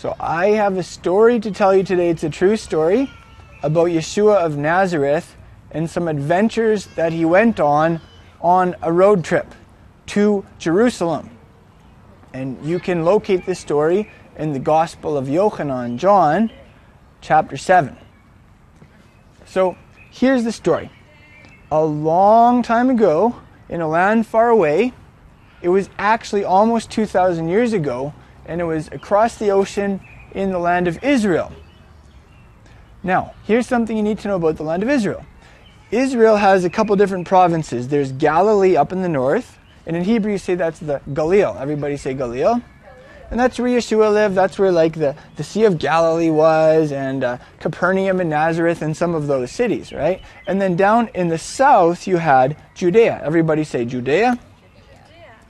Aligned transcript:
So 0.00 0.16
I 0.18 0.52
have 0.52 0.78
a 0.78 0.82
story 0.82 1.38
to 1.40 1.50
tell 1.50 1.76
you 1.76 1.82
today. 1.82 2.08
It's 2.08 2.24
a 2.24 2.30
true 2.30 2.56
story 2.56 3.12
about 3.62 3.88
Yeshua 3.88 4.36
of 4.36 4.56
Nazareth 4.56 5.36
and 5.72 5.90
some 5.90 6.08
adventures 6.08 6.86
that 6.96 7.12
he 7.12 7.26
went 7.26 7.60
on 7.60 8.00
on 8.40 8.76
a 8.80 8.90
road 8.90 9.22
trip 9.22 9.54
to 10.06 10.46
Jerusalem. 10.58 11.28
And 12.32 12.64
you 12.64 12.80
can 12.80 13.04
locate 13.04 13.44
this 13.44 13.58
story 13.58 14.10
in 14.38 14.54
the 14.54 14.58
Gospel 14.58 15.18
of 15.18 15.26
Yochanan, 15.26 15.98
John, 15.98 16.50
chapter 17.20 17.58
7. 17.58 17.94
So 19.44 19.76
here's 20.10 20.44
the 20.44 20.52
story. 20.52 20.90
A 21.70 21.84
long 21.84 22.62
time 22.62 22.88
ago, 22.88 23.36
in 23.68 23.82
a 23.82 23.86
land 23.86 24.26
far 24.26 24.48
away, 24.48 24.94
it 25.60 25.68
was 25.68 25.90
actually 25.98 26.44
almost 26.44 26.90
2,000 26.90 27.50
years 27.50 27.74
ago, 27.74 28.14
and 28.46 28.60
it 28.60 28.64
was 28.64 28.88
across 28.88 29.36
the 29.36 29.50
ocean 29.50 30.00
in 30.32 30.50
the 30.50 30.58
land 30.58 30.88
of 30.88 31.02
Israel. 31.02 31.52
Now, 33.02 33.34
here's 33.44 33.66
something 33.66 33.96
you 33.96 34.02
need 34.02 34.18
to 34.20 34.28
know 34.28 34.36
about 34.36 34.56
the 34.56 34.62
land 34.62 34.82
of 34.82 34.90
Israel. 34.90 35.24
Israel 35.90 36.36
has 36.36 36.64
a 36.64 36.70
couple 36.70 36.94
different 36.96 37.26
provinces. 37.26 37.88
There's 37.88 38.12
Galilee 38.12 38.76
up 38.76 38.92
in 38.92 39.02
the 39.02 39.08
north, 39.08 39.58
and 39.86 39.96
in 39.96 40.04
Hebrew 40.04 40.32
you 40.32 40.38
say 40.38 40.54
that's 40.54 40.78
the 40.78 41.00
Galil. 41.10 41.60
Everybody 41.60 41.96
say 41.96 42.14
Galil. 42.14 42.62
And 43.30 43.38
that's 43.38 43.60
where 43.60 43.68
Yeshua 43.68 44.12
lived. 44.12 44.34
That's 44.34 44.58
where 44.58 44.72
like 44.72 44.94
the, 44.94 45.14
the 45.36 45.44
Sea 45.44 45.64
of 45.64 45.78
Galilee 45.78 46.30
was, 46.30 46.90
and 46.90 47.22
uh, 47.22 47.38
Capernaum 47.60 48.20
and 48.20 48.28
Nazareth, 48.28 48.82
and 48.82 48.96
some 48.96 49.14
of 49.14 49.28
those 49.28 49.52
cities, 49.52 49.92
right? 49.92 50.20
And 50.46 50.60
then 50.60 50.76
down 50.76 51.08
in 51.14 51.28
the 51.28 51.38
south 51.38 52.06
you 52.08 52.16
had 52.16 52.56
Judea. 52.74 53.20
Everybody 53.24 53.62
say 53.64 53.84
Judea. 53.84 54.38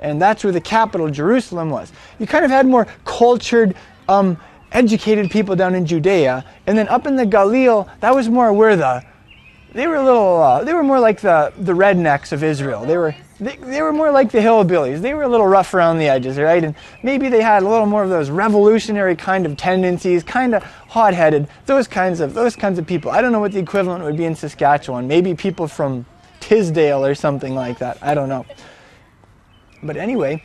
And 0.00 0.20
that's 0.20 0.42
where 0.42 0.52
the 0.52 0.60
capital, 0.60 1.10
Jerusalem, 1.10 1.70
was. 1.70 1.92
You 2.18 2.27
kind 2.27 2.45
of 2.45 2.50
had 2.50 2.66
more 2.66 2.86
cultured, 3.04 3.77
um, 4.09 4.36
educated 4.73 5.30
people 5.30 5.54
down 5.54 5.74
in 5.74 5.86
Judea, 5.86 6.45
and 6.66 6.76
then 6.76 6.88
up 6.88 7.06
in 7.06 7.16
the 7.16 7.26
Galil, 7.26 7.88
that 8.00 8.14
was 8.14 8.29
more 8.29 8.52
where 8.52 8.76
the 8.76 9.04
they 9.73 9.87
were 9.87 9.96
a 9.96 10.04
little 10.04 10.42
uh, 10.42 10.65
they 10.65 10.74
were 10.74 10.82
more 10.82 10.98
like 10.98 11.20
the 11.20 11.52
the 11.59 11.73
rednecks 11.73 12.32
of 12.32 12.42
Israel. 12.42 12.84
They 12.84 12.96
were 12.96 13.15
they, 13.38 13.57
they 13.57 13.82
were 13.82 13.92
more 13.92 14.10
like 14.10 14.32
the 14.32 14.38
hillbillies. 14.38 15.01
They 15.01 15.15
were 15.15 15.23
a 15.23 15.29
little 15.29 15.46
rough 15.46 15.73
around 15.74 15.98
the 15.98 16.09
edges, 16.09 16.38
right? 16.38 16.62
And 16.62 16.74
maybe 17.02 17.29
they 17.29 17.40
had 17.40 17.62
a 17.62 17.68
little 17.68 17.87
more 17.87 18.02
of 18.02 18.10
those 18.10 18.30
revolutionary 18.30 19.16
kind 19.16 19.46
of 19.46 19.57
tendencies, 19.57 20.23
kind 20.23 20.54
of 20.54 20.62
hot-headed. 20.62 21.48
Those 21.66 21.87
kinds 21.87 22.20
of 22.20 22.35
those 22.35 22.57
kinds 22.57 22.79
of 22.79 22.87
people. 22.87 23.10
I 23.10 23.23
don't 23.23 23.32
know 23.32 23.40
what 23.40 23.52
the 23.52 23.60
equivalent 23.60 24.04
would 24.04 24.16
be 24.16 24.24
in 24.24 24.35
Saskatchewan. 24.35 25.07
Maybe 25.07 25.35
people 25.35 25.68
from 25.68 26.04
Tisdale 26.40 27.04
or 27.04 27.14
something 27.14 27.54
like 27.54 27.79
that. 27.79 27.98
I 28.02 28.14
don't 28.14 28.29
know. 28.29 28.45
But 29.82 29.96
anyway, 29.96 30.42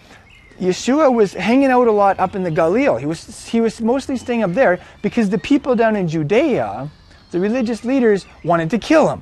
Yeshua 0.59 1.13
was 1.13 1.33
hanging 1.33 1.69
out 1.69 1.87
a 1.87 1.91
lot 1.91 2.19
up 2.19 2.35
in 2.35 2.43
the 2.43 2.51
Galil. 2.51 2.99
He 2.99 3.05
was 3.05 3.47
he 3.47 3.61
was 3.61 3.81
mostly 3.81 4.17
staying 4.17 4.43
up 4.43 4.53
there 4.53 4.79
because 5.01 5.29
the 5.29 5.37
people 5.37 5.75
down 5.75 5.95
in 5.95 6.07
Judea 6.07 6.89
the 7.31 7.39
religious 7.41 7.83
leaders 7.83 8.25
wanted 8.45 8.69
to 8.69 8.77
kill 8.79 9.09
him. 9.09 9.21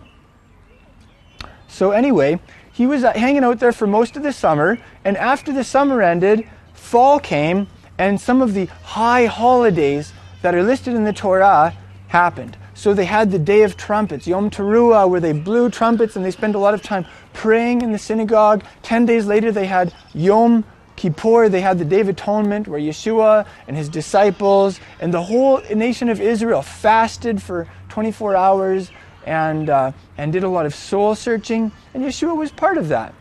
So, 1.67 1.89
anyway, 1.89 2.39
he 2.71 2.85
was 2.85 3.03
uh, 3.03 3.13
hanging 3.13 3.43
out 3.43 3.59
there 3.59 3.71
for 3.71 3.87
most 3.87 4.15
of 4.15 4.21
the 4.21 4.31
summer, 4.31 4.77
and 5.03 5.17
after 5.17 5.51
the 5.51 5.63
summer 5.63 6.03
ended, 6.03 6.47
fall 6.73 7.19
came, 7.19 7.65
and 7.97 8.21
some 8.21 8.43
of 8.43 8.53
the 8.53 8.65
high 8.83 9.25
holidays 9.25 10.13
that 10.43 10.53
are 10.53 10.61
listed 10.61 10.93
in 10.93 11.03
the 11.03 11.13
Torah 11.13 11.73
happened. 12.09 12.55
So 12.83 12.93
they 12.93 13.05
had 13.05 13.31
the 13.31 13.39
Day 13.39 13.61
of 13.61 13.77
Trumpets, 13.77 14.27
Yom 14.27 14.49
Teruah, 14.49 15.09
where 15.09 15.21
they 15.21 15.31
blew 15.31 15.69
trumpets 15.69 16.17
and 16.17 16.25
they 16.25 16.31
spent 16.31 16.53
a 16.53 16.59
lot 16.59 16.73
of 16.73 16.81
time 16.81 17.05
praying 17.31 17.81
in 17.81 17.93
the 17.93 17.97
synagogue. 17.97 18.61
Ten 18.81 19.05
days 19.05 19.25
later, 19.25 19.53
they 19.53 19.67
had 19.67 19.93
Yom 20.13 20.65
Kippur, 20.97 21.47
they 21.47 21.61
had 21.61 21.79
the 21.79 21.85
Day 21.85 22.01
of 22.01 22.09
Atonement, 22.09 22.67
where 22.67 22.81
Yeshua 22.81 23.47
and 23.69 23.77
his 23.77 23.87
disciples 23.87 24.81
and 24.99 25.13
the 25.13 25.23
whole 25.23 25.61
nation 25.73 26.09
of 26.09 26.19
Israel 26.19 26.61
fasted 26.61 27.41
for 27.41 27.69
24 27.87 28.35
hours 28.35 28.91
and, 29.25 29.69
uh, 29.69 29.93
and 30.17 30.33
did 30.33 30.43
a 30.43 30.49
lot 30.49 30.65
of 30.65 30.75
soul 30.75 31.15
searching, 31.15 31.71
and 31.93 32.03
Yeshua 32.03 32.35
was 32.35 32.51
part 32.51 32.77
of 32.77 32.89
that. 32.89 33.13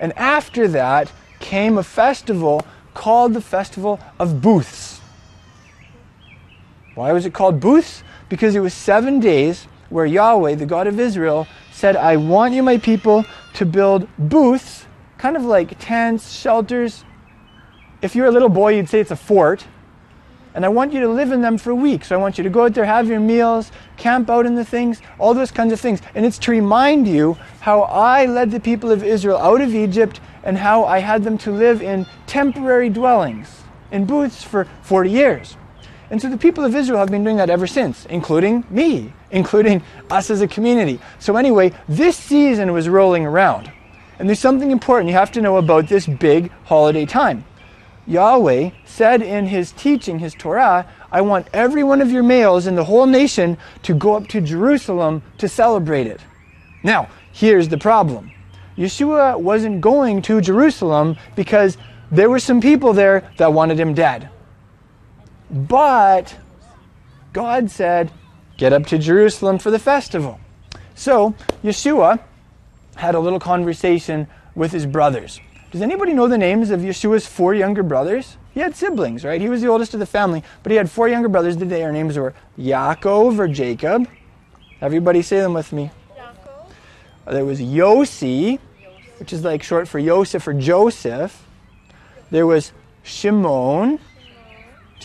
And 0.00 0.14
after 0.14 0.66
that 0.68 1.12
came 1.40 1.76
a 1.76 1.82
festival 1.82 2.66
called 2.94 3.34
the 3.34 3.42
Festival 3.42 4.00
of 4.18 4.40
Booths. 4.40 5.02
Why 6.94 7.12
was 7.12 7.26
it 7.26 7.34
called 7.34 7.60
Booths? 7.60 8.02
Because 8.30 8.56
it 8.56 8.60
was 8.60 8.72
seven 8.72 9.20
days 9.20 9.66
where 9.90 10.06
Yahweh, 10.06 10.54
the 10.54 10.64
God 10.64 10.86
of 10.86 10.98
Israel, 10.98 11.46
said, 11.70 11.96
I 11.96 12.16
want 12.16 12.54
you, 12.54 12.62
my 12.62 12.78
people, 12.78 13.26
to 13.54 13.66
build 13.66 14.08
booths, 14.18 14.86
kind 15.18 15.36
of 15.36 15.44
like 15.44 15.78
tents, 15.78 16.32
shelters. 16.32 17.04
If 18.00 18.16
you're 18.16 18.26
a 18.26 18.30
little 18.30 18.48
boy, 18.48 18.76
you'd 18.76 18.88
say 18.88 19.00
it's 19.00 19.10
a 19.10 19.16
fort 19.16 19.66
and 20.54 20.64
I 20.64 20.68
want 20.68 20.92
you 20.92 21.00
to 21.00 21.08
live 21.08 21.30
in 21.30 21.42
them 21.42 21.58
for 21.58 21.70
a 21.70 21.74
week. 21.74 22.04
So 22.04 22.16
I 22.16 22.18
want 22.18 22.36
you 22.36 22.44
to 22.44 22.50
go 22.50 22.64
out 22.64 22.74
there, 22.74 22.84
have 22.84 23.06
your 23.06 23.20
meals, 23.20 23.70
camp 23.96 24.28
out 24.28 24.46
in 24.46 24.56
the 24.56 24.64
things, 24.64 25.00
all 25.18 25.32
those 25.32 25.52
kinds 25.52 25.72
of 25.72 25.80
things. 25.80 26.00
And 26.14 26.26
it's 26.26 26.38
to 26.38 26.50
remind 26.50 27.06
you 27.06 27.34
how 27.60 27.82
I 27.82 28.26
led 28.26 28.50
the 28.50 28.60
people 28.60 28.90
of 28.90 29.04
Israel 29.04 29.38
out 29.38 29.60
of 29.60 29.74
Egypt 29.74 30.20
and 30.42 30.58
how 30.58 30.84
I 30.84 30.98
had 30.98 31.22
them 31.22 31.38
to 31.38 31.52
live 31.52 31.82
in 31.82 32.06
temporary 32.26 32.88
dwellings, 32.88 33.62
in 33.92 34.06
booths 34.06 34.42
for 34.42 34.66
40 34.82 35.10
years. 35.10 35.56
And 36.10 36.20
so 36.20 36.28
the 36.28 36.36
people 36.36 36.64
of 36.64 36.74
Israel 36.74 36.98
have 36.98 37.10
been 37.10 37.22
doing 37.22 37.36
that 37.36 37.50
ever 37.50 37.68
since, 37.68 38.04
including 38.06 38.64
me, 38.68 39.12
including 39.30 39.82
us 40.10 40.28
as 40.28 40.40
a 40.40 40.48
community. 40.48 40.98
So, 41.20 41.36
anyway, 41.36 41.72
this 41.88 42.16
season 42.16 42.72
was 42.72 42.88
rolling 42.88 43.24
around. 43.24 43.70
And 44.18 44.28
there's 44.28 44.40
something 44.40 44.72
important 44.72 45.08
you 45.08 45.16
have 45.16 45.32
to 45.32 45.40
know 45.40 45.56
about 45.56 45.88
this 45.88 46.06
big 46.06 46.50
holiday 46.64 47.06
time. 47.06 47.44
Yahweh 48.06 48.70
said 48.84 49.22
in 49.22 49.46
his 49.46 49.70
teaching, 49.72 50.18
his 50.18 50.34
Torah, 50.34 50.86
I 51.12 51.20
want 51.20 51.46
every 51.52 51.84
one 51.84 52.00
of 52.00 52.10
your 52.10 52.24
males 52.24 52.66
in 52.66 52.74
the 52.74 52.84
whole 52.84 53.06
nation 53.06 53.56
to 53.84 53.94
go 53.94 54.16
up 54.16 54.26
to 54.28 54.40
Jerusalem 54.40 55.22
to 55.38 55.48
celebrate 55.48 56.08
it. 56.08 56.20
Now, 56.82 57.08
here's 57.32 57.68
the 57.68 57.78
problem 57.78 58.32
Yeshua 58.76 59.38
wasn't 59.38 59.80
going 59.80 60.22
to 60.22 60.40
Jerusalem 60.40 61.16
because 61.36 61.76
there 62.10 62.28
were 62.28 62.40
some 62.40 62.60
people 62.60 62.92
there 62.92 63.30
that 63.36 63.52
wanted 63.52 63.78
him 63.78 63.94
dead. 63.94 64.28
But 65.50 66.36
God 67.32 67.70
said, 67.70 68.10
Get 68.56 68.72
up 68.72 68.86
to 68.86 68.98
Jerusalem 68.98 69.58
for 69.58 69.70
the 69.70 69.78
festival. 69.78 70.38
So, 70.94 71.34
Yeshua 71.64 72.20
had 72.96 73.14
a 73.14 73.20
little 73.20 73.40
conversation 73.40 74.28
with 74.54 74.70
his 74.70 74.84
brothers. 74.84 75.40
Does 75.70 75.80
anybody 75.80 76.12
know 76.12 76.28
the 76.28 76.36
names 76.36 76.70
of 76.70 76.80
Yeshua's 76.80 77.26
four 77.26 77.54
younger 77.54 77.82
brothers? 77.82 78.36
He 78.52 78.60
had 78.60 78.74
siblings, 78.76 79.24
right? 79.24 79.40
He 79.40 79.48
was 79.48 79.62
the 79.62 79.68
oldest 79.68 79.94
of 79.94 80.00
the 80.00 80.06
family, 80.06 80.42
but 80.62 80.72
he 80.72 80.76
had 80.76 80.90
four 80.90 81.08
younger 81.08 81.28
brothers. 81.28 81.56
Did 81.56 81.70
Their 81.70 81.92
names 81.92 82.18
were 82.18 82.34
Yaakov 82.58 83.38
or 83.38 83.48
Jacob. 83.48 84.08
Everybody 84.80 85.22
say 85.22 85.40
them 85.40 85.54
with 85.54 85.72
me. 85.72 85.90
Yaakov. 86.16 86.66
There 87.32 87.44
was 87.44 87.60
Yossi, 87.60 88.58
which 89.18 89.32
is 89.32 89.44
like 89.44 89.62
short 89.62 89.86
for 89.86 90.02
Joseph 90.02 90.46
or 90.46 90.52
Joseph. 90.52 91.46
There 92.30 92.46
was 92.46 92.72
Shimon, 93.04 94.00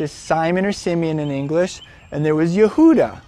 is 0.02 0.12
Simon 0.12 0.66
or 0.66 0.72
Simeon 0.72 1.20
in 1.20 1.32
English. 1.32 1.82
And 2.12 2.26
there 2.26 2.36
was 2.36 2.56
Yehuda, 2.56 3.22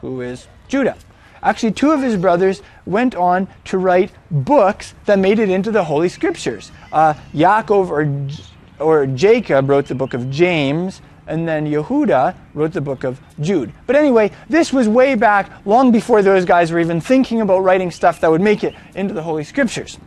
who 0.00 0.20
is 0.20 0.46
Judah. 0.68 0.96
Actually, 1.42 1.72
two 1.72 1.92
of 1.92 2.02
his 2.02 2.16
brothers 2.16 2.62
went 2.86 3.14
on 3.14 3.46
to 3.64 3.78
write 3.78 4.10
books 4.30 4.94
that 5.04 5.18
made 5.18 5.38
it 5.38 5.48
into 5.48 5.70
the 5.70 5.84
Holy 5.84 6.08
Scriptures. 6.08 6.70
Uh, 6.92 7.14
Yaakov 7.34 7.90
or, 7.90 8.84
or 8.84 9.06
Jacob 9.06 9.68
wrote 9.68 9.86
the 9.86 9.94
book 9.94 10.14
of 10.14 10.30
James, 10.30 11.02
and 11.26 11.46
then 11.46 11.66
Yehuda 11.66 12.36
wrote 12.54 12.72
the 12.72 12.80
book 12.80 13.04
of 13.04 13.20
Jude. 13.40 13.72
But 13.86 13.96
anyway, 13.96 14.30
this 14.48 14.72
was 14.72 14.88
way 14.88 15.14
back, 15.14 15.50
long 15.66 15.92
before 15.92 16.22
those 16.22 16.44
guys 16.44 16.72
were 16.72 16.80
even 16.80 17.00
thinking 17.00 17.40
about 17.40 17.60
writing 17.60 17.90
stuff 17.90 18.20
that 18.20 18.30
would 18.30 18.40
make 18.40 18.64
it 18.64 18.74
into 18.94 19.14
the 19.14 19.22
Holy 19.22 19.44
Scriptures. 19.44 19.98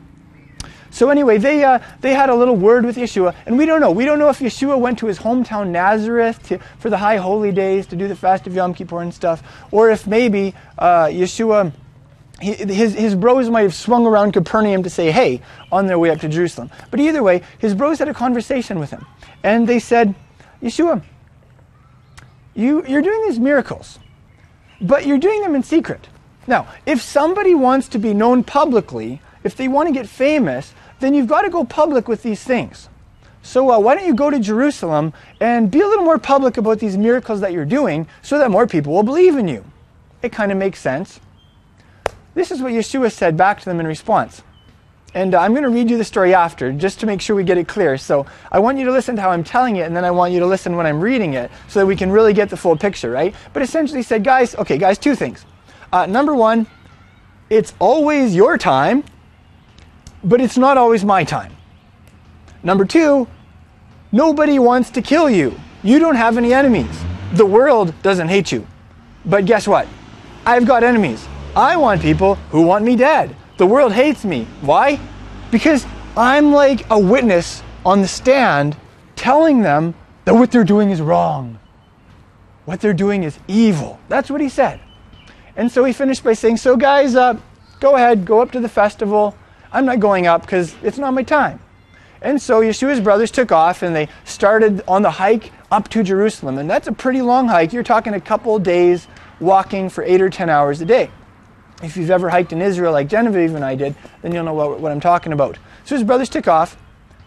So 0.92 1.10
anyway, 1.10 1.38
they, 1.38 1.64
uh, 1.64 1.80
they 2.02 2.14
had 2.14 2.30
a 2.30 2.36
little 2.36 2.56
word 2.56 2.86
with 2.86 2.98
Yeshua, 2.98 3.36
and 3.46 3.58
we 3.58 3.66
don't 3.66 3.80
know. 3.80 3.92
We 3.92 4.06
don't 4.06 4.20
know 4.20 4.30
if 4.30 4.40
Yeshua 4.40 4.80
went 4.80 5.00
to 5.00 5.08
his 5.08 5.20
hometown 5.20 5.70
Nazareth 5.70 6.42
to, 6.48 6.60
for 6.80 6.90
the 6.90 6.98
high 6.98 7.18
holy 7.18 7.52
days 7.52 7.86
to 7.88 7.96
do 7.96 8.08
the 8.08 8.16
fast 8.16 8.48
of 8.48 8.56
Yom 8.56 8.74
Kippur 8.74 9.02
and 9.02 9.13
stuff, 9.13 9.44
or 9.72 9.90
if 9.92 10.08
maybe 10.08 10.56
uh, 10.78 11.06
Yeshua, 11.06 11.72
he, 12.42 12.54
his, 12.54 12.94
his 12.96 13.16
bros 13.16 13.50
might 13.50 13.63
have 13.63 13.75
swung 13.75 14.06
around 14.08 14.31
Capernaum 14.31 14.84
to 14.84 14.90
say, 14.90 15.12
hey, 15.12 15.42
on 15.72 15.88
their 15.88 16.00
way 16.00 16.10
up 16.10 16.19
to 16.22 16.30
Jerusalem. 16.30 16.72
But 16.90 17.00
either 17.00 17.22
way, 17.22 17.44
his 17.60 17.75
bros 17.75 18.00
had 18.00 18.08
a 18.08 18.13
conversation 18.13 18.80
with 18.80 18.90
him, 18.90 19.06
and 19.44 19.68
they 19.68 19.80
said, 19.80 20.16
Yeshua, 20.62 21.04
you, 22.56 22.86
you're 22.88 23.02
doing 23.02 23.22
these 23.28 23.40
miracles, 23.40 24.00
but 24.81 25.06
you're 25.06 25.19
doing 25.19 25.42
them 25.42 25.56
in 25.56 25.63
secret. 25.63 26.08
Now, 26.48 26.68
if 26.86 27.02
somebody 27.02 27.54
wants 27.54 27.88
to 27.90 28.00
be 28.00 28.13
known 28.13 28.44
publicly, 28.44 29.22
if 29.44 29.56
they 29.56 29.68
want 29.68 29.88
to 29.88 29.94
get 29.94 30.08
famous, 30.08 30.74
then 31.00 31.13
you've 31.13 31.28
got 31.28 31.42
to 31.42 31.50
go 31.50 31.63
public 31.63 32.07
with 32.07 32.24
these 32.24 32.44
things. 32.44 32.90
So 33.42 33.72
uh, 33.72 33.80
why 33.80 33.96
don't 33.96 34.06
you 34.06 34.13
go 34.13 34.30
to 34.30 34.40
Jerusalem 34.40 35.13
and 35.40 35.72
be 35.72 35.81
a 35.81 35.88
little 35.88 36.04
more 36.04 36.19
public 36.19 36.57
about 36.57 36.80
these 36.80 36.98
miracles 36.98 37.40
that 37.42 37.54
you're 37.54 37.66
doing 37.66 38.07
so 38.22 38.38
that 38.38 38.51
more 38.51 38.68
people 38.68 38.94
will 38.94 39.04
believe 39.04 39.38
in 39.38 39.48
you? 39.48 39.63
It 40.22 40.31
kind 40.31 40.51
of 40.51 40.57
makes 40.57 40.80
sense. 40.80 41.19
This 42.36 42.51
is 42.51 42.62
what 42.62 42.74
Yeshua 42.74 43.12
said 43.12 43.38
back 43.38 43.60
to 43.60 43.66
them 43.66 43.80
in 43.80 43.88
response. 43.88 44.44
And 45.16 45.34
uh, 45.34 45.40
I'm 45.40 45.54
going 45.54 45.63
to 45.63 45.69
read 45.69 45.90
you 45.90 45.98
the 45.98 46.04
story 46.04 46.36
after, 46.36 46.72
just 46.72 47.00
to 47.00 47.07
make 47.07 47.22
sure 47.22 47.36
we 47.36 47.44
get 47.44 47.57
it 47.57 47.68
clear. 47.68 47.98
So 47.98 48.28
I 48.51 48.60
want 48.60 48.78
you 48.78 48.86
to 48.86 48.92
listen 48.92 49.16
to 49.16 49.22
how 49.22 49.31
I'm 49.31 49.44
telling 49.44 49.78
it, 49.78 49.88
and 49.88 49.96
then 49.96 50.06
I 50.06 50.12
want 50.12 50.34
you 50.34 50.40
to 50.40 50.46
listen 50.46 50.75
when 50.75 50.86
I'm 50.86 51.01
reading 51.01 51.34
it, 51.34 51.50
so 51.68 51.80
that 51.80 51.86
we 51.86 51.96
can 51.96 52.12
really 52.12 52.34
get 52.34 52.50
the 52.50 52.57
full 52.57 52.78
picture, 52.78 53.10
right? 53.10 53.34
But 53.54 53.63
essentially 53.63 54.04
said, 54.04 54.24
guys, 54.24 54.54
okay, 54.56 54.78
guys, 54.78 55.00
two 55.00 55.16
things. 55.16 55.46
Uh, 55.92 56.06
number 56.06 56.36
one, 56.36 56.68
it's 57.50 57.74
always 57.80 58.36
your 58.36 58.57
time, 58.60 59.04
but 60.24 60.42
it's 60.42 60.57
not 60.57 60.77
always 60.77 61.06
my 61.06 61.24
time. 61.24 61.56
Number 62.63 62.86
two, 62.86 63.27
nobody 64.12 64.60
wants 64.60 64.89
to 64.92 65.01
kill 65.01 65.30
you. 65.30 65.57
You 65.83 66.00
don't 66.00 66.16
have 66.16 66.38
any 66.38 66.54
enemies. 66.54 67.04
The 67.33 67.45
world 67.45 67.94
doesn't 68.01 68.27
hate 68.27 68.51
you. 68.51 68.68
But 69.25 69.45
guess 69.45 69.68
what? 69.68 69.88
I've 70.45 70.66
got 70.66 70.83
enemies. 70.83 71.27
I 71.56 71.77
want 71.77 72.01
people 72.01 72.36
who 72.51 72.63
want 72.63 72.83
me 72.83 72.95
dead. 72.95 73.36
The 73.57 73.66
world 73.66 73.94
hates 73.94 74.25
me. 74.25 74.48
Why? 74.62 75.00
Because 75.51 75.86
I'm 76.18 76.51
like 76.51 76.86
a 76.89 77.00
witness 77.00 77.63
on 77.86 78.01
the 78.01 78.07
stand 78.07 78.75
telling 79.15 79.62
them 79.62 79.94
that 80.25 80.33
what 80.33 80.51
they're 80.51 80.63
doing 80.63 80.92
is 80.92 81.01
wrong. 81.01 81.60
What 82.65 82.81
they're 82.81 82.94
doing 82.94 83.24
is 83.24 83.39
evil. 83.48 84.00
That's 84.10 84.30
what 84.30 84.42
he 84.42 84.50
said. 84.50 84.80
And 85.56 85.72
so 85.72 85.83
he 85.83 85.94
finished 85.94 86.24
by 86.24 86.33
saying, 86.33 86.57
So, 86.57 86.77
guys, 86.77 87.15
uh, 87.15 87.38
go 87.80 87.95
ahead, 87.95 88.25
go 88.25 88.42
up 88.42 88.51
to 88.51 88.60
the 88.60 88.69
festival. 88.69 89.36
I'm 89.71 89.86
not 89.86 90.00
going 90.00 90.27
up 90.27 90.42
because 90.42 90.75
it's 90.83 90.98
not 90.98 91.13
my 91.13 91.24
time. 91.24 91.60
And 92.21 92.42
so 92.42 92.62
Yeshua's 92.62 93.00
brothers 93.00 93.31
took 93.31 93.51
off 93.51 93.81
and 93.81 93.95
they 93.95 94.10
started 94.25 94.81
on 94.88 95.04
the 95.04 95.12
hike 95.12 95.51
up 95.71 95.88
to 95.89 96.04
Jerusalem. 96.04 96.57
And 96.57 96.69
that's 96.69 96.88
a 96.88 96.92
pretty 96.92 97.21
long 97.21 97.48
hike. 97.48 97.71
You're 97.71 97.83
talking 97.83 98.13
a 98.13 98.21
couple 98.21 98.57
days 98.60 99.07
walking 99.39 99.89
for 99.89 100.04
eight 100.04 100.21
or 100.21 100.30
ten 100.30 100.50
hours 100.50 100.81
a 100.81 100.86
day. 100.86 101.12
If 101.81 101.95
you've 101.95 102.12
ever 102.12 102.30
hiked 102.30 102.51
in 102.51 102.62
Israel 102.62 102.92
like 102.92 103.07
Genevieve 103.07 103.56
and 103.56 103.63
I 103.63 103.75
did, 103.75 103.95
then 104.21 104.33
you'll 104.33 104.44
know 104.44 104.54
what, 104.54 104.81
what 104.81 104.92
I'm 104.92 105.00
talking 105.00 105.31
about. 105.31 105.57
So 105.86 105.95
his 105.95 106.04
brothers 106.04 106.27
took 106.27 106.48
off, 106.48 106.77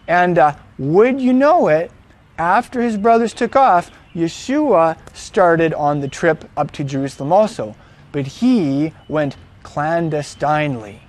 and 0.07 0.37
uh, 0.37 0.55
would 0.77 1.19
you 1.19 1.33
know 1.33 1.69
it, 1.69 1.91
after 2.37 2.81
his 2.81 2.97
brothers 2.97 3.33
took 3.33 3.55
off, 3.55 3.89
Yeshua 4.13 4.97
started 5.15 5.73
on 5.73 6.01
the 6.01 6.07
trip 6.07 6.49
up 6.55 6.71
to 6.71 6.83
Jerusalem 6.83 7.31
also. 7.31 7.75
But 8.11 8.27
he 8.27 8.93
went 9.07 9.37
clandestinely, 9.63 11.01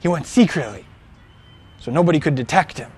he 0.00 0.08
went 0.08 0.26
secretly, 0.26 0.84
so 1.80 1.90
nobody 1.90 2.20
could 2.20 2.34
detect 2.34 2.78
him. 2.78 2.90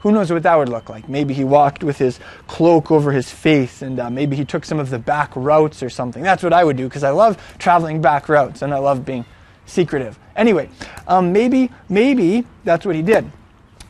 Who 0.00 0.10
knows 0.10 0.32
what 0.32 0.42
that 0.42 0.56
would 0.56 0.68
look 0.68 0.88
like? 0.88 1.08
Maybe 1.08 1.32
he 1.32 1.44
walked 1.44 1.84
with 1.84 1.98
his 1.98 2.18
cloak 2.48 2.90
over 2.90 3.12
his 3.12 3.30
face, 3.30 3.82
and 3.82 4.00
uh, 4.00 4.10
maybe 4.10 4.34
he 4.34 4.44
took 4.44 4.64
some 4.64 4.80
of 4.80 4.90
the 4.90 4.98
back 4.98 5.30
routes 5.36 5.80
or 5.80 5.88
something. 5.88 6.24
That's 6.24 6.42
what 6.42 6.52
I 6.52 6.64
would 6.64 6.76
do 6.76 6.88
because 6.88 7.04
I 7.04 7.10
love 7.10 7.40
traveling 7.58 8.00
back 8.00 8.28
routes 8.28 8.62
and 8.62 8.74
I 8.74 8.78
love 8.78 9.04
being 9.04 9.24
secretive. 9.64 10.18
Anyway, 10.34 10.68
um, 11.06 11.32
maybe 11.32 11.70
maybe 11.88 12.44
that's 12.64 12.84
what 12.84 12.96
he 12.96 13.02
did. 13.02 13.30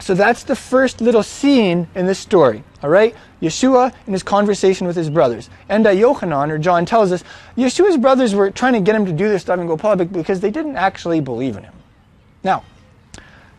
So 0.00 0.12
that's 0.12 0.42
the 0.42 0.56
first 0.56 1.00
little 1.00 1.22
scene 1.22 1.88
in 1.94 2.06
this 2.06 2.18
story. 2.18 2.62
All 2.82 2.90
right, 2.90 3.14
Yeshua 3.40 3.94
in 4.06 4.12
his 4.12 4.22
conversation 4.22 4.86
with 4.86 4.96
his 4.96 5.08
brothers, 5.08 5.48
and 5.70 5.86
uh, 5.86 5.90
Yochanan 5.90 6.50
or 6.50 6.58
John 6.58 6.84
tells 6.84 7.10
us 7.10 7.24
Yeshua's 7.56 7.96
brothers 7.96 8.34
were 8.34 8.50
trying 8.50 8.74
to 8.74 8.80
get 8.80 8.94
him 8.94 9.06
to 9.06 9.12
do 9.12 9.30
this 9.30 9.42
stuff 9.42 9.58
and 9.58 9.66
go 9.66 9.78
public 9.78 10.12
because 10.12 10.40
they 10.40 10.50
didn't 10.50 10.76
actually 10.76 11.20
believe 11.20 11.56
in 11.56 11.62
him. 11.62 11.72
Now, 12.44 12.64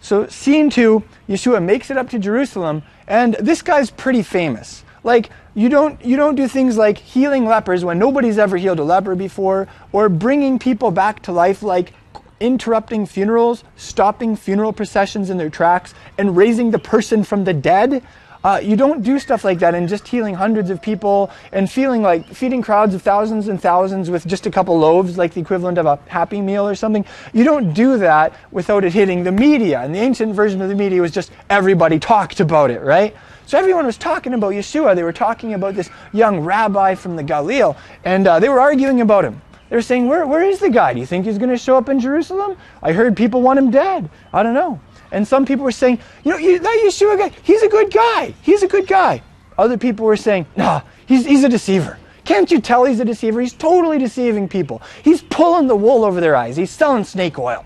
so, 0.03 0.27
scene 0.27 0.69
two, 0.69 1.03
Yeshua 1.29 1.63
makes 1.63 1.89
it 1.89 1.97
up 1.97 2.09
to 2.09 2.19
Jerusalem, 2.19 2.83
and 3.07 3.35
this 3.35 3.61
guy's 3.61 3.89
pretty 3.89 4.21
famous. 4.21 4.83
Like, 5.05 5.29
you 5.55 5.69
don't, 5.69 6.03
you 6.03 6.17
don't 6.17 6.35
do 6.35 6.45
things 6.45 6.75
like 6.75 6.97
healing 6.97 7.45
lepers 7.45 7.85
when 7.85 7.99
nobody's 7.99 8.37
ever 8.37 8.57
healed 8.57 8.79
a 8.79 8.83
leper 8.83 9.15
before, 9.15 9.69
or 9.93 10.09
bringing 10.09 10.59
people 10.59 10.91
back 10.91 11.21
to 11.23 11.31
life 11.31 11.63
like 11.63 11.93
interrupting 12.41 13.05
funerals, 13.05 13.63
stopping 13.77 14.35
funeral 14.35 14.73
processions 14.73 15.29
in 15.29 15.37
their 15.37 15.49
tracks, 15.49 15.93
and 16.17 16.35
raising 16.35 16.71
the 16.71 16.79
person 16.79 17.23
from 17.23 17.45
the 17.45 17.53
dead. 17.53 18.03
Uh, 18.43 18.59
you 18.61 18.75
don't 18.75 19.03
do 19.03 19.19
stuff 19.19 19.45
like 19.45 19.59
that 19.59 19.73
and 19.73 19.87
just 19.87 20.05
healing 20.07 20.35
hundreds 20.35 20.69
of 20.69 20.81
people 20.81 21.31
and 21.53 21.71
feeling 21.71 22.01
like 22.01 22.27
feeding 22.27 22.61
crowds 22.61 22.93
of 22.93 23.01
thousands 23.01 23.47
and 23.47 23.61
thousands 23.61 24.09
with 24.09 24.27
just 24.27 24.45
a 24.45 24.51
couple 24.51 24.77
loaves, 24.77 25.17
like 25.17 25.33
the 25.33 25.39
equivalent 25.39 25.77
of 25.77 25.85
a 25.85 25.97
happy 26.07 26.41
meal 26.41 26.67
or 26.67 26.75
something. 26.75 27.05
You 27.31 27.45
don't 27.45 27.73
do 27.73 27.97
that 27.99 28.33
without 28.51 28.83
it 28.83 28.91
hitting 28.91 29.23
the 29.23 29.31
media. 29.31 29.79
And 29.79 29.95
the 29.95 29.99
ancient 29.99 30.35
version 30.35 30.61
of 30.61 30.67
the 30.67 30.75
media 30.75 31.01
was 31.01 31.11
just 31.11 31.31
everybody 31.49 31.99
talked 31.99 32.41
about 32.41 32.69
it, 32.69 32.81
right? 32.81 33.15
So 33.45 33.57
everyone 33.57 33.85
was 33.85 33.97
talking 33.97 34.33
about 34.33 34.53
Yeshua. 34.53 34.95
They 34.95 35.03
were 35.03 35.13
talking 35.13 35.53
about 35.53 35.75
this 35.75 35.89
young 36.11 36.41
rabbi 36.41 36.95
from 36.95 37.15
the 37.15 37.23
Galil, 37.23 37.77
and 38.03 38.27
uh, 38.27 38.39
they 38.39 38.49
were 38.49 38.59
arguing 38.59 39.01
about 39.01 39.23
him. 39.23 39.41
They 39.69 39.77
were 39.77 39.81
saying, 39.81 40.07
where, 40.07 40.27
where 40.27 40.43
is 40.43 40.59
the 40.59 40.69
guy? 40.69 40.93
Do 40.93 40.99
you 40.99 41.05
think 41.05 41.25
he's 41.25 41.37
going 41.37 41.49
to 41.49 41.57
show 41.57 41.77
up 41.77 41.89
in 41.89 41.99
Jerusalem? 41.99 42.57
I 42.81 42.91
heard 42.91 43.17
people 43.17 43.41
want 43.41 43.57
him 43.57 43.71
dead. 43.71 44.09
I 44.31 44.43
don't 44.43 44.53
know. 44.53 44.79
And 45.13 45.27
some 45.27 45.45
people 45.45 45.63
were 45.63 45.71
saying, 45.71 45.99
you 46.23 46.31
know, 46.31 46.57
that 46.57 46.83
Yeshua 46.85 47.17
guy, 47.17 47.31
he's 47.43 47.61
a 47.61 47.69
good 47.69 47.93
guy. 47.93 48.33
He's 48.41 48.63
a 48.63 48.67
good 48.67 48.87
guy. 48.87 49.21
Other 49.57 49.77
people 49.77 50.05
were 50.05 50.17
saying, 50.17 50.47
nah, 50.55 50.81
he's, 51.05 51.23
he's 51.25 51.43
a 51.43 51.49
deceiver. 51.49 51.99
Can't 52.25 52.49
you 52.49 52.59
tell 52.59 52.83
he's 52.83 52.99
a 52.99 53.05
deceiver? 53.05 53.39
He's 53.39 53.53
totally 53.53 53.99
deceiving 53.99 54.49
people. 54.49 54.81
He's 55.03 55.21
pulling 55.21 55.67
the 55.67 55.75
wool 55.75 56.03
over 56.03 56.19
their 56.19 56.35
eyes. 56.35 56.57
He's 56.57 56.71
selling 56.71 57.03
snake 57.03 57.37
oil. 57.37 57.63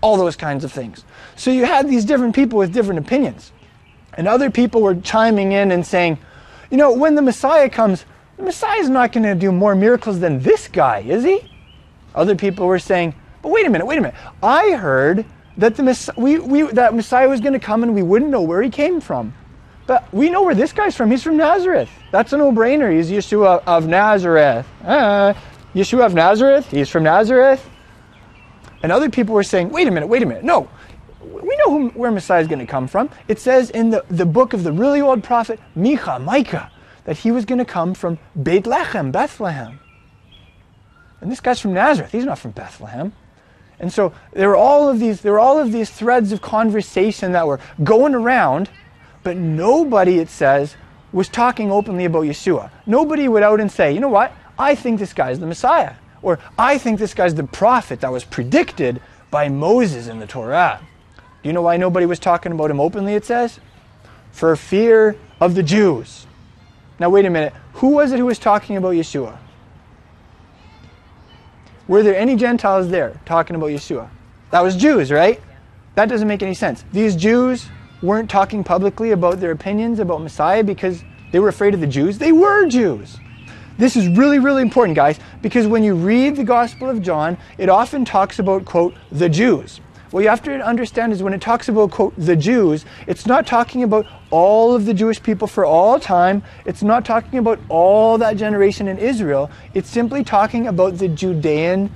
All 0.00 0.16
those 0.16 0.34
kinds 0.34 0.64
of 0.64 0.72
things. 0.72 1.04
So 1.36 1.52
you 1.52 1.64
had 1.64 1.88
these 1.88 2.04
different 2.04 2.34
people 2.34 2.58
with 2.58 2.72
different 2.72 2.98
opinions. 2.98 3.52
And 4.14 4.26
other 4.26 4.50
people 4.50 4.82
were 4.82 4.96
chiming 4.96 5.52
in 5.52 5.70
and 5.70 5.86
saying, 5.86 6.18
you 6.70 6.76
know, 6.76 6.92
when 6.92 7.14
the 7.14 7.22
Messiah 7.22 7.70
comes, 7.70 8.04
the 8.36 8.42
Messiah's 8.42 8.88
not 8.88 9.12
going 9.12 9.24
to 9.24 9.36
do 9.36 9.52
more 9.52 9.76
miracles 9.76 10.18
than 10.18 10.40
this 10.40 10.66
guy, 10.66 11.00
is 11.00 11.22
he? 11.22 11.48
Other 12.16 12.34
people 12.34 12.66
were 12.66 12.80
saying, 12.80 13.14
but 13.42 13.50
wait 13.50 13.64
a 13.64 13.70
minute, 13.70 13.86
wait 13.86 13.98
a 13.98 14.00
minute. 14.00 14.16
I 14.42 14.72
heard 14.72 15.24
that 15.56 15.76
the 15.76 15.82
Messiah, 15.82 16.14
we, 16.16 16.38
we, 16.38 16.62
that 16.62 16.94
Messiah 16.94 17.28
was 17.28 17.40
going 17.40 17.52
to 17.52 17.58
come 17.58 17.82
and 17.82 17.94
we 17.94 18.02
wouldn't 18.02 18.30
know 18.30 18.42
where 18.42 18.62
he 18.62 18.70
came 18.70 19.00
from. 19.00 19.34
But 19.86 20.12
we 20.12 20.30
know 20.30 20.42
where 20.42 20.54
this 20.54 20.72
guy's 20.72 20.94
from. 20.94 21.10
He's 21.10 21.22
from 21.22 21.36
Nazareth. 21.36 21.90
That's 22.12 22.32
a 22.32 22.36
no-brainer. 22.36 22.94
He's 22.94 23.10
Yeshua 23.10 23.62
of 23.66 23.86
Nazareth. 23.86 24.66
Uh, 24.84 25.34
Yeshua 25.74 26.06
of 26.06 26.14
Nazareth. 26.14 26.70
He's 26.70 26.88
from 26.88 27.02
Nazareth. 27.02 27.68
And 28.82 28.92
other 28.92 29.10
people 29.10 29.34
were 29.34 29.42
saying, 29.42 29.70
wait 29.70 29.88
a 29.88 29.90
minute, 29.90 30.06
wait 30.06 30.22
a 30.22 30.26
minute. 30.26 30.44
No, 30.44 30.68
we 31.22 31.56
know 31.56 31.70
who, 31.70 31.88
where 31.90 32.10
Messiah 32.10 32.40
is 32.40 32.46
going 32.46 32.60
to 32.60 32.66
come 32.66 32.86
from. 32.86 33.10
It 33.28 33.38
says 33.38 33.70
in 33.70 33.90
the, 33.90 34.04
the 34.08 34.26
book 34.26 34.52
of 34.52 34.64
the 34.64 34.72
really 34.72 35.00
old 35.00 35.22
prophet 35.22 35.60
Micah, 35.74 36.18
Micah, 36.18 36.70
that 37.04 37.18
he 37.18 37.30
was 37.30 37.44
going 37.44 37.58
to 37.58 37.64
come 37.64 37.94
from 37.94 38.18
Bethlehem. 38.36 39.80
And 41.20 41.30
this 41.30 41.40
guy's 41.40 41.60
from 41.60 41.74
Nazareth. 41.74 42.12
He's 42.12 42.24
not 42.24 42.38
from 42.38 42.52
Bethlehem. 42.52 43.12
And 43.80 43.92
so 43.92 44.12
there 44.32 44.48
were 44.48 44.56
all 44.56 44.88
of 44.88 45.00
these, 45.00 45.22
there 45.22 45.32
were 45.32 45.40
all 45.40 45.58
of 45.58 45.72
these 45.72 45.90
threads 45.90 46.32
of 46.32 46.42
conversation 46.42 47.32
that 47.32 47.46
were 47.46 47.58
going 47.82 48.14
around, 48.14 48.70
but 49.22 49.36
nobody, 49.36 50.18
it 50.18 50.28
says, 50.28 50.76
was 51.12 51.28
talking 51.28 51.72
openly 51.72 52.04
about 52.04 52.24
Yeshua. 52.24 52.70
Nobody 52.86 53.26
would 53.26 53.42
out 53.42 53.58
and 53.58 53.72
say, 53.72 53.92
you 53.92 54.00
know 54.00 54.08
what? 54.08 54.32
I 54.58 54.74
think 54.74 55.00
this 55.00 55.14
guy's 55.14 55.40
the 55.40 55.46
Messiah. 55.46 55.94
Or 56.22 56.38
I 56.58 56.76
think 56.76 56.98
this 56.98 57.14
guy's 57.14 57.34
the 57.34 57.44
prophet 57.44 58.02
that 58.02 58.12
was 58.12 58.24
predicted 58.24 59.00
by 59.30 59.48
Moses 59.48 60.06
in 60.06 60.20
the 60.20 60.26
Torah. 60.26 60.80
Do 61.42 61.48
you 61.48 61.54
know 61.54 61.62
why 61.62 61.78
nobody 61.78 62.04
was 62.04 62.18
talking 62.18 62.52
about 62.52 62.70
him 62.70 62.80
openly, 62.80 63.14
it 63.14 63.24
says? 63.24 63.58
For 64.30 64.54
fear 64.56 65.16
of 65.40 65.54
the 65.54 65.62
Jews. 65.62 66.26
Now, 66.98 67.08
wait 67.08 67.24
a 67.24 67.30
minute. 67.30 67.54
Who 67.74 67.88
was 67.88 68.12
it 68.12 68.18
who 68.18 68.26
was 68.26 68.38
talking 68.38 68.76
about 68.76 68.92
Yeshua? 68.92 69.38
Were 71.90 72.04
there 72.04 72.14
any 72.14 72.36
Gentiles 72.36 72.88
there 72.88 73.20
talking 73.26 73.56
about 73.56 73.70
Yeshua? 73.70 74.08
That 74.52 74.60
was 74.60 74.76
Jews, 74.76 75.10
right? 75.10 75.42
That 75.96 76.08
doesn't 76.08 76.28
make 76.28 76.40
any 76.40 76.54
sense. 76.54 76.84
These 76.92 77.16
Jews 77.16 77.68
weren't 78.00 78.30
talking 78.30 78.62
publicly 78.62 79.10
about 79.10 79.40
their 79.40 79.50
opinions 79.50 79.98
about 79.98 80.22
Messiah 80.22 80.62
because 80.62 81.02
they 81.32 81.40
were 81.40 81.48
afraid 81.48 81.74
of 81.74 81.80
the 81.80 81.88
Jews. 81.88 82.16
They 82.16 82.30
were 82.30 82.66
Jews. 82.66 83.18
This 83.76 83.96
is 83.96 84.06
really, 84.06 84.38
really 84.38 84.62
important, 84.62 84.94
guys, 84.94 85.18
because 85.42 85.66
when 85.66 85.82
you 85.82 85.96
read 85.96 86.36
the 86.36 86.44
Gospel 86.44 86.88
of 86.88 87.02
John, 87.02 87.36
it 87.58 87.68
often 87.68 88.04
talks 88.04 88.38
about, 88.38 88.64
quote, 88.64 88.94
the 89.10 89.28
Jews. 89.28 89.80
What 90.10 90.24
you 90.24 90.28
have 90.28 90.42
to 90.42 90.60
understand 90.60 91.12
is 91.12 91.22
when 91.22 91.32
it 91.32 91.40
talks 91.40 91.68
about, 91.68 91.92
quote, 91.92 92.14
the 92.18 92.34
Jews, 92.34 92.84
it's 93.06 93.26
not 93.26 93.46
talking 93.46 93.84
about 93.84 94.06
all 94.30 94.74
of 94.74 94.84
the 94.84 94.92
Jewish 94.92 95.22
people 95.22 95.46
for 95.46 95.64
all 95.64 96.00
time. 96.00 96.42
It's 96.64 96.82
not 96.82 97.04
talking 97.04 97.38
about 97.38 97.60
all 97.68 98.18
that 98.18 98.36
generation 98.36 98.88
in 98.88 98.98
Israel. 98.98 99.52
It's 99.72 99.88
simply 99.88 100.24
talking 100.24 100.66
about 100.66 100.98
the 100.98 101.06
Judean 101.06 101.94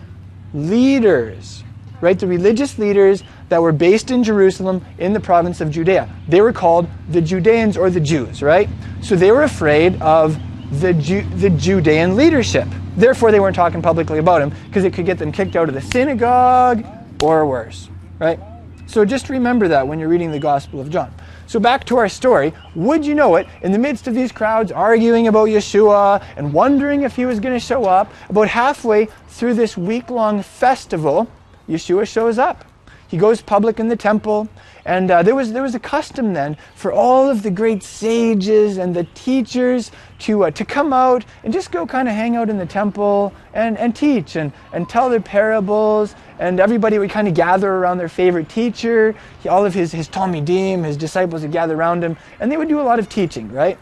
leaders, 0.53 1.65
right? 2.01 2.17
The 2.17 2.29
religious 2.29 2.79
leaders 2.79 3.25
that 3.49 3.61
were 3.61 3.73
based 3.73 4.13
in 4.13 4.23
Jerusalem 4.23 4.85
in 4.99 5.13
the 5.13 5.19
province 5.19 5.61
of 5.61 5.73
Judea. 5.73 6.09
They 6.29 6.41
were 6.41 6.53
called 6.53 6.87
the 7.09 7.21
Judeans 7.21 7.77
or 7.77 7.91
the 7.91 8.01
Jews, 8.01 8.43
right? 8.43 8.69
So 9.03 9.17
they 9.17 9.33
were 9.33 9.43
afraid 9.43 10.01
of 10.01 10.39
the, 10.81 10.95
Ju- 10.95 11.29
the 11.31 11.51
Judean 11.51 12.15
leadership. 12.15 12.69
Therefore, 12.97 13.33
they 13.33 13.41
weren't 13.41 13.57
talking 13.57 13.83
publicly 13.83 14.21
about 14.21 14.41
him 14.41 14.53
because 14.67 14.85
it 14.85 14.93
could 14.93 15.05
get 15.05 15.19
them 15.19 15.33
kicked 15.33 15.57
out 15.57 15.69
of 15.69 15.75
the 15.75 15.81
synagogue 15.81 16.87
or 17.21 17.45
worse 17.45 17.89
right? 18.25 18.41
So 18.87 19.05
just 19.05 19.29
remember 19.29 19.69
that 19.69 19.87
when 19.87 19.99
you're 19.99 20.09
reading 20.09 20.31
the 20.31 20.39
Gospel 20.39 20.81
of 20.81 20.91
John. 20.91 21.13
So 21.47 21.61
back 21.61 21.85
to 21.87 21.99
our 21.99 22.09
story. 22.09 22.53
Would 22.75 23.05
you 23.05 23.15
know 23.15 23.37
it, 23.37 23.47
in 23.63 23.71
the 23.71 23.79
midst 23.79 24.09
of 24.09 24.15
these 24.15 24.33
crowds 24.33 24.73
arguing 24.73 25.29
about 25.29 25.49
Yeshua 25.49 26.25
and 26.37 26.53
wondering 26.53 27.03
if 27.03 27.17
he 27.17 27.27
was 27.27 27.39
going 27.39 27.55
to 27.55 27.61
show 27.61 27.85
up, 27.85 28.13
about 28.29 28.49
halfway 28.49 29.09
through 29.29 29.55
this 29.55 29.77
week 29.77 30.11
long 30.11 30.43
festival, 30.43 31.29
Yeshua 31.69 32.07
shows 32.07 32.39
up. 32.39 32.65
he 33.09 33.17
goes 33.19 33.41
public 33.41 33.79
in 33.79 33.89
the 33.89 33.97
temple. 33.97 34.49
And 34.87 35.11
uh, 35.11 35.23
there, 35.23 35.35
was, 35.35 35.53
there 35.53 35.63
was 35.63 35.75
a 35.75 35.81
custom 35.81 36.35
then 36.35 36.57
for 36.75 36.93
all 36.93 37.31
of 37.31 37.43
the 37.43 37.51
great 37.51 37.83
sages 37.83 38.77
and 38.77 38.95
the 38.95 39.05
teachers 39.15 39.91
to, 40.21 40.45
uh, 40.45 40.51
to 40.51 40.65
come 40.65 40.93
out 40.93 41.25
and 41.43 41.53
just 41.53 41.73
go 41.73 41.87
kind 41.87 42.09
of 42.09 42.15
hang 42.15 42.37
out 42.37 42.51
in 42.51 42.59
the 42.59 42.67
temple 42.67 43.33
and, 43.55 43.79
and 43.79 43.97
teach 43.97 44.37
and, 44.37 44.53
and 44.73 44.89
tell 44.89 45.09
their 45.09 45.21
parables. 45.21 46.15
And 46.39 46.59
everybody 46.59 46.99
would 46.99 47.11
kind 47.11 47.29
of 47.29 47.35
gather 47.35 47.71
around 47.71 47.99
their 47.99 48.09
favorite 48.09 48.49
teacher. 48.49 49.15
He, 49.43 49.49
all 49.49 49.65
of 49.65 49.75
his, 49.75 49.93
his 49.93 50.09
Talmidim, 50.09 50.85
his 50.85 50.97
disciples 50.97 51.43
would 51.43 51.53
gather 51.53 51.75
around 51.75 52.03
him, 52.03 52.17
and 52.41 52.51
they 52.51 52.57
would 52.57 52.69
do 52.69 52.81
a 52.81 52.83
lot 52.83 52.99
of 52.99 53.09
teaching, 53.09 53.51
right? 53.53 53.79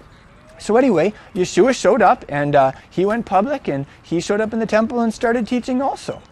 So 0.62 0.76
anyway, 0.76 1.12
Yeshua 1.34 1.74
showed 1.74 2.02
up 2.02 2.24
and 2.28 2.54
uh, 2.54 2.72
he 2.88 3.04
went 3.04 3.26
public 3.26 3.68
and 3.68 3.84
he 4.02 4.20
showed 4.20 4.40
up 4.40 4.52
in 4.52 4.60
the 4.60 4.66
temple 4.66 5.00
and 5.00 5.12
started 5.12 5.46
teaching 5.46 5.82
also. 5.82 6.22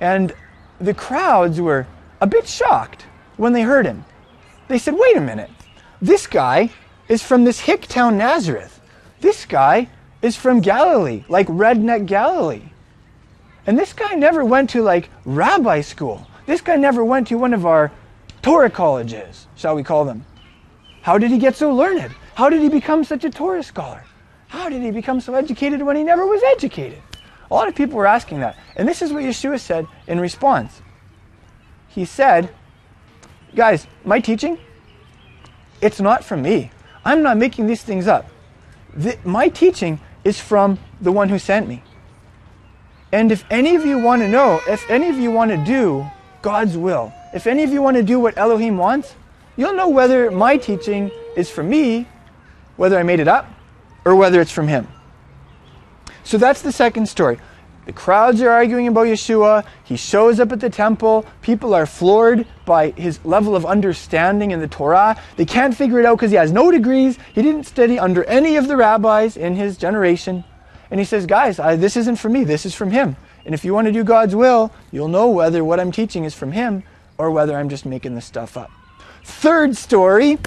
And 0.00 0.32
the 0.80 0.94
crowds 0.94 1.60
were 1.60 1.86
a 2.20 2.26
bit 2.26 2.46
shocked 2.46 3.06
when 3.36 3.52
they 3.52 3.62
heard 3.62 3.86
him. 3.86 4.04
They 4.68 4.78
said, 4.78 4.94
wait 4.96 5.16
a 5.16 5.20
minute, 5.20 5.50
this 6.00 6.28
guy 6.28 6.70
is 7.08 7.22
from 7.22 7.44
this 7.44 7.60
hick 7.60 7.82
town 7.88 8.16
Nazareth. 8.18 8.80
This 9.20 9.46
guy 9.46 9.88
is 10.22 10.36
from 10.36 10.60
Galilee, 10.60 11.24
like 11.28 11.48
redneck 11.48 12.06
Galilee. 12.06 12.71
And 13.66 13.78
this 13.78 13.92
guy 13.92 14.14
never 14.14 14.44
went 14.44 14.70
to 14.70 14.82
like 14.82 15.08
rabbi 15.24 15.80
school. 15.80 16.26
This 16.46 16.60
guy 16.60 16.76
never 16.76 17.04
went 17.04 17.28
to 17.28 17.38
one 17.38 17.54
of 17.54 17.64
our 17.64 17.92
Torah 18.42 18.70
colleges, 18.70 19.46
shall 19.54 19.76
we 19.76 19.84
call 19.84 20.04
them. 20.04 20.26
How 21.02 21.18
did 21.18 21.30
he 21.30 21.38
get 21.38 21.56
so 21.56 21.72
learned? 21.72 22.14
How 22.34 22.48
did 22.48 22.60
he 22.60 22.68
become 22.68 23.04
such 23.04 23.24
a 23.24 23.30
Torah 23.30 23.62
scholar? 23.62 24.04
How 24.48 24.68
did 24.68 24.82
he 24.82 24.90
become 24.90 25.20
so 25.20 25.34
educated 25.34 25.82
when 25.82 25.96
he 25.96 26.02
never 26.02 26.26
was 26.26 26.42
educated? 26.42 27.00
A 27.50 27.54
lot 27.54 27.68
of 27.68 27.74
people 27.74 27.96
were 27.96 28.06
asking 28.06 28.40
that. 28.40 28.56
And 28.76 28.88
this 28.88 29.02
is 29.02 29.12
what 29.12 29.22
Yeshua 29.22 29.60
said 29.60 29.86
in 30.06 30.18
response. 30.18 30.82
He 31.88 32.04
said, 32.04 32.52
Guys, 33.54 33.86
my 34.04 34.18
teaching, 34.18 34.58
it's 35.80 36.00
not 36.00 36.24
from 36.24 36.42
me. 36.42 36.70
I'm 37.04 37.22
not 37.22 37.36
making 37.36 37.66
these 37.66 37.82
things 37.82 38.06
up. 38.06 38.30
The, 38.94 39.18
my 39.24 39.48
teaching 39.48 40.00
is 40.24 40.40
from 40.40 40.78
the 41.00 41.12
one 41.12 41.28
who 41.28 41.38
sent 41.38 41.68
me. 41.68 41.82
And 43.12 43.30
if 43.30 43.44
any 43.50 43.76
of 43.76 43.84
you 43.84 43.98
want 43.98 44.22
to 44.22 44.28
know, 44.28 44.60
if 44.66 44.90
any 44.90 45.10
of 45.10 45.16
you 45.16 45.30
want 45.30 45.50
to 45.50 45.58
do 45.58 46.06
God's 46.40 46.76
will, 46.76 47.12
if 47.34 47.46
any 47.46 47.62
of 47.62 47.70
you 47.70 47.82
want 47.82 47.96
to 47.98 48.02
do 48.02 48.18
what 48.18 48.38
Elohim 48.38 48.78
wants, 48.78 49.14
you'll 49.56 49.74
know 49.74 49.90
whether 49.90 50.30
my 50.30 50.56
teaching 50.56 51.10
is 51.36 51.50
from 51.50 51.68
me, 51.68 52.08
whether 52.76 52.98
I 52.98 53.02
made 53.02 53.20
it 53.20 53.28
up, 53.28 53.50
or 54.06 54.16
whether 54.16 54.40
it's 54.40 54.50
from 54.50 54.66
Him. 54.66 54.88
So 56.24 56.38
that's 56.38 56.62
the 56.62 56.72
second 56.72 57.06
story. 57.06 57.38
The 57.84 57.92
crowds 57.92 58.40
are 58.40 58.48
arguing 58.48 58.86
about 58.86 59.08
Yeshua. 59.08 59.66
He 59.82 59.96
shows 59.96 60.38
up 60.38 60.52
at 60.52 60.60
the 60.60 60.70
temple. 60.70 61.26
People 61.42 61.74
are 61.74 61.84
floored 61.84 62.46
by 62.64 62.90
his 62.90 63.22
level 63.24 63.56
of 63.56 63.66
understanding 63.66 64.52
in 64.52 64.60
the 64.60 64.68
Torah. 64.68 65.20
They 65.36 65.44
can't 65.44 65.76
figure 65.76 65.98
it 65.98 66.06
out 66.06 66.16
because 66.16 66.30
he 66.30 66.36
has 66.36 66.52
no 66.52 66.70
degrees. 66.70 67.18
He 67.34 67.42
didn't 67.42 67.64
study 67.64 67.98
under 67.98 68.22
any 68.24 68.56
of 68.56 68.68
the 68.68 68.76
rabbis 68.76 69.36
in 69.36 69.56
his 69.56 69.76
generation. 69.76 70.44
And 70.92 71.00
he 71.00 71.06
says, 71.06 71.24
Guys, 71.24 71.58
I, 71.58 71.74
this 71.74 71.96
isn't 71.96 72.16
from 72.16 72.34
me, 72.34 72.44
this 72.44 72.66
is 72.66 72.74
from 72.74 72.90
him. 72.90 73.16
And 73.46 73.54
if 73.54 73.64
you 73.64 73.72
want 73.72 73.86
to 73.86 73.92
do 73.92 74.04
God's 74.04 74.36
will, 74.36 74.70
you'll 74.92 75.08
know 75.08 75.30
whether 75.30 75.64
what 75.64 75.80
I'm 75.80 75.90
teaching 75.90 76.24
is 76.24 76.34
from 76.34 76.52
him 76.52 76.82
or 77.16 77.30
whether 77.30 77.56
I'm 77.56 77.70
just 77.70 77.86
making 77.86 78.14
this 78.14 78.26
stuff 78.26 78.58
up. 78.58 78.70
Third 79.24 79.74
story. 79.74 80.38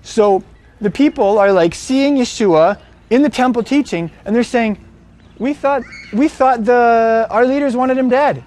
So 0.00 0.42
the 0.80 0.90
people 0.90 1.38
are 1.38 1.52
like 1.52 1.74
seeing 1.74 2.16
Yeshua 2.16 2.80
in 3.10 3.20
the 3.20 3.28
temple 3.28 3.62
teaching, 3.62 4.10
and 4.24 4.34
they're 4.34 4.42
saying, 4.42 4.82
we 5.38 5.52
thought 5.52 5.82
we 6.14 6.26
thought 6.26 6.64
the 6.64 7.26
our 7.30 7.44
leaders 7.44 7.76
wanted 7.76 7.98
him 7.98 8.08
dead. 8.08 8.42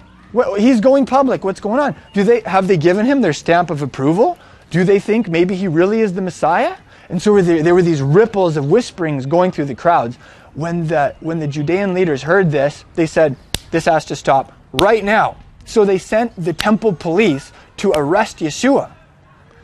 He's 0.58 0.80
going 0.80 1.06
public. 1.06 1.44
What's 1.44 1.60
going 1.60 1.78
on? 1.78 1.94
Do 2.14 2.24
they 2.24 2.40
have 2.40 2.66
they 2.66 2.76
given 2.76 3.06
him 3.06 3.20
their 3.20 3.32
stamp 3.32 3.70
of 3.70 3.80
approval? 3.80 4.38
Do 4.70 4.82
they 4.82 4.98
think 4.98 5.28
maybe 5.28 5.54
he 5.54 5.68
really 5.68 6.00
is 6.00 6.14
the 6.14 6.22
Messiah? 6.22 6.76
And 7.08 7.20
so 7.20 7.40
there, 7.40 7.62
there 7.62 7.74
were 7.74 7.82
these 7.82 8.02
ripples 8.02 8.56
of 8.56 8.70
whisperings 8.70 9.26
going 9.26 9.50
through 9.50 9.66
the 9.66 9.74
crowds. 9.74 10.18
When 10.54 10.86
the 10.86 11.14
when 11.20 11.40
the 11.40 11.46
Judean 11.46 11.94
leaders 11.94 12.22
heard 12.22 12.50
this, 12.50 12.84
they 12.94 13.06
said, 13.06 13.36
"This 13.70 13.86
has 13.86 14.04
to 14.06 14.16
stop 14.16 14.52
right 14.72 15.04
now." 15.04 15.36
So 15.64 15.84
they 15.84 15.98
sent 15.98 16.32
the 16.36 16.52
temple 16.52 16.92
police 16.92 17.52
to 17.78 17.92
arrest 17.94 18.38
Yeshua. 18.38 18.90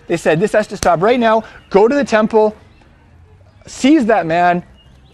They 0.09 0.17
said, 0.17 0.41
"This 0.41 0.53
has 0.53 0.67
to 0.69 0.77
stop 0.77 1.01
right 1.03 1.21
now. 1.21 1.45
Go 1.71 1.87
to 1.87 1.95
the 1.95 2.05
temple, 2.05 2.57
seize 3.67 4.07
that 4.07 4.27
man, 4.27 4.65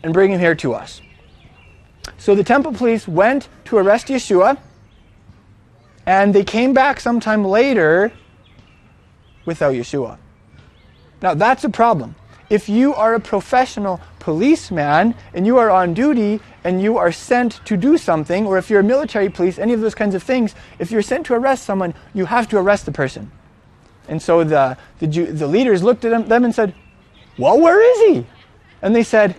and 0.02 0.14
bring 0.14 0.32
him 0.32 0.40
here 0.40 0.54
to 0.54 0.72
us." 0.72 1.02
So 2.16 2.34
the 2.34 2.44
temple 2.44 2.72
police 2.72 3.06
went 3.06 3.48
to 3.66 3.76
arrest 3.76 4.08
Yeshua, 4.08 4.56
and 6.06 6.34
they 6.34 6.44
came 6.44 6.72
back 6.72 7.00
sometime 7.00 7.44
later 7.44 8.12
without 9.44 9.74
Yeshua. 9.74 10.16
Now 11.20 11.34
that's 11.34 11.64
a 11.64 11.68
problem. 11.68 12.14
If 12.48 12.68
you 12.68 12.94
are 12.94 13.14
a 13.14 13.20
professional 13.20 14.00
policeman 14.26 15.14
and 15.34 15.46
you 15.46 15.56
are 15.56 15.70
on 15.70 15.94
duty 15.94 16.40
and 16.64 16.82
you 16.82 16.98
are 16.98 17.12
sent 17.12 17.64
to 17.64 17.76
do 17.76 17.96
something, 17.96 18.44
or 18.44 18.58
if 18.58 18.68
you're 18.68 18.80
a 18.80 18.82
military 18.82 19.28
police, 19.28 19.56
any 19.56 19.72
of 19.72 19.80
those 19.80 19.94
kinds 19.94 20.16
of 20.16 20.22
things, 20.24 20.56
if 20.80 20.90
you're 20.90 21.00
sent 21.00 21.24
to 21.26 21.34
arrest 21.34 21.62
someone, 21.62 21.94
you 22.12 22.24
have 22.24 22.48
to 22.48 22.58
arrest 22.58 22.86
the 22.86 22.90
person. 22.90 23.30
And 24.08 24.20
so 24.20 24.42
the, 24.42 24.76
the, 24.98 25.06
the 25.06 25.46
leaders 25.46 25.84
looked 25.84 26.04
at 26.04 26.10
them, 26.10 26.26
them 26.26 26.44
and 26.44 26.52
said, 26.52 26.74
Well, 27.38 27.60
where 27.60 27.80
is 27.80 28.16
he? 28.16 28.26
And 28.82 28.96
they 28.96 29.04
said, 29.04 29.36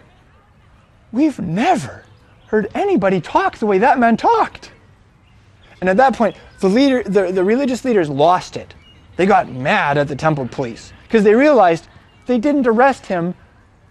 We've 1.12 1.38
never 1.38 2.06
heard 2.48 2.72
anybody 2.74 3.20
talk 3.20 3.58
the 3.58 3.65
way 3.65 3.79
that 3.79 4.00
man 4.00 4.15
talked. 4.15 4.72
And 5.82 5.89
at 5.89 5.98
that 5.98 6.15
point, 6.15 6.38
the, 6.62 6.70
leader, 6.70 7.03
the, 7.03 7.34
the 7.34 7.44
religious 7.44 7.84
leaders 7.84 8.10
lost 8.10 8.56
it. 8.56 8.74
They 9.17 9.25
got 9.25 9.51
mad 9.51 9.98
at 9.98 10.08
the 10.08 10.15
temple 10.15 10.48
police 10.48 10.94
because 11.03 11.25
they 11.25 11.36
realized 11.36 11.89
they 12.25 12.38
didn't 12.38 12.67
arrest 12.67 13.06
him. 13.08 13.36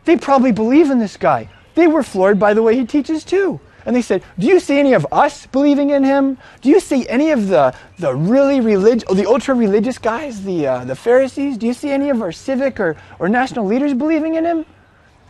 They 0.06 0.16
probably 0.16 0.52
believe 0.52 0.90
in 0.90 0.98
this 0.98 1.16
guy. 1.16 1.48
They 1.74 1.86
were 1.86 2.02
floored 2.02 2.38
by 2.38 2.54
the 2.54 2.62
way 2.62 2.76
he 2.76 2.86
teaches 2.86 3.24
too. 3.24 3.60
And 3.84 3.94
they 3.94 4.02
said, 4.02 4.22
Do 4.38 4.46
you 4.46 4.58
see 4.58 4.78
any 4.78 4.94
of 4.94 5.06
us 5.12 5.46
believing 5.46 5.90
in 5.90 6.02
him? 6.02 6.38
Do 6.62 6.70
you 6.70 6.80
see 6.80 7.08
any 7.08 7.30
of 7.30 7.48
the, 7.48 7.74
the 7.98 8.14
really 8.14 8.60
religious, 8.60 9.08
the 9.12 9.28
ultra 9.28 9.54
religious 9.54 9.98
guys, 9.98 10.42
the, 10.42 10.66
uh, 10.66 10.84
the 10.84 10.96
Pharisees? 10.96 11.58
Do 11.58 11.66
you 11.66 11.74
see 11.74 11.90
any 11.90 12.08
of 12.08 12.22
our 12.22 12.32
civic 12.32 12.80
or, 12.80 12.96
or 13.18 13.28
national 13.28 13.66
leaders 13.66 13.94
believing 13.94 14.34
in 14.34 14.44
him? 14.44 14.64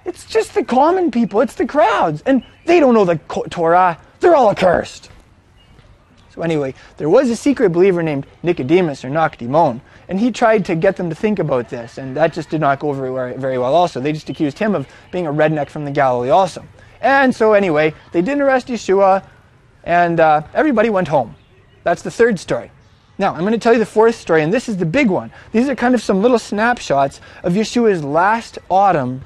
It's 0.04 0.25
just 0.25 0.54
the 0.54 0.64
common 0.64 1.11
people, 1.11 1.40
it's 1.40 1.54
the 1.54 1.66
crowds. 1.66 2.23
And 2.25 2.45
they 2.64 2.78
don't 2.78 2.95
know 2.95 3.04
the 3.04 3.16
Torah. 3.50 3.99
They're 4.21 4.37
all 4.37 4.50
accursed. 4.50 5.11
So, 6.37 6.43
anyway, 6.43 6.75
there 6.99 7.09
was 7.09 7.31
a 7.31 7.37
secret 7.37 7.71
believer 7.71 8.02
named 8.02 8.26
Nicodemus 8.43 9.05
or 9.05 9.09
Nakdimon, 9.09 9.81
and 10.07 10.21
he 10.21 10.31
tried 10.31 10.66
to 10.66 10.75
get 10.75 10.97
them 10.97 11.09
to 11.09 11.16
think 11.16 11.38
about 11.38 11.71
this, 11.71 11.97
and 11.97 12.14
that 12.14 12.35
just 12.35 12.50
did 12.50 12.61
not 12.61 12.78
go 12.78 12.93
very, 12.93 13.35
very 13.35 13.57
well, 13.57 13.75
also. 13.75 14.00
They 14.00 14.12
just 14.12 14.28
accused 14.28 14.59
him 14.59 14.75
of 14.75 14.87
being 15.11 15.26
a 15.26 15.33
redneck 15.33 15.71
from 15.71 15.87
the 15.87 15.90
Galilee, 15.90 16.28
also. 16.28 16.62
And 17.00 17.35
so, 17.35 17.55
anyway, 17.55 17.95
they 18.12 18.21
didn't 18.21 18.43
arrest 18.43 18.69
Yeshua, 18.69 19.26
and 19.85 20.21
uh, 20.21 20.43
everybody 20.52 20.90
went 20.90 21.09
home. 21.09 21.35
That's 21.85 22.02
the 22.02 22.11
third 22.11 22.38
story. 22.38 22.71
Now, 23.16 23.33
I'm 23.33 23.40
going 23.40 23.52
to 23.52 23.59
tell 23.59 23.73
you 23.73 23.78
the 23.78 23.87
fourth 23.87 24.16
story, 24.16 24.43
and 24.43 24.52
this 24.52 24.69
is 24.69 24.76
the 24.76 24.85
big 24.85 25.09
one. 25.09 25.33
These 25.52 25.71
are 25.71 25.75
kind 25.75 25.95
of 25.95 26.02
some 26.02 26.21
little 26.21 26.38
snapshots 26.38 27.19
of 27.45 27.55
Yeshua's 27.55 28.05
last 28.05 28.59
autumn 28.69 29.23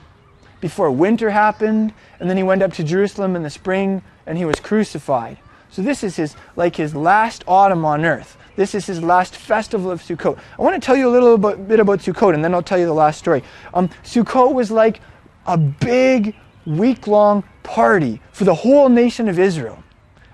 before 0.60 0.92
winter 0.92 1.30
happened, 1.30 1.92
and 2.20 2.30
then 2.30 2.36
he 2.36 2.44
went 2.44 2.62
up 2.62 2.72
to 2.74 2.84
Jerusalem 2.84 3.34
in 3.34 3.42
the 3.42 3.50
spring 3.50 4.02
and 4.26 4.38
he 4.38 4.44
was 4.44 4.60
crucified. 4.60 5.38
So 5.70 5.82
this 5.82 6.02
is 6.02 6.16
his 6.16 6.36
like 6.56 6.76
his 6.76 6.94
last 6.94 7.44
autumn 7.46 7.84
on 7.84 8.04
earth. 8.04 8.36
This 8.56 8.74
is 8.74 8.86
his 8.86 9.02
last 9.02 9.36
festival 9.36 9.90
of 9.90 10.02
Sukkot. 10.02 10.38
I 10.58 10.62
want 10.62 10.74
to 10.74 10.84
tell 10.84 10.96
you 10.96 11.08
a 11.08 11.10
little 11.10 11.38
bit, 11.38 11.80
about 11.80 12.00
Sukkot, 12.00 12.34
and 12.34 12.44
then 12.44 12.52
I'll 12.52 12.62
tell 12.62 12.78
you 12.78 12.86
the 12.86 12.92
last 12.92 13.18
story. 13.18 13.42
Um, 13.72 13.88
Sukkot 14.02 14.52
was 14.52 14.70
like 14.70 15.00
a 15.46 15.56
big 15.56 16.34
week-long 16.66 17.44
party 17.62 18.20
for 18.32 18.44
the 18.44 18.54
whole 18.54 18.88
nation 18.88 19.28
of 19.28 19.38
Israel. 19.38 19.82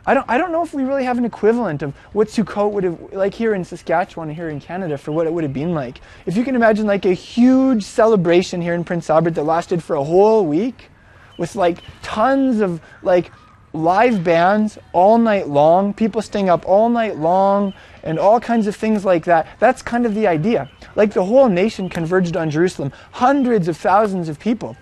I 0.06 0.14
don't, 0.14 0.28
I 0.28 0.38
don't 0.38 0.52
know 0.52 0.62
if 0.62 0.72
we 0.72 0.84
really 0.84 1.04
have 1.04 1.18
an 1.18 1.24
equivalent 1.24 1.82
of 1.82 1.94
what 2.12 2.28
Sukkot 2.28 2.72
would 2.72 2.84
have, 2.84 3.12
like 3.12 3.34
here 3.34 3.54
in 3.54 3.64
Saskatchewan, 3.64 4.30
here 4.30 4.48
in 4.48 4.60
Canada, 4.60 4.96
for 4.96 5.12
what 5.12 5.26
it 5.26 5.32
would 5.32 5.44
have 5.44 5.52
been 5.52 5.74
like. 5.74 6.00
If 6.26 6.36
you 6.36 6.44
can 6.44 6.54
imagine 6.54 6.86
like 6.86 7.04
a 7.04 7.12
huge 7.12 7.82
celebration 7.82 8.60
here 8.60 8.74
in 8.74 8.84
Prince 8.84 9.10
Albert 9.10 9.34
that 9.34 9.44
lasted 9.44 9.82
for 9.82 9.96
a 9.96 10.04
whole 10.04 10.46
week 10.46 10.90
with 11.38 11.54
like 11.56 11.78
tons 12.02 12.60
of 12.60 12.80
like 13.02 13.30
live 13.76 14.24
bands 14.24 14.78
all 14.92 15.18
night 15.18 15.48
long, 15.48 15.94
people 15.94 16.22
staying 16.22 16.48
up 16.48 16.66
all 16.66 16.88
night 16.88 17.16
long, 17.16 17.72
and 18.02 18.18
all 18.18 18.40
kinds 18.40 18.66
of 18.66 18.76
things 18.76 19.04
like 19.04 19.24
that. 19.24 19.46
That's 19.58 19.82
kind 19.82 20.06
of 20.06 20.14
the 20.14 20.26
idea. 20.26 20.70
Like 20.94 21.12
the 21.12 21.24
whole 21.24 21.48
nation 21.48 21.88
converged 21.88 22.36
on 22.36 22.50
Jerusalem, 22.50 22.92
hundreds 23.12 23.68
of 23.68 23.76
thousands 23.76 24.28
of 24.28 24.38
people. 24.38 24.76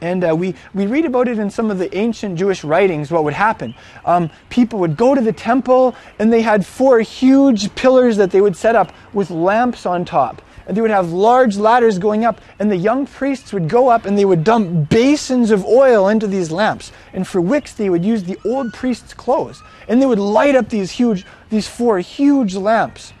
And 0.00 0.24
uh, 0.24 0.34
we, 0.36 0.54
we 0.74 0.86
read 0.86 1.04
about 1.06 1.28
it 1.28 1.38
in 1.38 1.50
some 1.50 1.70
of 1.70 1.78
the 1.78 1.94
ancient 1.96 2.36
Jewish 2.36 2.64
writings, 2.64 3.10
what 3.10 3.24
would 3.24 3.34
happen. 3.34 3.74
Um, 4.04 4.30
people 4.50 4.78
would 4.80 4.96
go 4.96 5.14
to 5.14 5.20
the 5.20 5.32
temple, 5.32 5.94
and 6.18 6.32
they 6.32 6.42
had 6.42 6.66
four 6.66 7.00
huge 7.00 7.74
pillars 7.74 8.16
that 8.18 8.30
they 8.30 8.40
would 8.40 8.56
set 8.56 8.76
up 8.76 8.92
with 9.12 9.30
lamps 9.30 9.86
on 9.86 10.04
top. 10.04 10.42
And 10.66 10.76
they 10.76 10.80
would 10.80 10.90
have 10.90 11.12
large 11.12 11.56
ladders 11.56 11.98
going 11.98 12.24
up, 12.24 12.40
and 12.58 12.70
the 12.70 12.76
young 12.76 13.06
priests 13.06 13.52
would 13.52 13.68
go 13.68 13.88
up 13.88 14.06
and 14.06 14.16
they 14.16 14.24
would 14.24 14.44
dump 14.44 14.88
basins 14.88 15.50
of 15.50 15.64
oil 15.64 16.08
into 16.08 16.26
these 16.26 16.50
lamps. 16.50 16.92
And 17.12 17.26
for 17.26 17.40
wicks, 17.40 17.72
they 17.74 17.90
would 17.90 18.04
use 18.04 18.24
the 18.24 18.38
old 18.44 18.72
priest's 18.72 19.14
clothes, 19.14 19.62
and 19.88 20.00
they 20.00 20.06
would 20.06 20.18
light 20.18 20.54
up 20.54 20.68
these 20.68 20.90
huge, 20.90 21.26
these 21.50 21.68
four 21.68 21.98
huge 21.98 22.54
lamps. 22.54 23.12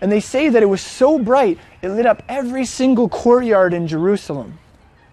And 0.00 0.10
they 0.10 0.20
say 0.20 0.48
that 0.48 0.62
it 0.62 0.66
was 0.66 0.80
so 0.80 1.18
bright, 1.18 1.58
it 1.80 1.88
lit 1.88 2.06
up 2.06 2.22
every 2.28 2.64
single 2.64 3.08
courtyard 3.08 3.72
in 3.72 3.86
Jerusalem. 3.86 4.58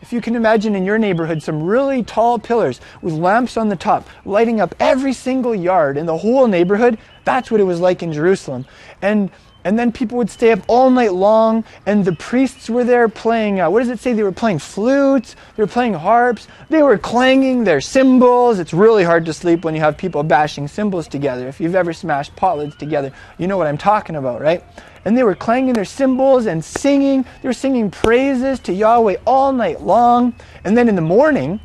If 0.01 0.13
you 0.13 0.21
can 0.21 0.36
imagine 0.36 0.75
in 0.75 0.86
your 0.86 0.98
neighborhood 0.98 1.43
some 1.43 1.62
really 1.62 2.03
tall 2.03 2.39
pillars 2.39 2.79
with 3.01 3.13
lamps 3.13 3.57
on 3.57 3.69
the 3.69 3.75
top, 3.75 4.07
lighting 4.24 4.62
up 4.62 4.74
every 4.79 5.13
single 5.13 5.53
yard 5.53 5.98
in 5.98 6.05
the 6.05 6.17
whole 6.17 6.48
neighborhood, 6.48 6.98
that's 7.25 7.51
what 7.51 7.59
it 7.59 7.65
was 7.65 7.81
like 7.81 8.01
in 8.01 8.13
Jerusalem. 8.13 8.65
And 9.01 9.29
and 9.63 9.78
then 9.78 9.92
people 9.92 10.18
would 10.18 10.30
stay 10.30 10.51
up 10.51 10.60
all 10.68 10.89
night 10.89 11.13
long, 11.13 11.63
and 11.86 12.06
the 12.06 12.13
priests 12.13 12.70
were 12.70 12.84
there 12.84 13.10
playing. 13.10 13.60
Uh, 13.60 13.70
what 13.70 13.80
does 13.80 13.89
it 13.89 14.00
say? 14.00 14.13
They 14.13 14.24
were 14.24 14.32
playing 14.32 14.60
flutes, 14.60 15.36
they 15.56 15.63
were 15.63 15.68
playing 15.68 15.94
harps, 15.94 16.48
they 16.70 16.82
were 16.82 16.98
clanging 16.98 17.66
their 17.66 17.82
cymbals. 17.82 18.60
It's 18.60 18.74
really 18.74 19.04
hard 19.04 19.25
to 19.25 19.34
sleep 19.34 19.66
when 19.66 19.75
you 19.75 19.82
have 19.82 19.98
people 19.98 20.24
bashing 20.24 20.68
cymbals 20.68 21.08
together. 21.08 21.48
If 21.48 21.60
you've 21.60 21.75
ever 21.75 21.92
smashed 21.92 22.36
pot 22.36 22.58
lids 22.58 22.75
together, 22.78 23.12
you 23.38 23.48
know 23.48 23.58
what 23.58 23.68
I'm 23.68 23.78
talking 23.78 24.16
about, 24.16 24.42
right? 24.42 24.63
And 25.06 25.18
they 25.18 25.24
were 25.24 25.36
clanging 25.36 25.74
their 25.74 25.86
cymbals 25.86 26.46
and 26.46 26.63
singing. 26.63 27.25
They 27.42 27.50
were 27.50 27.54
singing 27.54 27.89
praises 27.89 28.60
to 28.62 28.74
Yahweh 28.74 29.18
all 29.25 29.51
night 29.51 29.82
long. 29.82 30.36
And 30.63 30.78
then 30.78 30.89
in 30.89 30.96
the 30.96 31.01
morning, 31.01 31.60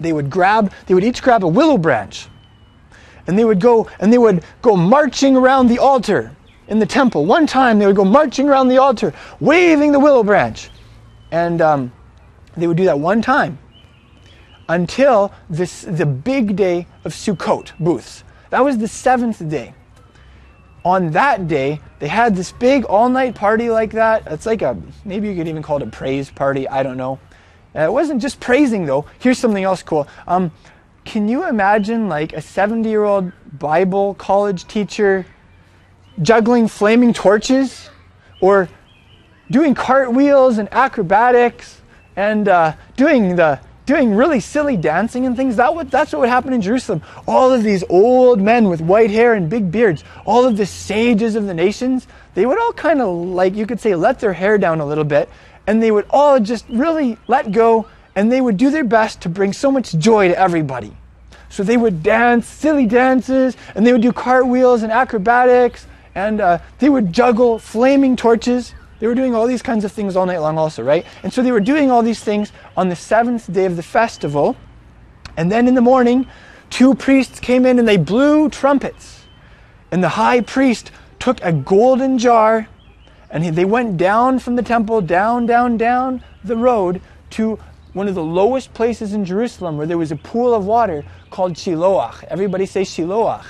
they 0.00 0.12
would 0.12 0.30
grab, 0.30 0.72
they 0.86 0.94
would 0.94 1.04
each 1.04 1.22
grab 1.22 1.44
a 1.44 1.48
willow 1.48 1.78
branch. 1.78 2.28
And 3.26 3.38
they 3.38 3.44
would 3.44 3.60
go 3.60 3.90
and 4.00 4.12
they 4.12 4.18
would 4.18 4.42
go 4.62 4.76
marching 4.76 5.36
around 5.36 5.68
the 5.68 5.78
altar 5.78 6.34
in 6.68 6.78
the 6.78 6.86
temple. 6.86 7.26
One 7.26 7.46
time 7.46 7.78
they 7.78 7.86
would 7.86 7.96
go 7.96 8.04
marching 8.04 8.48
around 8.48 8.68
the 8.68 8.78
altar, 8.78 9.12
waving 9.40 9.92
the 9.92 9.98
willow 9.98 10.22
branch. 10.22 10.70
And 11.30 11.60
um, 11.60 11.92
they 12.56 12.66
would 12.66 12.76
do 12.76 12.84
that 12.84 12.98
one 12.98 13.20
time 13.20 13.58
until 14.68 15.32
this, 15.50 15.82
the 15.82 16.06
big 16.06 16.54
day 16.54 16.86
of 17.04 17.12
Sukkot, 17.12 17.72
booths. 17.80 18.22
That 18.50 18.64
was 18.64 18.78
the 18.78 18.88
seventh 18.88 19.46
day. 19.48 19.74
On 20.84 21.10
that 21.10 21.48
day, 21.48 21.80
they 21.98 22.08
had 22.08 22.36
this 22.36 22.52
big 22.52 22.84
all 22.84 23.08
night 23.08 23.34
party 23.34 23.68
like 23.68 23.92
that. 23.92 24.22
It's 24.26 24.46
like 24.46 24.62
a, 24.62 24.76
maybe 25.04 25.28
you 25.28 25.34
could 25.34 25.48
even 25.48 25.62
call 25.62 25.78
it 25.78 25.82
a 25.82 25.86
praise 25.86 26.30
party. 26.30 26.68
I 26.68 26.82
don't 26.82 26.96
know. 26.96 27.18
Uh, 27.74 27.80
it 27.80 27.92
wasn't 27.92 28.22
just 28.22 28.40
praising 28.40 28.86
though. 28.86 29.04
Here's 29.18 29.38
something 29.38 29.64
else 29.64 29.82
cool. 29.82 30.06
Um, 30.26 30.50
can 31.04 31.28
you 31.28 31.46
imagine 31.46 32.08
like 32.08 32.32
a 32.32 32.40
70 32.40 32.88
year 32.88 33.04
old 33.04 33.32
Bible 33.58 34.14
college 34.14 34.66
teacher 34.66 35.26
juggling 36.22 36.68
flaming 36.68 37.12
torches 37.12 37.90
or 38.40 38.68
doing 39.50 39.74
cartwheels 39.74 40.58
and 40.58 40.68
acrobatics 40.72 41.80
and 42.16 42.48
uh, 42.48 42.74
doing 42.96 43.36
the 43.36 43.60
doing 43.88 44.14
really 44.14 44.38
silly 44.38 44.76
dancing 44.76 45.24
and 45.24 45.34
things. 45.34 45.56
That 45.56 45.74
would, 45.74 45.90
that's 45.90 46.12
what 46.12 46.20
would 46.20 46.28
happen 46.28 46.52
in 46.52 46.60
Jerusalem. 46.60 47.00
All 47.26 47.50
of 47.50 47.62
these 47.62 47.82
old 47.88 48.38
men 48.38 48.68
with 48.68 48.82
white 48.82 49.10
hair 49.10 49.32
and 49.32 49.48
big 49.48 49.72
beards, 49.72 50.04
all 50.26 50.44
of 50.44 50.58
the 50.58 50.66
sages 50.66 51.36
of 51.36 51.46
the 51.46 51.54
nations, 51.54 52.06
they 52.34 52.44
would 52.44 52.60
all 52.60 52.74
kind 52.74 53.00
of 53.00 53.08
like 53.08 53.54
you 53.54 53.66
could 53.66 53.80
say 53.80 53.94
let 53.94 54.20
their 54.20 54.34
hair 54.34 54.58
down 54.58 54.80
a 54.80 54.84
little 54.84 55.04
bit, 55.04 55.30
and 55.66 55.82
they 55.82 55.90
would 55.90 56.04
all 56.10 56.38
just 56.38 56.68
really 56.68 57.16
let 57.28 57.50
go, 57.50 57.86
and 58.14 58.30
they 58.30 58.42
would 58.42 58.58
do 58.58 58.70
their 58.70 58.84
best 58.84 59.22
to 59.22 59.30
bring 59.30 59.54
so 59.54 59.72
much 59.72 59.94
joy 59.94 60.28
to 60.28 60.38
everybody. 60.38 60.94
So 61.48 61.62
they 61.62 61.78
would 61.78 62.02
dance 62.02 62.46
silly 62.46 62.84
dances, 62.84 63.56
and 63.74 63.86
they 63.86 63.92
would 63.92 64.02
do 64.02 64.12
cartwheels 64.12 64.82
and 64.82 64.92
acrobatics 64.92 65.86
and 66.18 66.40
uh, 66.40 66.58
they 66.80 66.88
would 66.88 67.12
juggle 67.12 67.60
flaming 67.60 68.16
torches. 68.16 68.74
They 68.98 69.06
were 69.06 69.14
doing 69.14 69.34
all 69.36 69.46
these 69.46 69.62
kinds 69.62 69.84
of 69.84 69.92
things 69.92 70.16
all 70.16 70.26
night 70.26 70.38
long, 70.38 70.58
also, 70.58 70.82
right? 70.82 71.06
And 71.22 71.32
so 71.32 71.42
they 71.42 71.52
were 71.52 71.60
doing 71.60 71.92
all 71.92 72.02
these 72.02 72.18
things 72.18 72.50
on 72.76 72.88
the 72.88 72.96
seventh 72.96 73.52
day 73.52 73.66
of 73.66 73.76
the 73.76 73.82
festival. 73.84 74.56
And 75.36 75.52
then 75.52 75.68
in 75.68 75.76
the 75.76 75.80
morning, 75.80 76.26
two 76.70 76.96
priests 76.96 77.38
came 77.38 77.64
in 77.64 77.78
and 77.78 77.86
they 77.86 77.96
blew 77.96 78.48
trumpets. 78.48 79.26
And 79.92 80.02
the 80.02 80.08
high 80.08 80.40
priest 80.40 80.90
took 81.20 81.40
a 81.42 81.52
golden 81.52 82.18
jar 82.18 82.68
and 83.30 83.44
he, 83.44 83.50
they 83.50 83.64
went 83.64 83.96
down 83.96 84.40
from 84.40 84.56
the 84.56 84.62
temple, 84.62 85.00
down, 85.00 85.46
down, 85.46 85.76
down 85.76 86.24
the 86.42 86.56
road 86.56 87.00
to 87.30 87.58
one 87.92 88.08
of 88.08 88.14
the 88.14 88.24
lowest 88.24 88.74
places 88.74 89.12
in 89.12 89.24
Jerusalem 89.24 89.76
where 89.76 89.86
there 89.86 89.98
was 89.98 90.10
a 90.10 90.16
pool 90.16 90.54
of 90.54 90.64
water 90.64 91.04
called 91.30 91.54
Shiloach. 91.54 92.24
Everybody 92.24 92.66
say 92.66 92.82
Shiloach. 92.82 93.44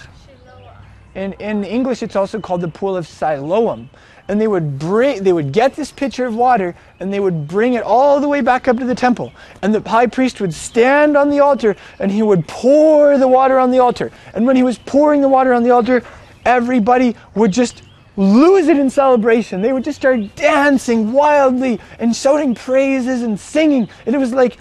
In, 1.19 1.33
in 1.41 1.65
English, 1.65 2.05
it's 2.05 2.15
also 2.15 2.39
called 2.39 2.61
the 2.61 2.69
pool 2.69 2.97
of 2.97 3.05
Siloam. 3.05 3.91
And 4.29 4.41
they 4.41 4.47
would 4.47 4.79
bring, 4.79 5.25
they 5.25 5.33
would 5.33 5.51
get 5.51 5.75
this 5.75 5.91
pitcher 5.91 6.27
of 6.27 6.37
water 6.37 6.77
and 7.01 7.13
they 7.13 7.19
would 7.19 7.49
bring 7.49 7.73
it 7.75 7.83
all 7.83 8.21
the 8.21 8.29
way 8.29 8.41
back 8.41 8.69
up 8.69 8.79
to 8.79 8.85
the 8.85 8.95
temple. 8.95 9.33
And 9.61 9.75
the 9.75 9.81
high 9.89 10.07
priest 10.07 10.41
would 10.41 10.55
stand 10.55 11.17
on 11.17 11.29
the 11.29 11.41
altar 11.41 11.75
and 11.99 12.13
he 12.13 12.23
would 12.23 12.47
pour 12.47 13.19
the 13.19 13.27
water 13.27 13.59
on 13.59 13.73
the 13.73 13.81
altar. 13.81 14.13
And 14.33 14.47
when 14.47 14.55
he 14.55 14.63
was 14.63 14.79
pouring 14.79 15.21
the 15.21 15.29
water 15.29 15.53
on 15.53 15.65
the 15.65 15.71
altar, 15.71 16.05
everybody 16.45 17.17
would 17.35 17.51
just 17.51 17.83
lose 18.17 18.69
it 18.69 18.79
in 18.79 18.89
celebration. 18.89 19.61
They 19.61 19.73
would 19.73 19.83
just 19.83 19.99
start 19.99 20.37
dancing 20.37 21.11
wildly 21.11 21.81
and 21.99 22.15
shouting 22.15 22.55
praises 22.55 23.25
and 23.25 23.41
singing. 23.41 23.89
And 24.07 24.15
it 24.15 24.19
was 24.19 24.33
like 24.33 24.59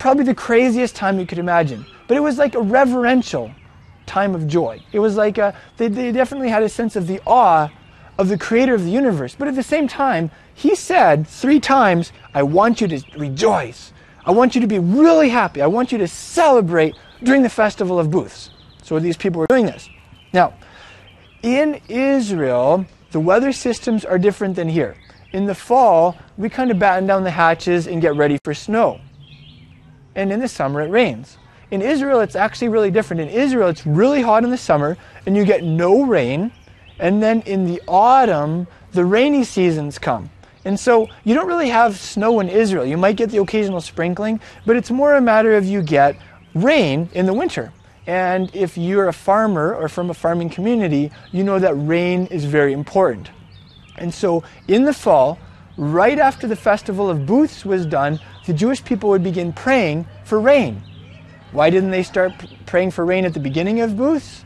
probably 0.00 0.24
the 0.24 0.34
craziest 0.34 0.96
time 0.96 1.20
you 1.20 1.26
could 1.26 1.38
imagine. 1.38 1.86
But 2.08 2.16
it 2.16 2.20
was 2.20 2.36
like 2.36 2.56
a 2.56 2.60
reverential 2.60 3.52
time 4.10 4.34
of 4.34 4.48
joy. 4.48 4.82
It 4.92 4.98
was 4.98 5.16
like 5.16 5.38
a, 5.38 5.56
they, 5.76 5.88
they 5.88 6.10
definitely 6.10 6.48
had 6.48 6.64
a 6.64 6.68
sense 6.68 6.96
of 6.96 7.06
the 7.06 7.20
awe 7.26 7.70
of 8.18 8.28
the 8.28 8.36
creator 8.36 8.74
of 8.74 8.84
the 8.84 8.90
universe. 8.90 9.36
But 9.38 9.48
at 9.48 9.54
the 9.54 9.62
same 9.62 9.86
time, 9.88 10.30
he 10.52 10.74
said 10.74 11.26
three 11.26 11.60
times, 11.60 12.12
I 12.34 12.42
want 12.42 12.80
you 12.80 12.88
to 12.88 13.00
rejoice. 13.16 13.92
I 14.26 14.32
want 14.32 14.54
you 14.54 14.60
to 14.60 14.66
be 14.66 14.78
really 14.78 15.28
happy. 15.28 15.62
I 15.62 15.68
want 15.68 15.92
you 15.92 15.98
to 15.98 16.08
celebrate 16.08 16.94
during 17.22 17.42
the 17.42 17.48
festival 17.48 17.98
of 17.98 18.10
booths. 18.10 18.50
So 18.82 18.98
these 18.98 19.16
people 19.16 19.40
were 19.40 19.46
doing 19.46 19.66
this. 19.66 19.88
Now, 20.32 20.54
in 21.42 21.80
Israel, 21.88 22.84
the 23.12 23.20
weather 23.20 23.52
systems 23.52 24.04
are 24.04 24.18
different 24.18 24.56
than 24.56 24.68
here. 24.68 24.96
In 25.32 25.46
the 25.46 25.54
fall, 25.54 26.16
we 26.36 26.48
kind 26.48 26.70
of 26.70 26.78
batten 26.78 27.06
down 27.06 27.22
the 27.22 27.30
hatches 27.30 27.86
and 27.86 28.02
get 28.02 28.14
ready 28.16 28.38
for 28.44 28.52
snow. 28.54 29.00
And 30.14 30.32
in 30.32 30.40
the 30.40 30.48
summer, 30.48 30.82
it 30.82 30.90
rains. 30.90 31.38
In 31.70 31.82
Israel, 31.82 32.20
it's 32.20 32.34
actually 32.34 32.68
really 32.68 32.90
different. 32.90 33.22
In 33.22 33.28
Israel, 33.28 33.68
it's 33.68 33.86
really 33.86 34.22
hot 34.22 34.44
in 34.44 34.50
the 34.50 34.58
summer 34.58 34.96
and 35.26 35.36
you 35.36 35.44
get 35.44 35.62
no 35.62 36.04
rain. 36.04 36.52
And 36.98 37.22
then 37.22 37.42
in 37.42 37.64
the 37.64 37.80
autumn, 37.86 38.66
the 38.92 39.04
rainy 39.04 39.44
seasons 39.44 39.98
come. 39.98 40.30
And 40.64 40.78
so 40.78 41.08
you 41.24 41.34
don't 41.34 41.46
really 41.46 41.70
have 41.70 41.96
snow 41.96 42.40
in 42.40 42.48
Israel. 42.48 42.84
You 42.84 42.96
might 42.96 43.16
get 43.16 43.30
the 43.30 43.38
occasional 43.38 43.80
sprinkling, 43.80 44.40
but 44.66 44.76
it's 44.76 44.90
more 44.90 45.14
a 45.14 45.20
matter 45.20 45.56
of 45.56 45.64
you 45.64 45.82
get 45.82 46.16
rain 46.54 47.08
in 47.14 47.26
the 47.26 47.32
winter. 47.32 47.72
And 48.06 48.54
if 48.54 48.76
you're 48.76 49.08
a 49.08 49.12
farmer 49.12 49.74
or 49.74 49.88
from 49.88 50.10
a 50.10 50.14
farming 50.14 50.50
community, 50.50 51.12
you 51.30 51.44
know 51.44 51.58
that 51.58 51.74
rain 51.74 52.26
is 52.26 52.44
very 52.44 52.72
important. 52.72 53.30
And 53.96 54.12
so 54.12 54.42
in 54.66 54.84
the 54.84 54.92
fall, 54.92 55.38
right 55.76 56.18
after 56.18 56.46
the 56.46 56.56
festival 56.56 57.08
of 57.08 57.24
booths 57.26 57.64
was 57.64 57.86
done, 57.86 58.18
the 58.46 58.52
Jewish 58.52 58.84
people 58.84 59.10
would 59.10 59.22
begin 59.22 59.52
praying 59.52 60.06
for 60.24 60.40
rain. 60.40 60.82
Why 61.52 61.68
didn't 61.70 61.90
they 61.90 62.04
start 62.04 62.32
praying 62.66 62.92
for 62.92 63.04
rain 63.04 63.24
at 63.24 63.34
the 63.34 63.40
beginning 63.40 63.80
of 63.80 63.96
booths? 63.96 64.44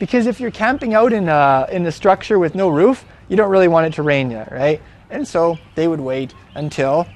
Because 0.00 0.26
if 0.26 0.40
you're 0.40 0.50
camping 0.50 0.94
out 0.94 1.12
in 1.12 1.28
a, 1.28 1.68
in 1.70 1.86
a 1.86 1.92
structure 1.92 2.38
with 2.38 2.54
no 2.54 2.68
roof, 2.68 3.04
you 3.28 3.36
don't 3.36 3.50
really 3.50 3.68
want 3.68 3.86
it 3.86 3.92
to 3.94 4.02
rain 4.02 4.30
yet, 4.30 4.50
right? 4.50 4.82
And 5.10 5.26
so 5.26 5.58
they 5.76 5.86
would 5.86 6.00
wait 6.00 6.34
until 6.54 7.06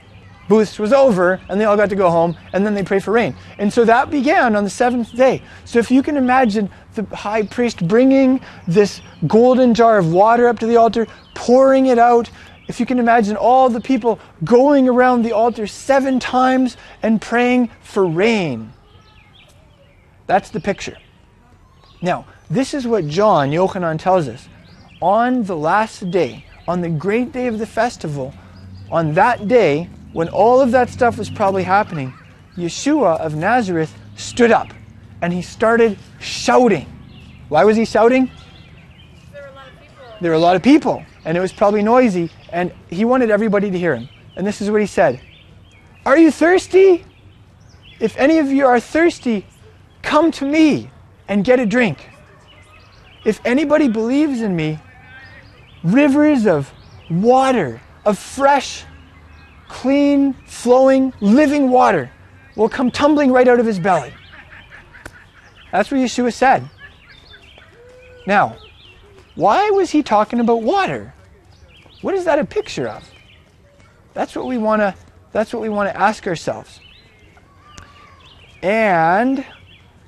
booths 0.49 0.79
was 0.79 0.93
over 0.93 1.41
and 1.49 1.59
they 1.59 1.65
all 1.65 1.77
got 1.77 1.89
to 1.89 1.97
go 1.97 2.11
home 2.11 2.37
and 2.53 2.65
then 2.65 2.75
they 2.75 2.85
pray 2.85 3.01
for 3.01 3.11
rain. 3.11 3.35
And 3.59 3.73
so 3.73 3.85
that 3.87 4.11
began 4.11 4.55
on 4.55 4.63
the 4.63 4.71
seventh 4.71 5.17
day. 5.17 5.43
So 5.65 5.79
if 5.81 5.91
you 5.91 6.03
can 6.03 6.17
imagine 6.17 6.71
the 6.95 7.05
high 7.17 7.43
priest 7.43 7.89
bringing 7.89 8.41
this 8.69 9.01
golden 9.27 9.75
jar 9.75 9.99
of 9.99 10.13
water 10.13 10.47
up 10.47 10.61
to 10.61 10.67
the 10.67 10.77
altar, 10.77 11.07
pouring 11.35 11.87
it 11.87 11.99
out, 11.99 12.31
if 12.69 12.79
you 12.79 12.87
can 12.87 13.01
imagine 13.01 13.37
all 13.37 13.69
the 13.69 13.81
people 13.81 14.21
going 14.45 14.89
around 14.89 15.23
the 15.23 15.33
altar 15.33 15.67
seven 15.67 16.21
times 16.21 16.77
and 17.03 17.21
praying 17.21 17.71
for 17.81 18.07
rain. 18.07 18.74
That's 20.27 20.51
the 20.51 20.61
picture. 20.61 20.97
Now, 22.03 22.27
this 22.51 22.75
is 22.75 22.87
what 22.87 23.07
John, 23.07 23.51
Yochanan, 23.51 23.99
tells 23.99 24.29
us. 24.29 24.49
On 25.01 25.43
the 25.45 25.57
last 25.57 26.11
day, 26.11 26.45
on 26.67 26.81
the 26.81 26.89
great 26.89 27.33
day 27.33 27.47
of 27.47 27.59
the 27.59 27.67
festival, 27.67 28.33
on 28.91 29.15
that 29.15 29.49
day, 29.49 29.89
when 30.13 30.29
all 30.29 30.61
of 30.61 30.71
that 30.71 30.89
stuff 30.89 31.19
was 31.19 31.29
probably 31.29 31.63
happening, 31.63 32.15
Yeshua 32.57 33.19
of 33.19 33.35
Nazareth 33.35 33.93
stood 34.17 34.51
up 34.51 34.69
and 35.23 35.33
he 35.33 35.43
started 35.43 35.99
shouting. 36.21 36.87
Why 37.49 37.65
was 37.65 37.77
he 37.77 37.85
shouting? 37.85 38.31
There 39.33 39.43
were 39.43 39.49
a 39.49 39.55
lot 39.55 39.67
of 39.67 39.79
people. 39.81 40.17
There 40.21 40.31
were 40.31 40.37
a 40.37 40.41
lot 40.41 40.57
of 40.57 40.63
people, 40.63 41.05
and 41.25 41.37
it 41.37 41.41
was 41.41 41.53
probably 41.53 41.83
noisy, 41.83 42.31
and 42.51 42.73
he 42.89 43.05
wanted 43.05 43.31
everybody 43.31 43.71
to 43.71 43.79
hear 43.79 43.97
him. 43.97 44.09
And 44.37 44.47
this 44.47 44.61
is 44.61 44.71
what 44.71 44.81
he 44.81 44.87
said 44.87 45.21
Are 46.07 46.17
you 46.17 46.31
thirsty? 46.31 47.05
If 48.01 48.17
any 48.17 48.39
of 48.39 48.49
you 48.49 48.67
are 48.67 48.81
thirsty, 48.81 49.47
Come 50.05 50.31
to 50.33 50.45
me 50.45 50.91
and 51.27 51.45
get 51.45 51.59
a 51.59 51.67
drink. 51.67 52.09
If 53.25 53.41
anybody 53.45 53.89
believes 53.89 54.43
in 54.43 54.55
me, 54.55 54.79
rivers 55.83 56.47
of 56.47 56.73
water 57.11 57.81
of 58.05 58.19
fresh, 58.19 58.85
clean, 59.69 60.35
flowing, 60.47 61.13
living 61.21 61.71
water 61.71 62.11
will 62.55 62.69
come 62.69 62.91
tumbling 62.91 63.33
right 63.33 63.49
out 63.49 63.59
of 63.59 63.67
his 63.67 63.79
belly. 63.79 64.13
That's 65.73 65.91
what 65.91 65.99
Yeshua 65.99 66.33
said. 66.33 66.69
Now, 68.27 68.57
why 69.35 69.71
was 69.71 69.91
he 69.91 70.03
talking 70.03 70.39
about 70.39 70.63
water? 70.63 71.15
What 72.03 72.15
is 72.15 72.27
that 72.27 72.39
a 72.39 72.45
picture 72.45 72.87
of? 72.87 73.11
That's 74.13 74.37
what 74.37 74.47
we 74.47 74.59
want 74.59 74.81
to 74.81 74.95
that's 75.33 75.53
what 75.53 75.63
we 75.63 75.69
want 75.69 75.89
to 75.89 76.01
ask 76.01 76.29
ourselves. 76.29 76.79
And 78.63 79.45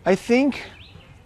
I 0.06 0.14
think 0.14 0.62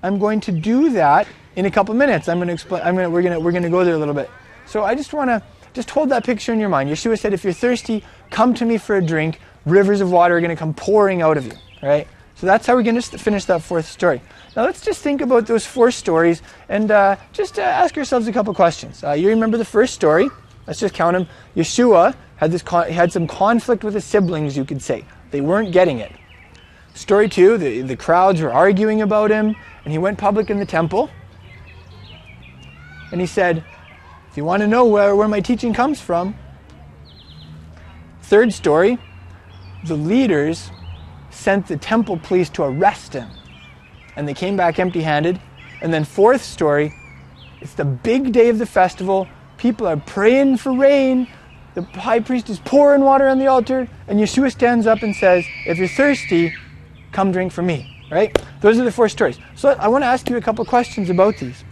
I'm 0.02 0.18
going 0.18 0.40
to 0.40 0.52
do 0.52 0.90
that 0.90 1.28
in 1.54 1.66
a 1.66 1.70
couple 1.70 1.94
minutes. 1.94 2.28
I'm 2.28 2.38
going 2.38 2.48
to 2.48 2.54
explain 2.54 2.82
I'm 2.82 2.94
going 2.94 3.04
to, 3.04 3.10
we're 3.10 3.20
going 3.20 3.34
to 3.34 3.40
we're 3.40 3.52
going 3.52 3.62
to 3.62 3.68
go 3.68 3.84
there 3.84 3.94
a 3.94 3.98
little 3.98 4.14
bit. 4.14 4.30
So 4.66 4.84
I 4.84 4.94
just 4.94 5.12
want 5.12 5.28
to 5.28 5.42
just 5.74 5.90
hold 5.90 6.08
that 6.08 6.24
picture 6.24 6.52
in 6.54 6.58
your 6.58 6.70
mind. 6.70 6.88
Yeshua 6.88 7.18
said 7.18 7.34
if 7.34 7.44
you're 7.44 7.52
thirsty, 7.52 8.02
come 8.30 8.54
to 8.54 8.64
me 8.64 8.78
for 8.78 8.96
a 8.96 9.04
drink. 9.04 9.38
Rivers 9.66 10.00
of 10.00 10.10
water 10.10 10.38
are 10.38 10.40
going 10.40 10.50
to 10.50 10.56
come 10.56 10.72
pouring 10.72 11.20
out 11.20 11.36
of 11.36 11.44
you, 11.44 11.52
right? 11.82 12.08
So 12.36 12.46
that's 12.46 12.66
how 12.66 12.74
we're 12.74 12.82
going 12.82 12.98
to 12.98 13.18
finish 13.18 13.44
that 13.44 13.60
fourth 13.60 13.84
story. 13.84 14.22
Now 14.56 14.64
let's 14.64 14.80
just 14.80 15.02
think 15.02 15.20
about 15.20 15.46
those 15.46 15.66
four 15.66 15.90
stories 15.90 16.40
and 16.70 16.90
uh, 16.90 17.16
just 17.34 17.58
uh, 17.58 17.62
ask 17.62 17.94
yourselves 17.94 18.28
a 18.28 18.32
couple 18.32 18.54
questions. 18.54 19.04
Uh, 19.04 19.12
you 19.12 19.28
remember 19.28 19.58
the 19.58 19.64
first 19.64 19.92
story? 19.92 20.30
Let's 20.66 20.80
just 20.80 20.94
count 20.94 21.14
them. 21.14 21.28
Yeshua 21.54 22.14
had 22.36 22.50
this 22.50 22.62
con- 22.62 22.88
had 22.88 23.12
some 23.12 23.26
conflict 23.26 23.84
with 23.84 23.92
his 23.92 24.06
siblings, 24.06 24.56
you 24.56 24.64
could 24.64 24.80
say. 24.80 25.04
They 25.30 25.42
weren't 25.42 25.70
getting 25.70 25.98
it. 25.98 26.12
Story 27.00 27.30
two: 27.30 27.56
the, 27.56 27.80
the 27.80 27.96
crowds 27.96 28.42
were 28.42 28.52
arguing 28.52 29.00
about 29.00 29.30
him, 29.30 29.56
and 29.84 29.90
he 29.90 29.96
went 29.96 30.18
public 30.18 30.50
in 30.50 30.58
the 30.58 30.66
temple. 30.66 31.08
And 33.10 33.22
he 33.22 33.26
said, 33.26 33.64
"If 34.30 34.36
you 34.36 34.44
want 34.44 34.60
to 34.60 34.66
know 34.66 34.84
where, 34.84 35.16
where 35.16 35.26
my 35.26 35.40
teaching 35.40 35.72
comes 35.72 35.98
from." 35.98 36.36
Third 38.24 38.52
story: 38.52 38.98
the 39.86 39.96
leaders 39.96 40.70
sent 41.30 41.68
the 41.68 41.78
temple 41.78 42.18
police 42.18 42.50
to 42.50 42.64
arrest 42.64 43.14
him. 43.14 43.30
And 44.14 44.28
they 44.28 44.34
came 44.34 44.58
back 44.58 44.78
empty 44.78 45.00
handed. 45.00 45.40
And 45.80 45.94
then, 45.94 46.04
fourth 46.04 46.42
story, 46.42 46.94
it's 47.62 47.72
the 47.72 47.86
big 47.86 48.30
day 48.30 48.50
of 48.50 48.58
the 48.58 48.66
festival. 48.66 49.26
People 49.56 49.86
are 49.86 49.96
praying 49.96 50.58
for 50.58 50.74
rain. 50.74 51.28
The 51.72 51.82
high 51.82 52.20
priest 52.20 52.50
is 52.50 52.60
pouring 52.60 53.00
water 53.00 53.26
on 53.26 53.38
the 53.38 53.46
altar. 53.46 53.88
And 54.06 54.20
Yeshua 54.20 54.52
stands 54.52 54.86
up 54.86 55.02
and 55.02 55.16
says, 55.16 55.46
If 55.64 55.78
you're 55.78 55.88
thirsty, 55.88 56.52
come 57.12 57.32
drink 57.32 57.52
from 57.52 57.66
me. 57.66 57.96
Right? 58.10 58.36
Those 58.60 58.78
are 58.78 58.84
the 58.84 58.90
four 58.90 59.08
stories. 59.08 59.38
So 59.54 59.70
I 59.78 59.86
want 59.86 60.02
to 60.02 60.06
ask 60.06 60.28
you 60.28 60.36
a 60.36 60.40
couple 60.40 60.64
questions 60.64 61.10
about 61.10 61.36
these. 61.38 61.64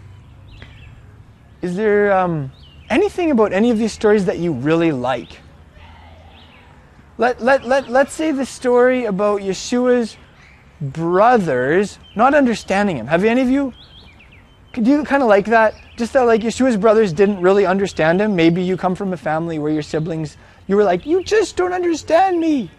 Is 1.63 1.75
there 1.75 2.13
um, 2.17 2.53
anything 2.89 3.33
about 3.33 3.53
any 3.53 3.71
of 3.71 3.79
these 3.79 3.93
stories 3.93 4.25
that 4.27 4.39
you 4.39 4.53
really 4.53 4.93
like? 4.93 5.41
Let, 7.17 7.43
let, 7.43 7.65
let, 7.65 7.89
let's 7.89 8.15
say 8.15 8.31
the 8.31 8.47
story 8.47 9.07
about 9.07 9.41
Yeshua's 9.41 10.17
brothers 10.81 11.99
not 12.15 12.35
understanding 12.35 12.97
him. 12.97 13.09
Have 13.09 13.25
any 13.25 13.41
of 13.41 13.51
you, 13.51 13.75
could 14.73 14.87
you 14.87 15.03
kind 15.03 15.25
of 15.25 15.29
like 15.29 15.47
that? 15.47 15.75
Just 15.97 16.13
that 16.13 16.23
like 16.23 16.43
Yeshua's 16.43 16.77
brothers 16.77 17.13
didn't 17.13 17.41
really 17.41 17.67
understand 17.67 18.21
him. 18.21 18.37
Maybe 18.37 18.63
you 18.63 18.77
come 18.77 18.95
from 18.95 19.13
a 19.13 19.17
family 19.17 19.59
where 19.59 19.73
your 19.73 19.83
siblings, 19.83 20.37
you 20.69 20.77
were 20.77 20.85
like, 20.85 21.05
you 21.05 21.25
just 21.25 21.57
don't 21.57 21.73
understand 21.73 22.39
me. 22.39 22.71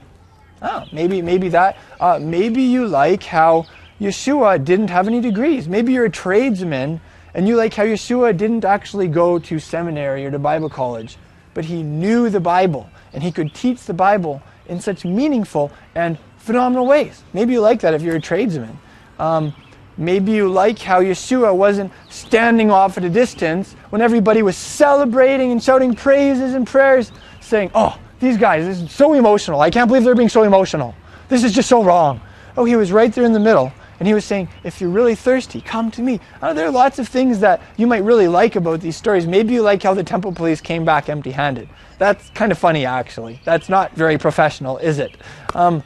Oh, 0.62 0.86
maybe, 0.92 1.22
maybe 1.22 1.50
that. 1.50 1.78
Uh, 2.00 2.20
maybe 2.22 2.62
you 2.62 2.88
like 2.88 3.24
how 3.24 3.66
Yeshua 4.00 4.64
didn't 4.64 4.90
have 4.90 5.08
any 5.08 5.22
degrees. 5.22 5.68
Maybe 5.68 5.94
you're 5.94 6.06
a 6.06 6.10
tradesman 6.10 7.02
and 7.34 7.48
you 7.48 7.56
like 7.56 7.74
how 7.74 7.84
Yeshua 7.84 8.36
didn't 8.36 8.66
actually 8.66 9.08
go 9.08 9.40
to 9.40 9.60
seminary 9.60 10.26
or 10.26 10.32
to 10.32 10.40
Bible 10.40 10.70
college, 10.70 11.18
but 11.54 11.66
he 11.66 11.84
knew 11.84 12.30
the 12.30 12.40
Bible 12.40 12.90
and 13.14 13.24
he 13.24 13.32
could 13.32 13.54
teach 13.54 13.86
the 13.86 13.94
Bible 13.94 14.42
in 14.68 14.80
such 14.80 15.06
meaningful 15.06 15.72
and 15.96 16.18
phenomenal 16.38 16.86
ways. 16.86 17.24
Maybe 17.34 17.54
you 17.54 17.62
like 17.62 17.82
that 17.82 17.94
if 17.94 18.02
you're 18.02 18.16
a 18.16 18.22
tradesman. 18.22 18.80
Um, 19.20 19.54
maybe 19.98 20.32
you 20.32 20.50
like 20.50 20.80
how 20.80 21.02
Yeshua 21.02 21.56
wasn't 21.56 21.92
standing 22.10 22.72
off 22.72 22.98
at 22.98 23.04
a 23.04 23.10
distance 23.10 23.74
when 23.90 24.02
everybody 24.02 24.42
was 24.42 24.56
celebrating 24.56 25.52
and 25.52 25.62
shouting 25.62 25.94
praises 25.94 26.54
and 26.54 26.66
prayers, 26.66 27.12
saying, 27.42 27.72
Oh, 27.76 27.98
these 28.20 28.38
guys, 28.38 28.66
this 28.66 28.82
is 28.82 28.92
so 28.92 29.14
emotional. 29.14 29.62
I 29.62 29.70
can't 29.70 29.88
believe 29.88 30.04
they're 30.04 30.16
being 30.16 30.30
so 30.30 30.44
emotional. 30.44 30.96
This 31.28 31.44
is 31.44 31.54
just 31.54 31.70
so 31.70 31.84
wrong. 31.84 32.22
Oh, 32.58 32.66
he 32.66 32.76
was 32.76 32.92
right 32.92 33.14
there 33.14 33.24
in 33.24 33.34
the 33.34 33.40
middle. 33.40 33.72
And 34.00 34.08
he 34.08 34.14
was 34.14 34.24
saying, 34.24 34.48
if 34.64 34.80
you're 34.80 34.90
really 34.90 35.16
thirsty, 35.16 35.60
come 35.60 35.92
to 35.92 36.02
me. 36.02 36.22
Uh, 36.42 36.54
there 36.54 36.66
are 36.66 36.72
lots 36.72 37.00
of 37.00 37.08
things 37.08 37.40
that 37.42 37.62
you 37.76 37.86
might 37.86 38.04
really 38.04 38.30
like 38.30 38.56
about 38.56 38.80
these 38.80 38.96
stories. 38.96 39.28
Maybe 39.28 39.54
you 39.54 39.62
like 39.62 39.84
how 39.84 39.94
the 39.94 40.04
temple 40.04 40.32
police 40.32 40.62
came 40.62 40.86
back 40.86 41.10
empty 41.10 41.32
handed. 41.32 41.68
That's 41.98 42.30
kind 42.30 42.52
of 42.52 42.58
funny, 42.58 42.86
actually. 42.86 43.42
That's 43.44 43.68
not 43.68 43.94
very 43.96 44.18
professional, 44.18 44.78
is 44.78 45.00
it? 45.00 45.18
Um, 45.54 45.84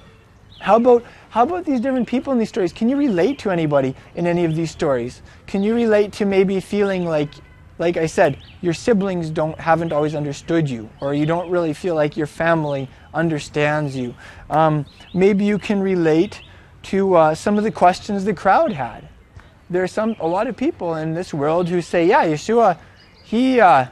how 0.59 0.77
about 0.77 1.03
how 1.29 1.41
about 1.41 1.65
these 1.65 1.79
different 1.79 2.07
people 2.07 2.31
in 2.31 2.37
these 2.37 2.49
stories? 2.49 2.71
Can 2.71 2.87
you 2.87 2.95
relate 2.95 3.39
to 3.39 3.49
anybody 3.49 3.95
in 4.13 4.27
any 4.27 4.45
of 4.45 4.55
these 4.55 4.69
stories? 4.69 5.23
Can 5.47 5.63
you 5.63 5.73
relate 5.73 6.13
to 6.13 6.25
maybe 6.25 6.59
feeling 6.59 7.05
like 7.05 7.33
like 7.83 7.97
I 7.97 8.05
said, 8.05 8.37
your 8.61 8.73
siblings 8.73 9.29
don't 9.29 9.59
haven't 9.59 9.91
always 9.91 10.15
understood 10.15 10.69
you, 10.69 10.89
or 11.01 11.13
you 11.13 11.25
don't 11.25 11.49
really 11.49 11.73
feel 11.73 11.95
like 11.95 12.15
your 12.15 12.27
family 12.27 12.87
understands 13.13 13.93
you. 13.93 14.15
Um, 14.49 14.85
maybe 15.13 15.43
you 15.43 15.59
can 15.59 15.81
relate 15.81 16.41
to 16.83 17.15
uh, 17.15 17.35
some 17.35 17.57
of 17.57 17.65
the 17.65 17.71
questions 17.71 18.23
the 18.23 18.33
crowd 18.33 18.71
had. 18.71 19.09
There 19.69 19.83
are 19.83 19.87
some 19.87 20.15
a 20.21 20.27
lot 20.27 20.47
of 20.47 20.55
people 20.55 20.95
in 20.95 21.13
this 21.13 21.33
world 21.33 21.67
who 21.67 21.81
say, 21.81 22.07
"Yeah, 22.07 22.25
Yeshua, 22.25 22.79
he 23.25 23.59
uh, 23.59 23.87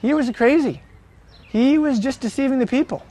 he 0.00 0.14
was 0.14 0.30
crazy. 0.30 0.82
He 1.48 1.78
was 1.78 1.98
just 1.98 2.20
deceiving 2.20 2.60
the 2.60 2.66
people." 2.78 3.02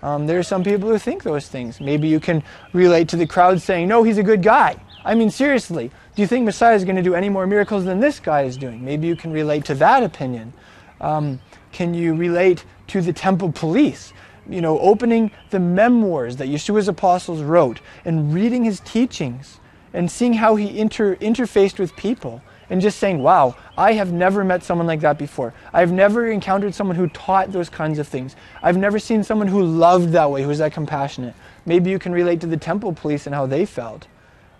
Um, 0.00 0.28
there 0.28 0.38
are 0.38 0.44
some 0.44 0.62
people 0.62 0.88
who 0.88 0.98
think 0.98 1.24
those 1.24 1.48
things. 1.48 1.80
Maybe 1.80 2.06
you 2.06 2.20
can 2.20 2.44
relate 2.72 3.08
to 3.08 3.16
the 3.16 3.26
crowd 3.26 3.60
saying, 3.60 3.88
"No, 3.88 4.04
he's 4.04 4.18
a 4.18 4.22
good 4.22 4.44
guy." 4.44 4.76
I 5.04 5.16
mean, 5.16 5.30
seriously, 5.30 5.90
do 6.16 6.22
you 6.22 6.26
think 6.26 6.46
Messiah 6.46 6.74
is 6.74 6.84
going 6.84 6.96
to 6.96 7.02
do 7.02 7.14
any 7.14 7.28
more 7.28 7.46
miracles 7.46 7.84
than 7.84 8.00
this 8.00 8.20
guy 8.20 8.42
is 8.42 8.56
doing? 8.56 8.82
Maybe 8.82 9.06
you 9.06 9.16
can 9.16 9.32
relate 9.32 9.66
to 9.66 9.74
that 9.74 10.02
opinion. 10.02 10.54
Um, 10.98 11.40
can 11.72 11.92
you 11.92 12.14
relate 12.14 12.64
to 12.86 13.02
the 13.02 13.12
temple 13.12 13.52
police? 13.52 14.14
You 14.48 14.62
know, 14.62 14.78
opening 14.78 15.30
the 15.50 15.60
memoirs 15.60 16.36
that 16.36 16.48
Yeshua's 16.48 16.88
apostles 16.88 17.42
wrote 17.42 17.80
and 18.06 18.32
reading 18.32 18.64
his 18.64 18.80
teachings 18.80 19.60
and 19.92 20.10
seeing 20.10 20.32
how 20.32 20.56
he 20.56 20.78
inter- 20.78 21.16
interfaced 21.16 21.78
with 21.78 21.94
people 21.96 22.40
and 22.70 22.80
just 22.80 22.98
saying, 22.98 23.22
wow, 23.22 23.54
I 23.76 23.92
have 23.92 24.10
never 24.10 24.42
met 24.42 24.62
someone 24.62 24.86
like 24.86 25.00
that 25.00 25.18
before. 25.18 25.52
I've 25.74 25.92
never 25.92 26.28
encountered 26.28 26.74
someone 26.74 26.96
who 26.96 27.08
taught 27.08 27.52
those 27.52 27.68
kinds 27.68 27.98
of 27.98 28.08
things. 28.08 28.36
I've 28.62 28.78
never 28.78 28.98
seen 28.98 29.22
someone 29.22 29.48
who 29.48 29.62
loved 29.62 30.12
that 30.12 30.30
way, 30.30 30.40
who 30.40 30.48
was 30.48 30.58
that 30.58 30.72
compassionate. 30.72 31.34
Maybe 31.66 31.90
you 31.90 31.98
can 31.98 32.12
relate 32.12 32.40
to 32.40 32.46
the 32.46 32.56
temple 32.56 32.94
police 32.94 33.26
and 33.26 33.34
how 33.34 33.44
they 33.44 33.66
felt. 33.66 34.06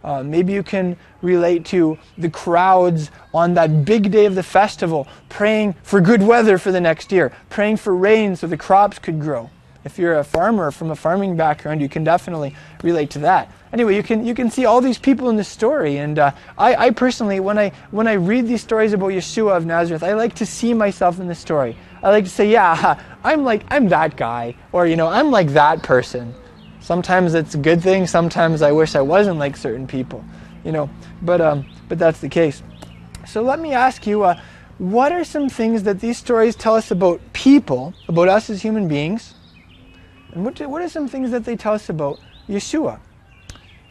Uh, 0.07 0.23
maybe 0.23 0.53
you 0.53 0.63
can 0.63 0.97
relate 1.21 1.65
to 1.65 1.99
the 2.17 2.31
crowds 2.31 3.11
on 3.35 3.55
that 3.55 3.85
big 3.85 4.13
day 4.13 4.25
of 4.25 4.37
the 4.37 4.43
festival 4.43 5.09
praying 5.29 5.75
for 5.83 6.01
good 6.01 6.23
weather 6.23 6.59
for 6.59 6.71
the 6.71 6.81
next 6.81 7.11
year, 7.11 7.33
praying 7.51 7.77
for 7.77 7.95
rain 7.95 8.37
so 8.37 8.47
the 8.47 8.57
crops 8.57 9.01
could 9.01 9.21
grow. 9.21 9.51
If 9.85 9.99
you're 9.99 10.19
a 10.19 10.25
farmer 10.25 10.71
from 10.71 10.91
a 10.91 10.97
farming 10.97 11.37
background, 11.37 11.81
you 11.81 11.89
can 11.89 12.05
definitely 12.05 12.55
relate 12.83 13.11
to 13.11 13.19
that. 13.21 13.53
Anyway, 13.73 13.95
you 13.97 14.03
can 14.03 14.25
you 14.25 14.35
can 14.35 14.51
see 14.51 14.65
all 14.65 14.81
these 14.81 14.99
people 14.99 15.29
in 15.29 15.37
the 15.37 15.45
story, 15.45 15.99
and 15.99 16.19
uh, 16.19 16.31
I, 16.57 16.87
I 16.87 16.91
personally, 16.91 17.41
when 17.41 17.59
I 17.59 17.71
when 17.91 18.09
I 18.09 18.15
read 18.15 18.47
these 18.47 18.63
stories 18.63 18.93
about 18.93 19.11
Yeshua 19.11 19.57
of 19.57 19.67
Nazareth, 19.67 20.03
I 20.03 20.15
like 20.15 20.35
to 20.37 20.47
see 20.47 20.73
myself 20.73 21.21
in 21.21 21.29
the 21.29 21.35
story. 21.35 21.77
I 22.03 22.11
like 22.11 22.25
to 22.25 22.31
say, 22.31 22.51
yeah, 22.51 23.01
I'm 23.25 23.45
like 23.45 23.65
I'm 23.71 23.89
that 23.89 24.17
guy, 24.17 24.55
or 24.73 24.87
you 24.87 24.97
know, 24.97 25.09
I'm 25.09 25.31
like 25.31 25.49
that 25.51 25.83
person. 25.83 26.35
Sometimes 26.87 27.35
it's 27.35 27.57
a 27.57 27.59
good 27.59 27.83
thing. 27.83 28.07
Sometimes 28.07 28.63
I 28.63 28.71
wish 28.71 28.95
I 28.95 29.01
wasn't 29.01 29.41
like 29.41 29.57
certain 29.57 29.89
people, 29.89 30.25
you 30.65 30.71
know. 30.71 30.89
But 31.21 31.41
um, 31.41 31.67
but 31.89 31.99
that's 31.99 32.21
the 32.21 32.29
case. 32.29 32.63
So 33.27 33.43
let 33.43 33.59
me 33.59 33.73
ask 33.73 34.07
you, 34.07 34.23
uh, 34.23 34.41
what 34.79 35.11
are 35.11 35.25
some 35.25 35.49
things 35.49 35.83
that 35.83 35.99
these 35.99 36.17
stories 36.17 36.55
tell 36.55 36.77
us 36.77 36.93
about 36.93 37.21
people, 37.33 37.93
about 38.07 38.29
us 38.29 38.49
as 38.51 38.63
human 38.63 38.87
beings, 38.87 39.35
and 40.31 40.45
what 40.45 40.61
what 40.61 40.81
are 40.81 40.89
some 40.89 41.09
things 41.09 41.33
that 41.33 41.45
they 41.45 41.57
tell 41.57 41.75
us 41.75 41.89
about 41.89 42.21
Yeshua? 42.49 43.01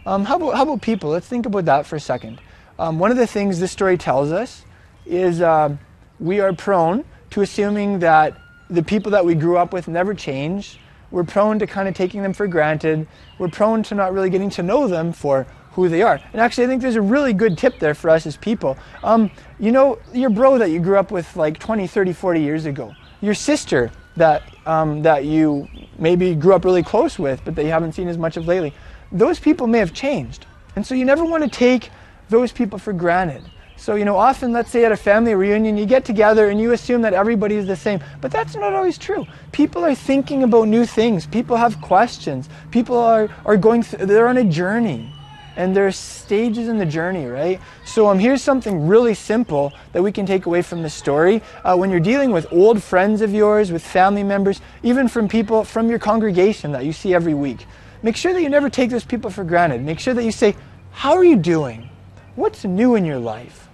Um, 0.05 0.23
how 0.23 0.37
about 0.37 0.55
how 0.55 0.63
about 0.63 0.81
people? 0.81 1.09
Let's 1.09 1.27
think 1.27 1.45
about 1.45 1.65
that 1.65 1.85
for 1.85 1.97
a 1.97 1.99
second. 1.99 2.39
Um, 2.79 2.97
one 2.97 3.11
of 3.11 3.17
the 3.17 3.27
things 3.27 3.59
this 3.59 3.73
story 3.73 3.97
tells 3.97 4.31
us 4.31 4.63
is 5.05 5.41
uh, 5.41 5.75
we 6.21 6.39
are 6.39 6.53
prone 6.53 7.03
to 7.31 7.41
assuming 7.41 7.99
that 7.99 8.37
the 8.69 8.83
people 8.83 9.11
that 9.11 9.25
we 9.25 9.35
grew 9.35 9.57
up 9.57 9.73
with 9.73 9.89
never 9.89 10.13
change 10.13 10.79
we're 11.11 11.23
prone 11.23 11.59
to 11.59 11.67
kind 11.67 11.87
of 11.87 11.93
taking 11.93 12.21
them 12.21 12.33
for 12.33 12.47
granted. 12.47 13.07
We're 13.37 13.49
prone 13.49 13.83
to 13.83 13.95
not 13.95 14.13
really 14.13 14.29
getting 14.29 14.49
to 14.51 14.63
know 14.63 14.87
them 14.87 15.13
for 15.13 15.47
who 15.73 15.89
they 15.89 16.01
are. 16.01 16.19
And 16.31 16.41
actually, 16.41 16.65
I 16.65 16.67
think 16.67 16.81
there's 16.81 16.95
a 16.95 17.01
really 17.01 17.33
good 17.33 17.57
tip 17.57 17.79
there 17.79 17.93
for 17.93 18.09
us 18.09 18.25
as 18.25 18.37
people. 18.37 18.77
Um, 19.03 19.29
you 19.59 19.71
know, 19.71 19.99
your 20.13 20.29
bro 20.29 20.57
that 20.57 20.69
you 20.69 20.79
grew 20.79 20.97
up 20.97 21.11
with 21.11 21.35
like 21.35 21.59
20, 21.59 21.85
30, 21.85 22.13
40 22.13 22.41
years 22.41 22.65
ago, 22.65 22.93
your 23.21 23.33
sister 23.33 23.91
that, 24.15 24.43
um, 24.65 25.01
that 25.01 25.25
you 25.25 25.67
maybe 25.99 26.33
grew 26.33 26.53
up 26.53 26.63
really 26.63 26.83
close 26.83 27.19
with, 27.19 27.43
but 27.43 27.55
that 27.55 27.63
you 27.63 27.71
haven't 27.71 27.91
seen 27.91 28.07
as 28.07 28.17
much 28.17 28.37
of 28.37 28.47
lately, 28.47 28.73
those 29.11 29.39
people 29.39 29.67
may 29.67 29.79
have 29.79 29.93
changed. 29.93 30.45
And 30.75 30.85
so 30.85 30.95
you 30.95 31.05
never 31.05 31.25
want 31.25 31.43
to 31.43 31.49
take 31.49 31.89
those 32.29 32.51
people 32.51 32.79
for 32.79 32.93
granted. 32.93 33.43
So, 33.77 33.95
you 33.95 34.05
know, 34.05 34.15
often, 34.15 34.51
let's 34.51 34.71
say 34.71 34.85
at 34.85 34.91
a 34.91 34.97
family 34.97 35.35
reunion, 35.35 35.77
you 35.77 35.85
get 35.85 36.05
together 36.05 36.49
and 36.49 36.59
you 36.59 36.71
assume 36.71 37.01
that 37.01 37.13
everybody 37.13 37.55
is 37.55 37.67
the 37.67 37.75
same. 37.75 37.99
But 38.21 38.31
that's 38.31 38.55
not 38.55 38.73
always 38.73 38.97
true. 38.97 39.27
People 39.51 39.83
are 39.83 39.93
thinking 39.93 40.43
about 40.43 40.67
new 40.67 40.85
things. 40.85 41.27
People 41.27 41.57
have 41.57 41.79
questions. 41.81 42.49
People 42.71 42.97
are, 42.97 43.29
are 43.45 43.57
going, 43.57 43.83
th- 43.83 44.03
they're 44.03 44.27
on 44.27 44.37
a 44.37 44.43
journey. 44.43 45.11
And 45.57 45.75
there's 45.75 45.95
stages 45.95 46.67
in 46.67 46.77
the 46.77 46.85
journey, 46.85 47.25
right? 47.27 47.61
So 47.85 48.07
um, 48.07 48.19
here's 48.19 48.41
something 48.41 48.87
really 48.87 49.13
simple 49.13 49.71
that 49.93 50.01
we 50.01 50.11
can 50.11 50.25
take 50.25 50.47
away 50.47 50.61
from 50.61 50.81
the 50.81 50.89
story. 50.89 51.41
Uh, 51.63 51.77
when 51.77 51.89
you're 51.91 52.01
dealing 52.01 52.31
with 52.31 52.51
old 52.51 52.83
friends 52.83 53.21
of 53.21 53.33
yours, 53.33 53.71
with 53.71 53.85
family 53.85 54.23
members, 54.23 54.59
even 54.83 55.07
from 55.07 55.27
people 55.29 55.63
from 55.63 55.89
your 55.89 55.99
congregation 55.99 56.71
that 56.73 56.85
you 56.85 56.91
see 56.91 57.13
every 57.13 57.33
week, 57.33 57.65
make 58.03 58.17
sure 58.17 58.33
that 58.33 58.41
you 58.41 58.49
never 58.49 58.69
take 58.69 58.89
those 58.89 59.05
people 59.05 59.29
for 59.29 59.45
granted. 59.45 59.81
Make 59.81 59.99
sure 59.99 60.13
that 60.13 60.23
you 60.23 60.31
say, 60.31 60.55
How 60.91 61.13
are 61.13 61.23
you 61.23 61.37
doing? 61.37 61.89
What's 62.35 62.65
new 62.65 62.95
in 62.95 63.05
your 63.05 63.19
life? 63.19 63.64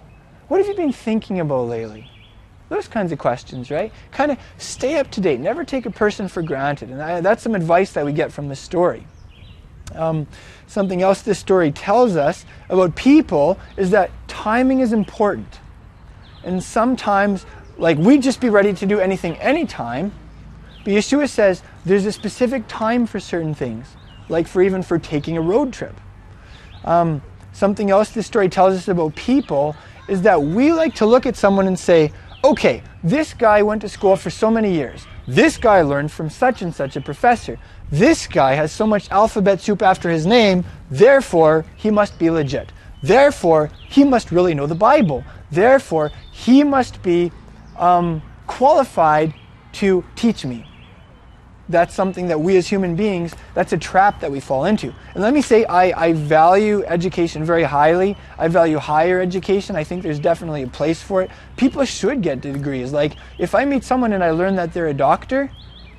What 0.52 0.58
have 0.58 0.68
you 0.68 0.74
been 0.74 0.92
thinking 0.92 1.40
about 1.40 1.62
lately? 1.68 2.10
Those 2.68 2.86
kinds 2.86 3.10
of 3.10 3.18
questions, 3.18 3.70
right? 3.70 3.90
Kind 4.10 4.30
of 4.30 4.38
stay 4.58 4.98
up 4.98 5.10
to 5.12 5.20
date. 5.22 5.40
Never 5.40 5.64
take 5.64 5.86
a 5.86 5.90
person 5.90 6.28
for 6.28 6.42
granted. 6.42 6.90
And 6.90 7.00
I, 7.00 7.22
that's 7.22 7.42
some 7.42 7.54
advice 7.54 7.94
that 7.94 8.04
we 8.04 8.12
get 8.12 8.30
from 8.30 8.48
this 8.48 8.60
story. 8.60 9.06
Um, 9.94 10.26
something 10.66 11.00
else 11.00 11.22
this 11.22 11.38
story 11.38 11.72
tells 11.72 12.16
us 12.16 12.44
about 12.68 12.94
people 12.96 13.58
is 13.78 13.92
that 13.92 14.10
timing 14.28 14.80
is 14.80 14.92
important. 14.92 15.58
And 16.44 16.62
sometimes, 16.62 17.46
like, 17.78 17.96
we'd 17.96 18.20
just 18.20 18.38
be 18.38 18.50
ready 18.50 18.74
to 18.74 18.84
do 18.84 19.00
anything 19.00 19.36
anytime. 19.36 20.12
But 20.84 20.92
Yeshua 20.92 21.30
says 21.30 21.62
there's 21.86 22.04
a 22.04 22.12
specific 22.12 22.64
time 22.68 23.06
for 23.06 23.20
certain 23.20 23.54
things, 23.54 23.86
like 24.28 24.46
for 24.46 24.60
even 24.60 24.82
for 24.82 24.98
taking 24.98 25.38
a 25.38 25.40
road 25.40 25.72
trip. 25.72 25.98
Um, 26.84 27.22
something 27.54 27.90
else 27.90 28.10
this 28.10 28.26
story 28.26 28.50
tells 28.50 28.76
us 28.76 28.88
about 28.88 29.16
people 29.16 29.76
is 30.12 30.20
that 30.20 30.42
we 30.42 30.72
like 30.74 30.94
to 30.94 31.06
look 31.06 31.24
at 31.24 31.36
someone 31.36 31.66
and 31.66 31.78
say, 31.78 32.12
okay, 32.44 32.82
this 33.02 33.32
guy 33.32 33.62
went 33.62 33.80
to 33.80 33.88
school 33.88 34.14
for 34.14 34.28
so 34.28 34.50
many 34.50 34.70
years. 34.70 35.06
This 35.26 35.56
guy 35.56 35.80
learned 35.80 36.12
from 36.12 36.28
such 36.28 36.60
and 36.60 36.74
such 36.74 36.96
a 36.96 37.00
professor. 37.00 37.58
This 37.90 38.26
guy 38.26 38.52
has 38.52 38.72
so 38.72 38.86
much 38.86 39.10
alphabet 39.10 39.62
soup 39.62 39.80
after 39.80 40.10
his 40.10 40.26
name, 40.26 40.64
therefore, 40.90 41.64
he 41.76 41.90
must 41.90 42.18
be 42.18 42.28
legit. 42.28 42.72
Therefore, 43.02 43.70
he 43.88 44.04
must 44.04 44.30
really 44.30 44.52
know 44.52 44.66
the 44.66 44.74
Bible. 44.74 45.24
Therefore, 45.50 46.10
he 46.30 46.62
must 46.62 47.02
be 47.02 47.32
um, 47.78 48.20
qualified 48.46 49.32
to 49.80 50.04
teach 50.14 50.44
me. 50.44 50.66
That's 51.72 51.94
something 51.94 52.28
that 52.28 52.40
we 52.40 52.56
as 52.56 52.68
human 52.68 52.94
beings, 52.94 53.34
that's 53.54 53.72
a 53.72 53.78
trap 53.78 54.20
that 54.20 54.30
we 54.30 54.38
fall 54.38 54.66
into. 54.66 54.94
And 55.14 55.22
let 55.22 55.34
me 55.34 55.42
say, 55.42 55.64
I, 55.64 56.08
I 56.08 56.12
value 56.12 56.84
education 56.84 57.44
very 57.44 57.64
highly. 57.64 58.16
I 58.38 58.48
value 58.48 58.78
higher 58.78 59.20
education. 59.20 59.74
I 59.74 59.84
think 59.84 60.02
there's 60.02 60.20
definitely 60.20 60.62
a 60.62 60.68
place 60.68 61.02
for 61.02 61.22
it. 61.22 61.30
People 61.56 61.84
should 61.84 62.22
get 62.22 62.40
degrees. 62.40 62.92
Like, 62.92 63.16
if 63.38 63.54
I 63.54 63.64
meet 63.64 63.84
someone 63.84 64.12
and 64.12 64.22
I 64.22 64.30
learn 64.30 64.54
that 64.56 64.72
they're 64.72 64.88
a 64.88 64.94
doctor, 64.94 65.50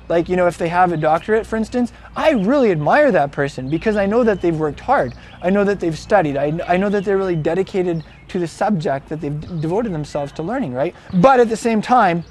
like 0.08 0.28
you 0.28 0.36
know 0.36 0.46
if 0.46 0.58
they 0.58 0.68
have 0.68 0.92
a 0.92 0.96
doctorate 0.96 1.46
for 1.46 1.56
instance 1.56 1.92
i 2.16 2.30
really 2.30 2.70
admire 2.70 3.10
that 3.10 3.32
person 3.32 3.70
because 3.70 3.96
i 3.96 4.04
know 4.06 4.22
that 4.24 4.40
they've 4.40 4.58
worked 4.58 4.80
hard 4.80 5.14
i 5.42 5.50
know 5.50 5.64
that 5.64 5.80
they've 5.80 5.98
studied 5.98 6.36
i, 6.36 6.52
I 6.66 6.76
know 6.76 6.88
that 6.90 7.04
they're 7.04 7.16
really 7.16 7.36
dedicated 7.36 8.04
to 8.28 8.38
the 8.38 8.46
subject 8.46 9.08
that 9.08 9.20
they've 9.20 9.40
d- 9.40 9.60
devoted 9.60 9.92
themselves 9.92 10.32
to 10.32 10.42
learning 10.42 10.74
right 10.74 10.94
but 11.14 11.40
at 11.40 11.48
the 11.48 11.56
same 11.56 11.80
time 11.80 12.24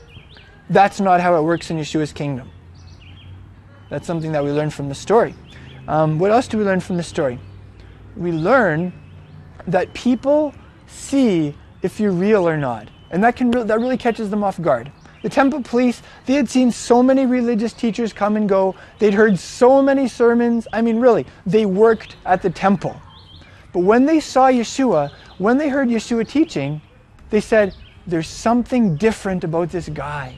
that's 0.70 1.00
not 1.00 1.20
how 1.20 1.36
it 1.36 1.42
works 1.42 1.72
in 1.72 1.78
yeshua's 1.78 2.14
kingdom 2.14 2.50
that's 3.94 4.08
something 4.08 4.32
that 4.32 4.44
we 4.44 4.52
learn 4.52 4.72
from 4.72 4.90
the 4.90 4.96
story 4.96 5.36
um, 5.88 6.18
what 6.18 6.32
else 6.32 6.48
do 6.48 6.58
we 6.58 6.64
learn 6.64 6.80
from 6.80 6.98
the 6.98 7.04
story 7.04 7.40
we 8.18 8.32
learn 8.32 8.92
that 9.68 9.94
people 9.94 10.52
see 10.88 11.56
if 11.84 12.00
you're 12.00 12.12
real 12.12 12.50
or 12.50 12.58
not 12.58 12.90
and 13.12 13.24
that 13.24 13.36
can 13.36 13.52
re- 13.52 13.62
that 13.62 13.80
really 13.80 13.98
catches 13.98 14.32
them 14.32 14.44
off 14.44 14.60
guard 14.60 14.92
the 15.24 15.30
temple 15.30 15.62
police, 15.62 16.02
they 16.26 16.34
had 16.34 16.50
seen 16.50 16.70
so 16.70 17.02
many 17.02 17.26
religious 17.26 17.72
teachers 17.72 18.12
come 18.12 18.36
and 18.36 18.48
go. 18.48 18.76
They'd 19.00 19.14
heard 19.14 19.40
so 19.40 19.82
many 19.82 20.10
sermons. 20.10 20.68
I 20.74 20.82
mean, 20.82 21.00
really, 21.00 21.26
they 21.46 21.66
worked 21.66 22.18
at 22.26 22.42
the 22.42 22.50
temple. 22.50 23.02
But 23.72 23.80
when 23.80 24.06
they 24.06 24.20
saw 24.20 24.50
Yeshua, 24.50 25.12
when 25.38 25.58
they 25.58 25.70
heard 25.70 25.88
Yeshua 25.88 26.28
teaching, 26.28 26.82
they 27.30 27.40
said, 27.40 27.74
There's 28.06 28.28
something 28.28 28.98
different 28.98 29.46
about 29.46 29.70
this 29.70 29.88
guy. 29.88 30.36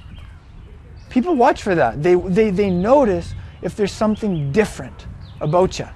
People 1.10 1.34
watch 1.36 1.64
for 1.64 1.74
that. 1.74 2.04
They, 2.04 2.14
they, 2.14 2.52
they 2.52 2.70
notice 2.70 3.34
if 3.66 3.76
there's 3.76 3.92
something 3.92 4.52
different 4.52 5.08
about 5.42 5.80
you. 5.80 5.88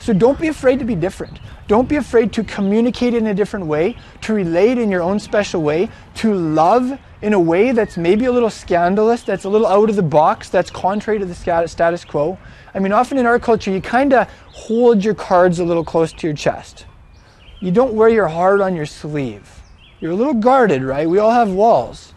So 0.00 0.14
don't 0.14 0.40
be 0.40 0.48
afraid 0.48 0.78
to 0.78 0.86
be 0.86 0.94
different. 0.94 1.38
Don't 1.68 1.86
be 1.86 1.96
afraid 1.96 2.32
to 2.32 2.42
communicate 2.42 3.12
in 3.12 3.26
a 3.26 3.34
different 3.34 3.66
way, 3.66 3.96
to 4.22 4.32
relate 4.32 4.78
in 4.78 4.90
your 4.90 5.02
own 5.02 5.20
special 5.20 5.62
way, 5.62 5.90
to 6.14 6.32
love 6.34 6.98
in 7.20 7.34
a 7.34 7.38
way 7.38 7.72
that's 7.72 7.98
maybe 7.98 8.24
a 8.24 8.32
little 8.32 8.48
scandalous, 8.48 9.22
that's 9.22 9.44
a 9.44 9.48
little 9.50 9.66
out 9.66 9.90
of 9.90 9.96
the 9.96 10.02
box, 10.02 10.48
that's 10.48 10.70
contrary 10.70 11.18
to 11.18 11.26
the 11.26 11.34
status 11.34 12.04
quo. 12.06 12.38
I 12.74 12.78
mean, 12.78 12.92
often 12.92 13.18
in 13.18 13.26
our 13.26 13.38
culture, 13.38 13.70
you 13.70 13.82
kind 13.82 14.14
of 14.14 14.26
hold 14.46 15.04
your 15.04 15.14
cards 15.14 15.58
a 15.58 15.64
little 15.64 15.84
close 15.84 16.14
to 16.14 16.26
your 16.26 16.34
chest. 16.34 16.86
You 17.60 17.70
don't 17.70 17.92
wear 17.92 18.08
your 18.08 18.28
heart 18.28 18.62
on 18.62 18.74
your 18.74 18.86
sleeve. 18.86 19.60
You're 20.00 20.12
a 20.12 20.16
little 20.16 20.32
guarded, 20.32 20.82
right? 20.82 21.06
We 21.06 21.18
all 21.18 21.32
have 21.32 21.50
walls. 21.50 22.14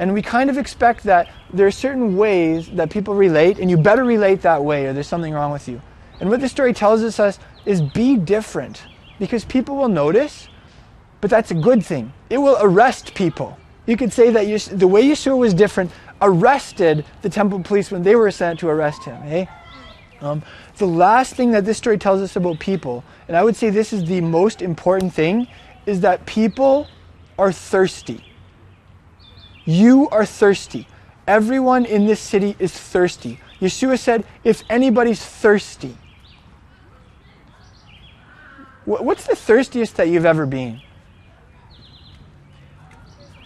And 0.00 0.14
we 0.14 0.22
kind 0.22 0.48
of 0.48 0.56
expect 0.56 1.04
that 1.04 1.28
there 1.52 1.66
are 1.66 1.70
certain 1.70 2.16
ways 2.16 2.70
that 2.70 2.88
people 2.88 3.14
relate, 3.14 3.58
and 3.58 3.70
you 3.70 3.76
better 3.76 4.02
relate 4.02 4.40
that 4.40 4.64
way, 4.64 4.86
or 4.86 4.94
there's 4.94 5.06
something 5.06 5.34
wrong 5.34 5.52
with 5.52 5.68
you. 5.68 5.82
And 6.20 6.30
what 6.30 6.40
this 6.40 6.50
story 6.50 6.72
tells 6.72 7.02
us 7.02 7.38
is 7.66 7.82
be 7.82 8.16
different 8.16 8.82
because 9.18 9.44
people 9.44 9.76
will 9.76 9.90
notice, 9.90 10.48
but 11.20 11.28
that's 11.28 11.50
a 11.50 11.54
good 11.54 11.84
thing. 11.84 12.14
It 12.30 12.38
will 12.38 12.56
arrest 12.62 13.14
people. 13.14 13.58
You 13.84 13.98
could 13.98 14.10
say 14.10 14.30
that 14.30 14.78
the 14.78 14.88
way 14.88 15.04
Yeshua 15.04 15.36
was 15.36 15.52
different 15.52 15.90
arrested 16.22 17.04
the 17.20 17.28
temple 17.28 17.60
police 17.60 17.90
when 17.90 18.02
they 18.02 18.16
were 18.16 18.30
sent 18.30 18.58
to 18.60 18.68
arrest 18.68 19.04
him. 19.04 19.20
Eh? 19.26 19.44
Um, 20.22 20.42
the 20.78 20.86
last 20.86 21.34
thing 21.34 21.50
that 21.50 21.66
this 21.66 21.76
story 21.76 21.98
tells 21.98 22.22
us 22.22 22.36
about 22.36 22.58
people, 22.58 23.04
and 23.28 23.36
I 23.36 23.44
would 23.44 23.54
say 23.54 23.68
this 23.68 23.92
is 23.92 24.06
the 24.06 24.22
most 24.22 24.62
important 24.62 25.12
thing, 25.12 25.46
is 25.84 26.00
that 26.00 26.24
people 26.24 26.86
are 27.38 27.52
thirsty. 27.52 28.24
You 29.64 30.08
are 30.10 30.24
thirsty. 30.24 30.86
Everyone 31.26 31.84
in 31.84 32.06
this 32.06 32.20
city 32.20 32.56
is 32.58 32.72
thirsty. 32.72 33.38
Yeshua 33.60 33.98
said, 33.98 34.24
if 34.42 34.62
anybody's 34.68 35.24
thirsty, 35.24 35.96
What's 38.90 39.24
the 39.24 39.36
thirstiest 39.36 39.96
that 39.98 40.08
you've 40.08 40.26
ever 40.26 40.46
been? 40.46 40.80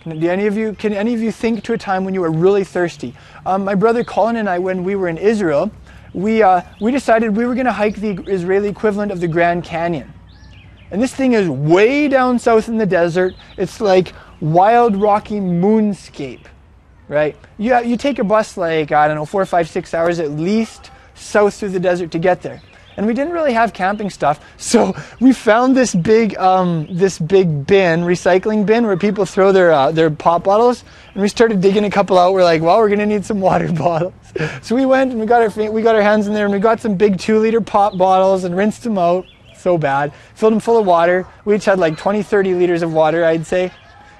Can, 0.01 0.19
do 0.19 0.31
any 0.31 0.47
of 0.47 0.57
you, 0.57 0.73
can 0.73 0.95
any 0.95 1.13
of 1.13 1.21
you 1.21 1.31
think 1.31 1.63
to 1.65 1.75
a 1.75 1.79
time 1.79 2.05
when 2.05 2.15
you 2.15 2.23
were 2.23 2.31
really 2.31 2.65
thirsty? 2.65 3.15
Um, 3.45 3.63
my 3.63 3.75
brother 3.75 4.05
Colin 4.05 4.37
and 4.37 4.49
I, 4.49 4.59
when 4.59 4.85
we 4.85 4.95
were 4.95 5.09
in 5.09 5.19
Israel, 5.19 5.71
we, 6.15 6.43
uh, 6.43 6.63
we 6.81 6.93
decided 6.93 7.37
we 7.37 7.45
were 7.45 7.55
going 7.55 7.67
to 7.67 7.73
hike 7.73 7.97
the 7.97 8.23
Israeli 8.27 8.69
equivalent 8.69 9.13
of 9.13 9.21
the 9.21 9.29
Grand 9.29 9.65
Canyon. 9.65 10.13
And 10.91 11.03
this 11.03 11.15
thing 11.15 11.33
is 11.33 11.47
way 11.47 12.09
down 12.09 12.39
south 12.39 12.69
in 12.69 12.79
the 12.79 12.87
desert. 12.87 13.35
It's 13.59 13.83
like 13.83 14.15
wild, 14.41 14.97
rocky 14.97 15.41
moonscape, 15.41 16.47
right? 17.09 17.37
You, 17.59 17.79
you 17.83 17.97
take 17.97 18.19
a 18.19 18.25
bus 18.25 18.57
like, 18.57 18.93
I 18.93 19.09
don't 19.09 19.17
know, 19.17 19.27
four, 19.27 19.45
five, 19.47 19.69
six 19.69 19.95
hours 19.95 20.19
at 20.19 20.31
least 20.31 20.91
south 21.15 21.55
through 21.55 21.71
the 21.71 21.81
desert 21.81 22.11
to 22.13 22.19
get 22.19 22.43
there 22.43 22.61
and 22.97 23.07
we 23.07 23.15
didn't 23.15 23.33
really 23.33 23.53
have 23.53 23.73
camping 23.73 24.11
stuff. 24.11 24.41
So 24.65 24.97
we 25.21 25.33
found 25.33 25.77
this 25.77 25.95
big, 25.95 26.37
um, 26.39 26.89
this 26.91 27.19
big 27.19 27.67
bin, 27.67 28.01
recycling 28.01 28.65
bin, 28.65 28.87
where 28.87 28.97
people 28.97 29.27
throw 29.27 29.53
their 29.53 29.73
uh, 29.73 29.93
their 29.93 30.11
pop 30.11 30.43
bottles. 30.43 30.85
And 31.13 31.23
we 31.23 31.29
started 31.29 31.61
digging 31.61 31.85
a 31.85 31.91
couple 31.91 32.19
out. 32.19 32.33
We're 32.33 32.43
like, 32.43 32.63
well, 32.63 32.79
we're 32.79 32.89
gonna 32.89 33.07
need 33.07 33.25
some 33.25 33.41
water 33.41 33.71
bottles. 33.73 34.15
So 34.63 34.75
we 34.75 34.87
went 34.87 35.13
and 35.13 35.21
we 35.21 35.27
got 35.27 35.43
our 35.43 35.71
we 35.71 35.83
got 35.83 35.95
our 35.95 36.03
hands 36.03 36.27
in 36.27 36.35
there 36.35 36.47
and 36.47 36.55
we 36.55 36.61
got 36.61 36.81
some 36.81 36.97
big 36.97 37.19
two 37.19 37.39
liter 37.39 37.61
pop 37.61 37.97
bottles 37.97 38.45
and 38.45 38.57
rinsed 38.57 38.83
them 38.85 38.99
out. 38.99 39.27
So 39.57 39.77
bad. 39.79 40.13
Filled 40.35 40.55
them 40.55 40.61
full 40.61 40.79
of 40.79 40.87
water. 40.87 41.27
We 41.45 41.55
each 41.55 41.67
had 41.67 41.79
like 41.79 41.97
20, 41.97 42.23
30 42.23 42.55
liters 42.55 42.83
of 42.83 42.93
water, 42.93 43.25
I'd 43.25 43.47
say. 43.47 43.71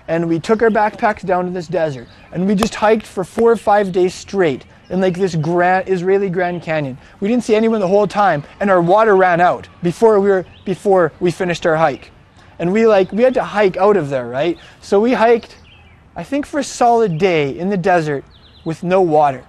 And 0.07 0.29
we 0.29 0.39
took 0.39 0.63
our 0.63 0.71
backpacks 0.71 1.25
down 1.25 1.47
to 1.47 1.51
this 1.51 1.67
desert. 1.67 2.09
And 2.33 2.47
we 2.47 2.55
just 2.55 2.75
hiked 2.75 3.07
for 3.07 3.25
four 3.25 3.51
or 3.51 3.57
five 3.57 3.93
days 3.93 4.15
straight 4.15 4.65
in 4.91 5.01
like 5.01 5.17
this 5.17 5.35
grand 5.35 5.89
Israeli 5.89 6.29
Grand 6.29 6.63
Canyon. 6.63 6.99
We 7.21 7.29
didn't 7.29 7.45
see 7.45 7.55
anyone 7.55 7.81
the 7.81 7.89
whole 7.89 8.07
time, 8.07 8.45
and 8.61 8.71
our 8.71 8.83
water 8.83 9.17
ran 9.17 9.41
out 9.41 9.69
before 9.83 10.21
we 10.21 10.29
were 10.29 10.45
before 10.65 11.13
we 11.21 11.31
finished 11.31 11.67
our 11.67 11.77
hike. 11.77 12.11
And 12.59 12.73
we 12.73 12.87
like 12.87 13.11
we 13.13 13.23
had 13.23 13.35
to 13.35 13.45
hike 13.45 13.77
out 13.77 13.97
of 13.97 14.11
there, 14.11 14.29
right? 14.29 14.59
So 14.81 15.01
we 15.01 15.15
hiked, 15.15 15.57
I 16.15 16.23
think 16.23 16.47
for 16.47 16.61
a 16.61 16.65
solid 16.65 17.19
day 17.19 17.59
in 17.59 17.71
the 17.71 17.77
desert 17.77 18.25
with 18.65 18.83
no 18.83 19.01
water. 19.01 19.45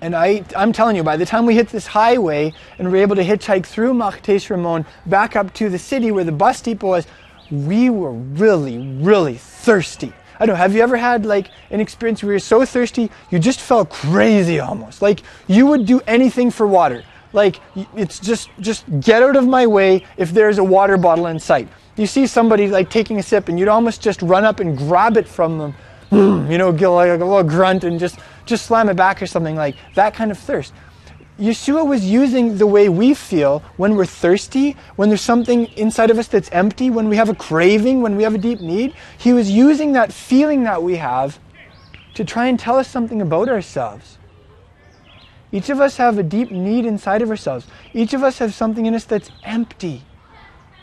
And 0.00 0.14
I, 0.14 0.44
I'm 0.54 0.72
telling 0.72 0.96
you, 0.96 1.02
by 1.02 1.16
the 1.16 1.24
time 1.24 1.46
we 1.46 1.54
hit 1.54 1.68
this 1.68 1.86
highway 1.86 2.52
and 2.78 2.90
we're 2.90 3.02
able 3.02 3.16
to 3.16 3.24
hitchhike 3.24 3.64
through 3.64 3.94
Machtesh 3.94 4.50
Ramon 4.50 4.84
back 5.06 5.34
up 5.34 5.54
to 5.54 5.70
the 5.70 5.78
city 5.78 6.10
where 6.10 6.24
the 6.24 6.32
bus 6.32 6.60
depot 6.60 6.88
was, 6.88 7.06
we 7.50 7.90
were 7.90 8.12
really, 8.12 8.78
really 8.78 9.34
thirsty. 9.34 10.12
I 10.38 10.46
don't 10.46 10.54
know, 10.54 10.58
have 10.58 10.74
you 10.74 10.82
ever 10.82 10.96
had 10.96 11.24
like 11.24 11.50
an 11.70 11.80
experience 11.80 12.22
where 12.22 12.32
you're 12.32 12.40
so 12.40 12.64
thirsty, 12.64 13.10
you 13.30 13.38
just 13.38 13.60
felt 13.60 13.90
crazy 13.90 14.58
almost? 14.58 15.00
Like 15.00 15.20
you 15.46 15.66
would 15.66 15.86
do 15.86 16.00
anything 16.06 16.50
for 16.50 16.66
water. 16.66 17.04
Like 17.32 17.60
it's 17.96 18.18
just 18.18 18.50
just 18.60 18.84
get 19.00 19.22
out 19.22 19.36
of 19.36 19.46
my 19.46 19.66
way 19.66 20.04
if 20.16 20.32
there's 20.32 20.58
a 20.58 20.64
water 20.64 20.96
bottle 20.96 21.26
in 21.26 21.38
sight. 21.38 21.68
You 21.96 22.06
see 22.06 22.26
somebody 22.26 22.68
like 22.68 22.90
taking 22.90 23.18
a 23.18 23.22
sip 23.22 23.48
and 23.48 23.58
you'd 23.58 23.68
almost 23.68 24.02
just 24.02 24.22
run 24.22 24.44
up 24.44 24.60
and 24.60 24.76
grab 24.76 25.16
it 25.16 25.28
from 25.28 25.58
them. 25.58 25.74
You 26.50 26.58
know, 26.58 26.70
get 26.72 26.88
like 26.88 27.08
a 27.08 27.24
little 27.24 27.42
grunt 27.42 27.82
and 27.82 27.98
just 27.98 28.18
just 28.46 28.66
slam 28.66 28.88
it 28.88 28.94
back 28.94 29.20
or 29.22 29.26
something 29.26 29.56
like 29.56 29.76
that 29.94 30.14
kind 30.14 30.30
of 30.30 30.38
thirst. 30.38 30.72
Yeshua 31.38 31.84
was 31.86 32.04
using 32.04 32.58
the 32.58 32.66
way 32.66 32.88
we 32.88 33.12
feel 33.12 33.60
when 33.76 33.96
we're 33.96 34.06
thirsty, 34.06 34.76
when 34.94 35.08
there's 35.08 35.20
something 35.20 35.66
inside 35.76 36.10
of 36.10 36.18
us 36.18 36.28
that's 36.28 36.48
empty, 36.52 36.90
when 36.90 37.08
we 37.08 37.16
have 37.16 37.28
a 37.28 37.34
craving, 37.34 38.02
when 38.02 38.14
we 38.14 38.22
have 38.22 38.34
a 38.34 38.38
deep 38.38 38.60
need. 38.60 38.94
He 39.18 39.32
was 39.32 39.50
using 39.50 39.92
that 39.92 40.12
feeling 40.12 40.62
that 40.64 40.82
we 40.82 40.96
have 40.96 41.40
to 42.14 42.24
try 42.24 42.46
and 42.46 42.58
tell 42.58 42.76
us 42.76 42.86
something 42.86 43.20
about 43.20 43.48
ourselves. 43.48 44.18
Each 45.50 45.70
of 45.70 45.80
us 45.80 45.96
have 45.96 46.18
a 46.18 46.22
deep 46.22 46.52
need 46.52 46.86
inside 46.86 47.22
of 47.22 47.30
ourselves. 47.30 47.66
Each 47.92 48.14
of 48.14 48.22
us 48.22 48.38
have 48.38 48.54
something 48.54 48.86
in 48.86 48.94
us 48.94 49.04
that's 49.04 49.30
empty. 49.42 50.02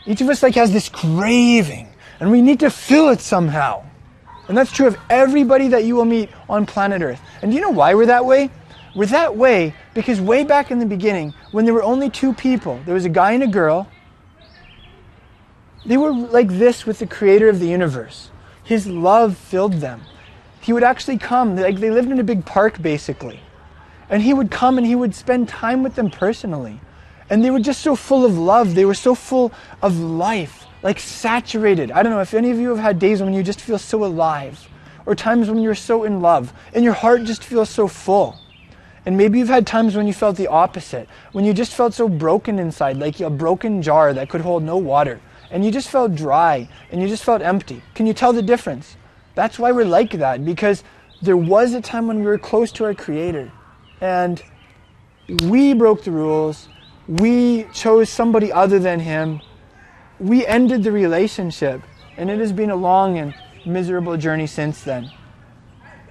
Each 0.06 0.20
of 0.20 0.28
us 0.28 0.42
like 0.42 0.54
has 0.56 0.72
this 0.72 0.88
craving 0.88 1.88
and 2.20 2.30
we 2.30 2.42
need 2.42 2.60
to 2.60 2.70
fill 2.70 3.08
it 3.08 3.20
somehow. 3.20 3.84
And 4.48 4.56
that's 4.56 4.72
true 4.72 4.86
of 4.86 4.98
everybody 5.08 5.68
that 5.68 5.84
you 5.84 5.94
will 5.94 6.04
meet 6.04 6.28
on 6.48 6.66
planet 6.66 7.00
Earth. 7.00 7.20
And 7.40 7.50
do 7.50 7.54
you 7.54 7.60
know 7.60 7.70
why 7.70 7.94
we're 7.94 8.06
that 8.06 8.24
way? 8.24 8.50
We're 8.94 9.06
that 9.06 9.36
way 9.36 9.74
because 9.94 10.20
way 10.20 10.44
back 10.44 10.70
in 10.70 10.78
the 10.78 10.86
beginning, 10.86 11.32
when 11.50 11.64
there 11.64 11.72
were 11.72 11.82
only 11.82 12.10
two 12.10 12.34
people, 12.34 12.80
there 12.84 12.94
was 12.94 13.06
a 13.06 13.10
guy 13.10 13.32
and 13.32 13.42
a 13.42 13.46
girl, 13.46 13.88
they 15.86 15.96
were 15.96 16.12
like 16.12 16.48
this 16.48 16.84
with 16.84 16.98
the 16.98 17.06
creator 17.06 17.48
of 17.48 17.58
the 17.58 17.66
universe. 17.66 18.30
His 18.62 18.86
love 18.86 19.36
filled 19.36 19.74
them. 19.74 20.02
He 20.60 20.72
would 20.72 20.84
actually 20.84 21.18
come, 21.18 21.56
like 21.56 21.78
they 21.78 21.90
lived 21.90 22.10
in 22.10 22.20
a 22.20 22.24
big 22.24 22.44
park 22.44 22.80
basically. 22.82 23.40
And 24.10 24.22
he 24.22 24.34
would 24.34 24.50
come 24.50 24.76
and 24.76 24.86
he 24.86 24.94
would 24.94 25.14
spend 25.14 25.48
time 25.48 25.82
with 25.82 25.94
them 25.94 26.10
personally. 26.10 26.78
And 27.30 27.42
they 27.42 27.50
were 27.50 27.60
just 27.60 27.80
so 27.80 27.96
full 27.96 28.26
of 28.26 28.36
love. 28.36 28.74
They 28.74 28.84
were 28.84 28.94
so 28.94 29.14
full 29.14 29.52
of 29.80 29.98
life, 29.98 30.66
like 30.82 31.00
saturated. 31.00 31.90
I 31.90 32.02
don't 32.02 32.12
know 32.12 32.20
if 32.20 32.34
any 32.34 32.50
of 32.50 32.58
you 32.58 32.68
have 32.68 32.78
had 32.78 32.98
days 32.98 33.22
when 33.22 33.32
you 33.32 33.42
just 33.42 33.60
feel 33.60 33.78
so 33.78 34.04
alive, 34.04 34.68
or 35.06 35.14
times 35.14 35.48
when 35.48 35.60
you're 35.60 35.74
so 35.74 36.04
in 36.04 36.20
love, 36.20 36.52
and 36.74 36.84
your 36.84 36.92
heart 36.92 37.24
just 37.24 37.42
feels 37.42 37.70
so 37.70 37.88
full. 37.88 38.38
And 39.04 39.16
maybe 39.16 39.38
you've 39.38 39.48
had 39.48 39.66
times 39.66 39.96
when 39.96 40.06
you 40.06 40.12
felt 40.12 40.36
the 40.36 40.46
opposite, 40.46 41.08
when 41.32 41.44
you 41.44 41.52
just 41.52 41.74
felt 41.74 41.92
so 41.92 42.08
broken 42.08 42.58
inside, 42.58 42.98
like 42.98 43.18
a 43.20 43.30
broken 43.30 43.82
jar 43.82 44.12
that 44.12 44.28
could 44.28 44.42
hold 44.42 44.62
no 44.62 44.76
water, 44.76 45.20
and 45.50 45.64
you 45.64 45.72
just 45.72 45.88
felt 45.88 46.14
dry, 46.14 46.68
and 46.90 47.02
you 47.02 47.08
just 47.08 47.24
felt 47.24 47.42
empty. 47.42 47.82
Can 47.94 48.06
you 48.06 48.14
tell 48.14 48.32
the 48.32 48.42
difference? 48.42 48.96
That's 49.34 49.58
why 49.58 49.72
we're 49.72 49.84
like 49.84 50.12
that, 50.12 50.44
because 50.44 50.84
there 51.20 51.36
was 51.36 51.74
a 51.74 51.80
time 51.80 52.06
when 52.06 52.20
we 52.20 52.26
were 52.26 52.38
close 52.38 52.70
to 52.72 52.84
our 52.84 52.94
Creator, 52.94 53.50
and 54.00 54.40
we 55.44 55.74
broke 55.74 56.04
the 56.04 56.10
rules, 56.12 56.68
we 57.08 57.64
chose 57.72 58.08
somebody 58.08 58.52
other 58.52 58.78
than 58.78 59.00
Him, 59.00 59.40
we 60.20 60.46
ended 60.46 60.84
the 60.84 60.92
relationship, 60.92 61.82
and 62.16 62.30
it 62.30 62.38
has 62.38 62.52
been 62.52 62.70
a 62.70 62.76
long 62.76 63.18
and 63.18 63.34
miserable 63.66 64.16
journey 64.16 64.46
since 64.46 64.82
then. 64.82 65.10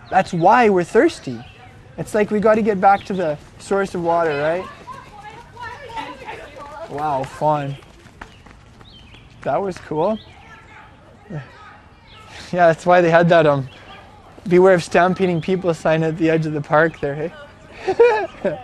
That's 0.10 0.34
why 0.34 0.68
we're 0.68 0.84
thirsty. 0.84 1.42
It's 2.02 2.16
like 2.16 2.32
we 2.32 2.40
got 2.40 2.56
to 2.56 2.64
get 2.64 2.82
back 2.82 3.04
to 3.06 3.14
the 3.14 3.38
source 3.60 3.94
of 3.94 4.04
water, 4.04 4.32
right? 4.32 4.66
Wow, 6.90 7.24
fun. 7.24 7.78
That 9.44 9.62
was 9.62 9.78
cool. 9.78 10.20
Yeah, 12.52 12.68
that's 12.68 12.86
why 12.86 13.00
they 13.00 13.10
had 13.10 13.30
that 13.30 13.46
um 13.48 13.70
beware 14.50 14.74
of 14.74 14.84
stampeding 14.84 15.40
people 15.40 15.74
sign 15.74 16.04
at 16.04 16.18
the 16.18 16.30
edge 16.30 16.46
of 16.46 16.52
the 16.52 16.60
park 16.60 17.00
there, 17.00 17.16
hey? 17.16 18.60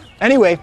anyway, 0.20 0.58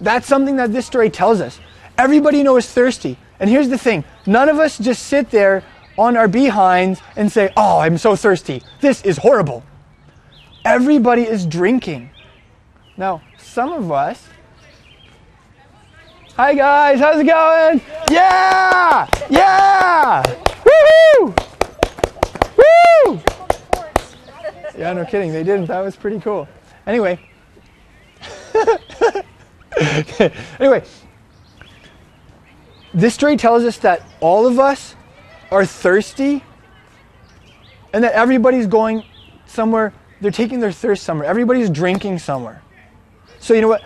that's 0.00 0.28
something 0.28 0.54
that 0.54 0.72
this 0.72 0.86
story 0.86 1.10
tells 1.10 1.40
us. 1.40 1.58
Everybody 1.98 2.44
knows 2.44 2.70
thirsty. 2.70 3.18
And 3.40 3.50
here's 3.50 3.70
the 3.70 3.78
thing 3.78 4.04
none 4.24 4.48
of 4.48 4.60
us 4.60 4.78
just 4.78 5.06
sit 5.06 5.30
there 5.30 5.64
on 5.98 6.16
our 6.16 6.28
behinds 6.28 7.00
and 7.16 7.32
say, 7.32 7.52
Oh, 7.56 7.80
I'm 7.80 7.98
so 7.98 8.14
thirsty. 8.14 8.62
This 8.80 9.02
is 9.02 9.16
horrible. 9.16 9.64
Everybody 10.64 11.22
is 11.22 11.44
drinking. 11.44 12.10
Now, 12.96 13.22
some 13.36 13.72
of 13.72 13.92
us. 13.92 14.28
Hi, 16.36 16.54
guys. 16.54 16.98
How's 17.00 17.20
it 17.20 17.26
going? 17.26 17.80
Yeah! 18.10 19.06
Yeah! 19.28 20.22
Woohoo! 20.64 21.36
Woo! 22.56 23.20
Yeah, 24.78 24.92
no 24.94 25.04
kidding. 25.04 25.32
They 25.32 25.44
didn't. 25.44 25.66
That 25.66 25.80
was 25.80 25.96
pretty 25.96 26.18
cool. 26.20 26.48
Anyway. 26.86 27.20
anyway, 30.58 30.82
this 32.94 33.12
story 33.14 33.36
tells 33.36 33.64
us 33.64 33.78
that 33.78 34.02
all 34.20 34.46
of 34.46 34.58
us 34.58 34.94
are 35.50 35.66
thirsty 35.66 36.42
and 37.92 38.02
that 38.02 38.12
everybody's 38.14 38.66
going 38.66 39.04
somewhere, 39.46 39.92
they're 40.24 40.30
taking 40.30 40.58
their 40.58 40.72
thirst 40.72 41.02
somewhere. 41.02 41.28
Everybody's 41.28 41.68
drinking 41.68 42.18
somewhere. 42.18 42.62
So, 43.40 43.52
you 43.52 43.60
know 43.60 43.68
what? 43.68 43.82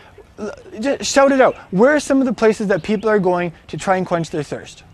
Just 0.79 1.11
shout 1.11 1.33
it 1.33 1.41
out. 1.41 1.57
Where 1.73 1.97
are 1.97 1.99
some 1.99 2.21
of 2.21 2.27
the 2.27 2.33
places 2.33 2.69
that 2.69 2.85
people 2.85 3.11
are 3.11 3.19
going 3.19 3.53
to 3.67 3.77
try 3.77 3.97
and 3.97 4.07
quench 4.07 4.31
their 4.31 4.45
thirst? 4.45 4.85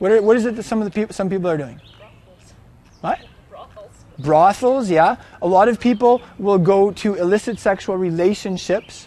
What, 0.00 0.10
are, 0.10 0.20
what 0.20 0.36
is 0.36 0.44
it 0.44 0.56
that 0.56 0.64
some 0.64 0.80
of 0.80 0.86
the 0.86 0.90
people, 0.90 1.14
some 1.14 1.30
people 1.30 1.48
are 1.48 1.56
doing? 1.56 1.80
Brothels. 1.96 2.52
What? 3.00 3.20
brothels, 3.48 3.92
Brothels, 4.18 4.90
yeah. 4.90 5.18
A 5.40 5.46
lot 5.46 5.68
of 5.68 5.78
people 5.78 6.20
will 6.36 6.58
go 6.58 6.90
to 6.90 7.14
illicit 7.14 7.60
sexual 7.60 7.96
relationships 7.96 9.06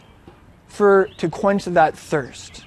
for 0.69 1.09
to 1.17 1.27
quench 1.27 1.65
that 1.65 1.97
thirst. 1.97 2.63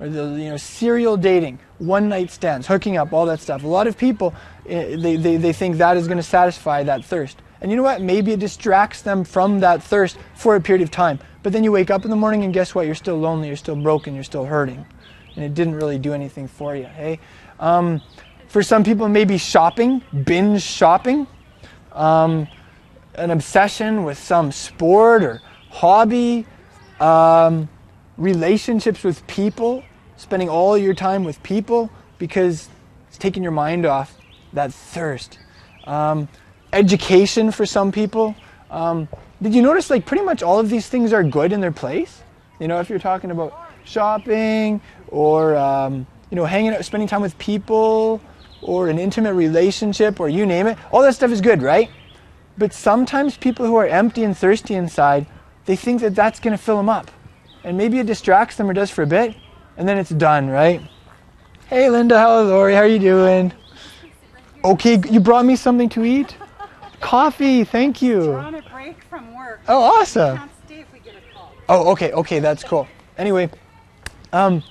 Or 0.00 0.08
the 0.08 0.24
you 0.24 0.50
know 0.50 0.56
serial 0.56 1.16
dating, 1.16 1.60
one 1.78 2.08
night 2.08 2.32
stands, 2.32 2.66
hooking 2.66 2.96
up, 2.96 3.12
all 3.12 3.26
that 3.26 3.38
stuff. 3.38 3.62
A 3.62 3.68
lot 3.68 3.86
of 3.86 3.96
people 3.96 4.34
eh, 4.68 4.96
they, 4.96 5.14
they, 5.14 5.36
they 5.36 5.52
think 5.52 5.76
that 5.76 5.96
is 5.96 6.08
going 6.08 6.16
to 6.16 6.24
satisfy 6.24 6.82
that 6.82 7.04
thirst. 7.04 7.36
And 7.60 7.70
you 7.70 7.76
know 7.76 7.82
what? 7.82 8.00
Maybe 8.00 8.32
it 8.32 8.40
distracts 8.40 9.02
them 9.02 9.24
from 9.24 9.60
that 9.60 9.82
thirst 9.82 10.18
for 10.34 10.56
a 10.56 10.60
period 10.60 10.82
of 10.82 10.90
time. 10.90 11.18
But 11.42 11.52
then 11.52 11.64
you 11.64 11.72
wake 11.72 11.90
up 11.90 12.04
in 12.04 12.10
the 12.10 12.16
morning 12.16 12.44
and 12.44 12.54
guess 12.54 12.74
what? 12.74 12.86
You're 12.86 12.94
still 12.94 13.18
lonely, 13.18 13.48
you're 13.48 13.56
still 13.56 13.76
broken, 13.76 14.14
you're 14.14 14.24
still 14.24 14.44
hurting. 14.44 14.86
And 15.36 15.44
it 15.44 15.54
didn't 15.54 15.74
really 15.74 15.98
do 15.98 16.12
anything 16.12 16.48
for 16.48 16.74
you, 16.74 16.84
hey? 16.84 17.20
Um, 17.58 18.00
for 18.48 18.62
some 18.62 18.82
people, 18.82 19.08
maybe 19.08 19.38
shopping, 19.38 20.02
binge 20.24 20.62
shopping 20.62 21.26
um, 21.92 22.48
an 23.14 23.30
obsession 23.30 24.04
with 24.04 24.18
some 24.18 24.52
sport 24.52 25.22
or 25.22 25.40
hobby, 25.70 26.46
um, 27.00 27.68
relationships 28.16 29.02
with 29.02 29.26
people, 29.26 29.82
spending 30.16 30.48
all 30.48 30.76
your 30.76 30.94
time 30.94 31.24
with 31.24 31.42
people 31.42 31.90
because 32.18 32.68
it's 33.08 33.18
taking 33.18 33.42
your 33.42 33.52
mind 33.52 33.86
off 33.86 34.16
that 34.52 34.72
thirst. 34.72 35.38
Um, 35.84 36.28
education 36.72 37.50
for 37.50 37.66
some 37.66 37.92
people. 37.92 38.34
Um, 38.70 39.08
did 39.42 39.54
you 39.54 39.62
notice 39.62 39.90
like 39.90 40.06
pretty 40.06 40.24
much 40.24 40.42
all 40.42 40.58
of 40.58 40.68
these 40.68 40.88
things 40.88 41.12
are 41.12 41.22
good 41.22 41.52
in 41.52 41.60
their 41.60 41.72
place? 41.72 42.22
You 42.58 42.68
know, 42.68 42.80
if 42.80 42.90
you're 42.90 42.98
talking 42.98 43.30
about 43.30 43.70
shopping 43.84 44.80
or 45.08 45.56
um, 45.56 46.06
you 46.30 46.36
know 46.36 46.44
hanging 46.44 46.74
out, 46.74 46.84
spending 46.84 47.08
time 47.08 47.22
with 47.22 47.36
people, 47.38 48.20
or 48.62 48.88
an 48.88 48.98
intimate 48.98 49.34
relationship, 49.34 50.20
or 50.20 50.28
you 50.28 50.46
name 50.46 50.66
it, 50.66 50.78
all 50.92 51.02
that 51.02 51.14
stuff 51.14 51.30
is 51.30 51.40
good, 51.40 51.62
right? 51.62 51.90
But 52.58 52.72
sometimes 52.72 53.36
people 53.36 53.66
who 53.66 53.76
are 53.76 53.86
empty 53.86 54.22
and 54.22 54.36
thirsty 54.36 54.74
inside, 54.74 55.26
they 55.64 55.76
think 55.76 56.02
that 56.02 56.14
that's 56.14 56.40
going 56.40 56.56
to 56.56 56.62
fill 56.62 56.76
them 56.76 56.88
up, 56.88 57.10
and 57.64 57.76
maybe 57.76 57.98
it 57.98 58.06
distracts 58.06 58.56
them 58.56 58.68
or 58.68 58.74
does 58.74 58.90
for 58.90 59.02
a 59.02 59.06
bit, 59.06 59.34
and 59.76 59.88
then 59.88 59.96
it's 59.96 60.10
done, 60.10 60.48
right? 60.48 60.82
Hey, 61.68 61.88
Linda, 61.88 62.18
how 62.18 62.42
Lori? 62.42 62.74
How 62.74 62.80
are 62.80 62.86
you 62.86 62.98
doing? 62.98 63.52
Okay, 64.62 65.00
you 65.08 65.20
brought 65.20 65.46
me 65.46 65.56
something 65.56 65.88
to 65.90 66.04
eat. 66.04 66.36
Coffee, 67.00 67.64
thank 67.64 68.02
you. 68.02 68.20
We're 68.20 68.38
on 68.38 68.54
a 68.54 68.62
break 68.62 69.02
from 69.04 69.34
work. 69.34 69.60
Oh, 69.66 69.82
awesome. 69.82 70.36
Can't 70.36 70.50
stay 70.66 70.80
if 70.80 70.92
we 70.92 71.00
get 71.00 71.14
a 71.16 71.34
call. 71.34 71.52
Oh, 71.68 71.90
okay, 71.92 72.12
okay, 72.12 72.38
that's 72.38 72.62
cool. 72.62 72.86
Anyway, 73.16 73.50
um, 74.32 74.62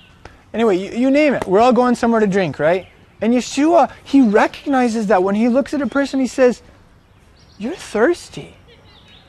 anyway, 0.54 0.76
you, 0.78 0.90
you 0.92 1.10
name 1.10 1.34
it. 1.34 1.46
We're 1.46 1.60
all 1.60 1.72
going 1.72 1.94
somewhere 1.94 2.20
to 2.20 2.26
drink, 2.26 2.58
right? 2.58 2.86
And 3.20 3.34
Yeshua, 3.34 3.92
he 4.04 4.22
recognizes 4.22 5.08
that 5.08 5.22
when 5.22 5.34
he 5.34 5.48
looks 5.48 5.74
at 5.74 5.82
a 5.82 5.86
person, 5.86 6.20
he 6.20 6.26
says, 6.26 6.62
"You're 7.58 7.74
thirsty. 7.74 8.56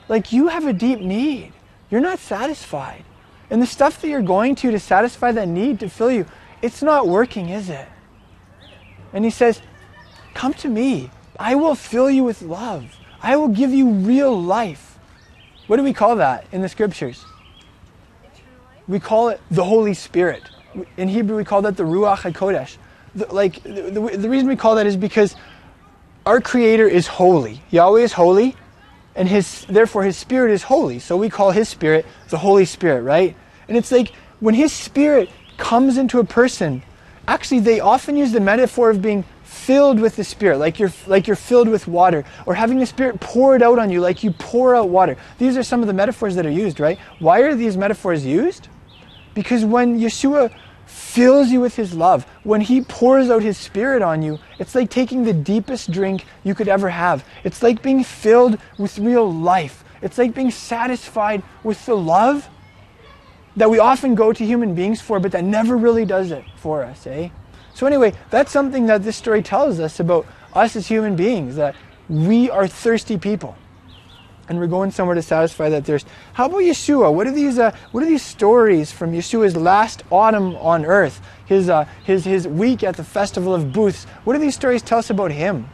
Like 0.08 0.32
you 0.32 0.48
have 0.48 0.66
a 0.66 0.72
deep 0.72 1.00
need. 1.00 1.52
You're 1.90 2.00
not 2.00 2.18
satisfied, 2.18 3.04
and 3.50 3.60
the 3.60 3.66
stuff 3.66 4.00
that 4.00 4.08
you're 4.08 4.22
going 4.22 4.54
to 4.56 4.70
to 4.70 4.78
satisfy 4.78 5.32
that 5.32 5.48
need 5.48 5.80
to 5.80 5.90
fill 5.90 6.10
you, 6.10 6.24
it's 6.62 6.82
not 6.82 7.06
working, 7.06 7.50
is 7.50 7.68
it?" 7.68 7.86
And 9.12 9.24
he 9.24 9.30
says, 9.30 9.60
"Come 10.32 10.54
to 10.54 10.68
me. 10.68 11.10
I 11.42 11.54
will 11.54 11.74
fill 11.74 12.10
you 12.10 12.24
with 12.24 12.42
love. 12.42 12.96
I 13.22 13.36
will 13.36 13.48
give 13.48 13.72
you 13.72 13.88
real 13.90 14.34
life." 14.40 14.98
What 15.66 15.76
do 15.76 15.82
we 15.82 15.92
call 15.92 16.16
that 16.16 16.46
in 16.52 16.60
the 16.60 16.68
scriptures? 16.68 17.24
we 18.88 19.00
call 19.00 19.28
it 19.28 19.40
the 19.50 19.64
Holy 19.64 19.94
Spirit. 19.94 20.42
In 20.96 21.08
Hebrew, 21.08 21.36
we 21.36 21.44
call 21.44 21.62
that 21.62 21.76
the 21.76 21.84
Ruach 21.84 22.18
HaKodesh. 22.18 22.76
The, 23.14 23.26
like, 23.32 23.62
the, 23.62 23.90
the, 23.90 24.16
the 24.16 24.28
reason 24.28 24.48
we 24.48 24.56
call 24.56 24.76
that 24.76 24.86
is 24.86 24.96
because 24.96 25.36
our 26.24 26.40
Creator 26.40 26.88
is 26.88 27.06
holy. 27.06 27.62
Yahweh 27.70 28.00
is 28.00 28.12
holy, 28.12 28.56
and 29.14 29.28
his 29.28 29.66
therefore 29.66 30.04
his 30.04 30.16
spirit 30.16 30.52
is 30.52 30.62
holy. 30.62 30.98
So 30.98 31.16
we 31.16 31.28
call 31.28 31.50
his 31.50 31.68
spirit 31.68 32.06
the 32.28 32.38
Holy 32.38 32.64
Spirit, 32.64 33.02
right? 33.02 33.36
And 33.68 33.76
it's 33.76 33.92
like 33.92 34.12
when 34.40 34.54
his 34.54 34.72
spirit 34.72 35.28
comes 35.58 35.98
into 35.98 36.18
a 36.18 36.24
person, 36.24 36.82
actually 37.28 37.60
they 37.60 37.80
often 37.80 38.16
use 38.16 38.32
the 38.32 38.40
metaphor 38.40 38.90
of 38.90 39.02
being 39.02 39.24
filled 39.52 40.00
with 40.00 40.16
the 40.16 40.24
spirit 40.24 40.58
like 40.58 40.78
you're 40.80 40.92
like 41.06 41.26
you're 41.26 41.36
filled 41.36 41.68
with 41.68 41.86
water 41.86 42.24
or 42.46 42.54
having 42.54 42.78
the 42.78 42.86
spirit 42.86 43.20
poured 43.20 43.62
out 43.62 43.78
on 43.78 43.90
you 43.90 44.00
like 44.00 44.24
you 44.24 44.32
pour 44.32 44.74
out 44.74 44.88
water. 44.88 45.16
These 45.38 45.56
are 45.56 45.62
some 45.62 45.82
of 45.82 45.86
the 45.86 45.92
metaphors 45.92 46.34
that 46.36 46.46
are 46.46 46.50
used 46.50 46.80
right? 46.80 46.98
Why 47.18 47.40
are 47.40 47.54
these 47.54 47.76
metaphors 47.76 48.24
used? 48.24 48.68
Because 49.34 49.64
when 49.64 50.00
yeshua 50.00 50.52
fills 50.86 51.50
you 51.50 51.60
with 51.60 51.76
his 51.76 51.94
love 51.94 52.24
when 52.44 52.60
he 52.62 52.80
pours 52.80 53.30
out 53.30 53.42
his 53.42 53.56
spirit 53.58 54.02
on 54.02 54.20
you 54.22 54.38
it's 54.58 54.74
like 54.74 54.90
taking 54.90 55.22
the 55.22 55.32
deepest 55.32 55.90
drink 55.90 56.24
you 56.42 56.54
could 56.54 56.68
ever 56.68 56.88
have. 56.88 57.24
It's 57.44 57.62
like 57.62 57.82
being 57.82 58.02
filled 58.02 58.58
with 58.78 58.98
real 58.98 59.30
life. 59.32 59.84
It's 60.00 60.16
like 60.18 60.34
being 60.34 60.50
satisfied 60.50 61.42
with 61.62 61.84
the 61.86 61.94
love 61.94 62.48
that 63.54 63.68
we 63.70 63.78
often 63.78 64.14
go 64.14 64.32
to 64.32 64.44
human 64.44 64.74
beings 64.74 65.00
for 65.02 65.20
but 65.20 65.30
that 65.32 65.44
never 65.44 65.76
really 65.76 66.06
does 66.06 66.30
it 66.30 66.42
for 66.56 66.82
us 66.82 67.06
eh 67.06 67.28
so, 67.74 67.86
anyway, 67.86 68.12
that's 68.30 68.52
something 68.52 68.86
that 68.86 69.02
this 69.02 69.16
story 69.16 69.42
tells 69.42 69.80
us 69.80 69.98
about 69.98 70.26
us 70.52 70.76
as 70.76 70.86
human 70.86 71.16
beings 71.16 71.56
that 71.56 71.74
we 72.08 72.50
are 72.50 72.68
thirsty 72.68 73.16
people. 73.16 73.56
And 74.48 74.58
we're 74.58 74.66
going 74.66 74.90
somewhere 74.90 75.14
to 75.14 75.22
satisfy 75.22 75.70
that 75.70 75.86
thirst. 75.86 76.06
How 76.34 76.46
about 76.46 76.60
Yeshua? 76.60 77.14
What 77.14 77.26
are 77.26 77.32
these, 77.32 77.58
uh, 77.58 77.74
what 77.92 78.02
are 78.02 78.06
these 78.06 78.22
stories 78.22 78.92
from 78.92 79.12
Yeshua's 79.12 79.56
last 79.56 80.02
autumn 80.10 80.56
on 80.56 80.84
earth? 80.84 81.22
His, 81.46 81.70
uh, 81.70 81.86
his, 82.04 82.24
his 82.24 82.46
week 82.46 82.82
at 82.82 82.96
the 82.96 83.04
Festival 83.04 83.54
of 83.54 83.72
Booths? 83.72 84.04
What 84.24 84.34
do 84.34 84.38
these 84.38 84.54
stories 84.54 84.82
tell 84.82 84.98
us 84.98 85.08
about 85.08 85.30
him? 85.30 85.70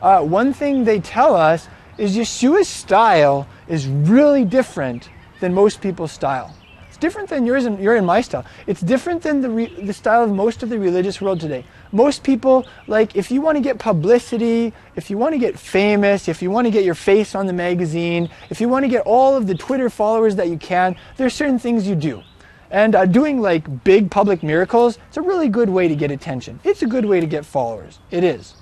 Uh, 0.00 0.22
one 0.22 0.52
thing 0.52 0.84
they 0.84 1.00
tell 1.00 1.34
us 1.34 1.66
is 1.98 2.16
Yeshua's 2.16 2.68
style 2.68 3.48
is 3.66 3.88
really 3.88 4.44
different 4.44 5.08
than 5.40 5.52
most 5.52 5.80
people's 5.80 6.12
style 6.12 6.54
different 7.00 7.28
than 7.28 7.44
yours 7.46 7.64
and 7.64 7.80
your 7.80 7.96
and 7.96 8.06
my 8.06 8.20
style. 8.20 8.44
It's 8.66 8.80
different 8.80 9.22
than 9.22 9.40
the, 9.40 9.50
re, 9.50 9.66
the 9.82 9.92
style 9.92 10.22
of 10.22 10.30
most 10.30 10.62
of 10.62 10.68
the 10.68 10.78
religious 10.78 11.20
world 11.20 11.40
today. 11.40 11.64
Most 11.90 12.22
people, 12.22 12.66
like, 12.86 13.16
if 13.16 13.30
you 13.30 13.40
want 13.40 13.56
to 13.56 13.62
get 13.62 13.78
publicity, 13.78 14.72
if 14.94 15.10
you 15.10 15.18
want 15.18 15.32
to 15.32 15.38
get 15.38 15.58
famous, 15.58 16.28
if 16.28 16.42
you 16.42 16.50
want 16.50 16.66
to 16.66 16.70
get 16.70 16.84
your 16.84 16.94
face 16.94 17.34
on 17.34 17.46
the 17.46 17.52
magazine, 17.52 18.28
if 18.50 18.60
you 18.60 18.68
want 18.68 18.84
to 18.84 18.88
get 18.88 19.02
all 19.06 19.36
of 19.36 19.46
the 19.46 19.54
Twitter 19.54 19.90
followers 19.90 20.36
that 20.36 20.48
you 20.48 20.58
can, 20.58 20.94
there's 21.16 21.34
certain 21.34 21.58
things 21.58 21.88
you 21.88 21.96
do. 21.96 22.22
And 22.70 22.94
uh, 22.94 23.06
doing 23.06 23.40
like 23.40 23.82
big 23.82 24.10
public 24.10 24.42
miracles, 24.42 24.98
it's 25.08 25.16
a 25.16 25.22
really 25.22 25.48
good 25.48 25.68
way 25.68 25.88
to 25.88 25.96
get 25.96 26.12
attention. 26.12 26.60
It's 26.62 26.82
a 26.82 26.86
good 26.86 27.04
way 27.04 27.18
to 27.20 27.26
get 27.26 27.44
followers. 27.44 27.98
It 28.12 28.22
is. 28.22 28.54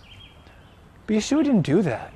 But 1.06 1.16
Yeshua 1.16 1.44
didn't 1.44 1.62
do 1.62 1.82
that. 1.82 2.12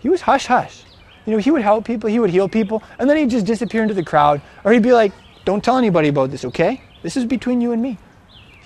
He 0.00 0.08
was 0.08 0.20
hush 0.20 0.46
hush. 0.46 0.84
You 1.26 1.34
know, 1.34 1.38
he 1.38 1.50
would 1.50 1.60
help 1.60 1.84
people, 1.84 2.08
he 2.08 2.18
would 2.18 2.30
heal 2.30 2.48
people, 2.48 2.82
and 2.98 3.08
then 3.08 3.18
he'd 3.18 3.28
just 3.28 3.44
disappear 3.44 3.82
into 3.82 3.92
the 3.92 4.02
crowd. 4.02 4.40
Or 4.64 4.72
he'd 4.72 4.82
be 4.82 4.94
like, 4.94 5.12
don't 5.48 5.64
tell 5.64 5.78
anybody 5.78 6.08
about 6.08 6.30
this, 6.30 6.44
okay? 6.44 6.82
This 7.02 7.16
is 7.16 7.24
between 7.24 7.62
you 7.62 7.72
and 7.72 7.80
me. 7.80 7.96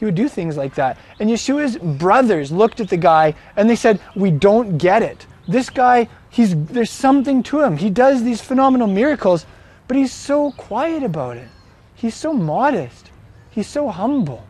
He 0.01 0.05
would 0.05 0.17
do 0.17 0.29
things 0.29 0.57
like 0.57 0.75
that. 0.75 0.99
And 1.21 1.31
Yeshua's 1.31 1.79
brothers 1.79 2.51
looked 2.51 2.81
at 2.81 2.89
the 2.89 2.97
guy 2.97 3.37
and 3.55 3.71
they 3.71 3.77
said, 3.77 4.01
We 4.17 4.33
don't 4.33 4.79
get 4.79 5.01
it. 5.01 5.25
This 5.47 5.71
guy, 5.71 6.09
he's, 6.29 6.57
there's 6.57 6.91
something 6.91 7.45
to 7.45 7.61
him. 7.63 7.77
He 7.77 7.89
does 7.89 8.25
these 8.25 8.41
phenomenal 8.41 8.89
miracles, 8.89 9.47
but 9.87 9.97
he's 9.97 10.13
so 10.13 10.51
quiet 10.51 11.05
about 11.05 11.37
it. 11.37 11.47
He's 11.95 12.17
so 12.17 12.33
modest. 12.33 13.13
He's 13.51 13.69
so 13.69 13.89
humble. 13.89 14.45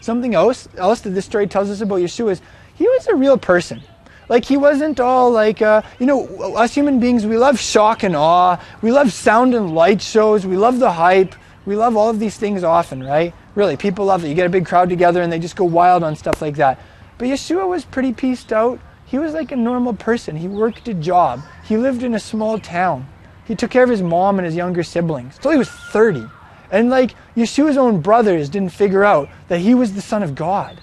Something 0.00 0.36
else, 0.36 0.68
else 0.76 1.00
that 1.00 1.10
this 1.10 1.24
story 1.24 1.48
tells 1.48 1.70
us 1.70 1.80
about 1.80 1.98
Yeshua 1.98 2.30
is 2.30 2.42
he 2.76 2.86
was 2.86 3.08
a 3.08 3.16
real 3.16 3.36
person. 3.36 3.82
Like 4.30 4.44
he 4.44 4.56
wasn't 4.56 5.00
all 5.00 5.32
like, 5.32 5.60
uh, 5.60 5.82
you 5.98 6.06
know, 6.06 6.24
us 6.54 6.72
human 6.72 7.00
beings, 7.00 7.26
we 7.26 7.36
love 7.36 7.58
shock 7.58 8.04
and 8.04 8.14
awe. 8.14 8.62
We 8.80 8.92
love 8.92 9.12
sound 9.12 9.56
and 9.56 9.74
light 9.74 10.00
shows. 10.00 10.46
We 10.46 10.56
love 10.56 10.78
the 10.78 10.92
hype. 10.92 11.34
We 11.66 11.74
love 11.74 11.96
all 11.96 12.08
of 12.08 12.20
these 12.20 12.36
things 12.36 12.62
often, 12.62 13.02
right? 13.02 13.34
Really, 13.56 13.76
people 13.76 14.04
love 14.04 14.24
it. 14.24 14.28
You 14.28 14.36
get 14.36 14.46
a 14.46 14.50
big 14.50 14.66
crowd 14.66 14.88
together 14.88 15.20
and 15.20 15.32
they 15.32 15.40
just 15.40 15.56
go 15.56 15.64
wild 15.64 16.04
on 16.04 16.14
stuff 16.14 16.40
like 16.40 16.54
that. 16.56 16.78
But 17.18 17.26
Yeshua 17.26 17.68
was 17.68 17.84
pretty 17.84 18.12
pieced 18.12 18.52
out. 18.52 18.78
He 19.04 19.18
was 19.18 19.34
like 19.34 19.50
a 19.50 19.56
normal 19.56 19.94
person. 19.94 20.36
He 20.36 20.46
worked 20.46 20.86
a 20.86 20.94
job. 20.94 21.42
He 21.64 21.76
lived 21.76 22.04
in 22.04 22.14
a 22.14 22.20
small 22.20 22.60
town. 22.60 23.08
He 23.44 23.56
took 23.56 23.72
care 23.72 23.82
of 23.82 23.90
his 23.90 24.00
mom 24.00 24.38
and 24.38 24.46
his 24.46 24.54
younger 24.54 24.84
siblings 24.84 25.36
until 25.36 25.50
he 25.50 25.58
was 25.58 25.70
30. 25.70 26.24
And 26.70 26.88
like 26.88 27.16
Yeshua's 27.36 27.76
own 27.76 28.00
brothers 28.00 28.48
didn't 28.48 28.70
figure 28.70 29.02
out 29.02 29.28
that 29.48 29.58
he 29.58 29.74
was 29.74 29.94
the 29.94 30.00
son 30.00 30.22
of 30.22 30.36
God 30.36 30.80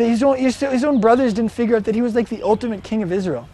that 0.00 0.08
his 0.08 0.22
own, 0.22 0.38
his 0.38 0.84
own 0.84 1.00
brothers 1.00 1.34
didn't 1.34 1.52
figure 1.52 1.76
out 1.76 1.84
that 1.84 1.94
he 1.94 2.02
was 2.02 2.14
like 2.14 2.28
the 2.28 2.42
ultimate 2.42 2.82
king 2.82 3.02
of 3.02 3.12
Israel. 3.12 3.48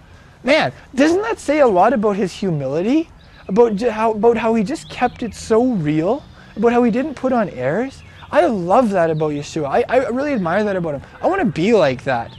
Man, 0.44 0.72
doesn't 0.94 1.22
that 1.22 1.40
say 1.40 1.58
a 1.58 1.66
lot 1.66 1.92
about 1.92 2.16
his 2.16 2.32
humility? 2.32 3.10
About 3.48 3.80
how, 3.80 4.12
about 4.12 4.36
how 4.36 4.54
he 4.54 4.62
just 4.62 4.88
kept 4.88 5.22
it 5.22 5.34
so 5.34 5.64
real? 5.72 6.22
About 6.56 6.72
how 6.72 6.82
he 6.84 6.90
didn't 6.90 7.14
put 7.14 7.32
on 7.32 7.48
airs? 7.50 8.02
I 8.30 8.46
love 8.46 8.90
that 8.90 9.10
about 9.10 9.32
Yeshua. 9.32 9.66
I, 9.66 9.84
I 9.88 10.08
really 10.08 10.32
admire 10.32 10.62
that 10.64 10.76
about 10.76 10.94
him. 10.94 11.02
I 11.20 11.26
want 11.26 11.40
to 11.40 11.46
be 11.46 11.72
like 11.72 12.04
that. 12.04 12.36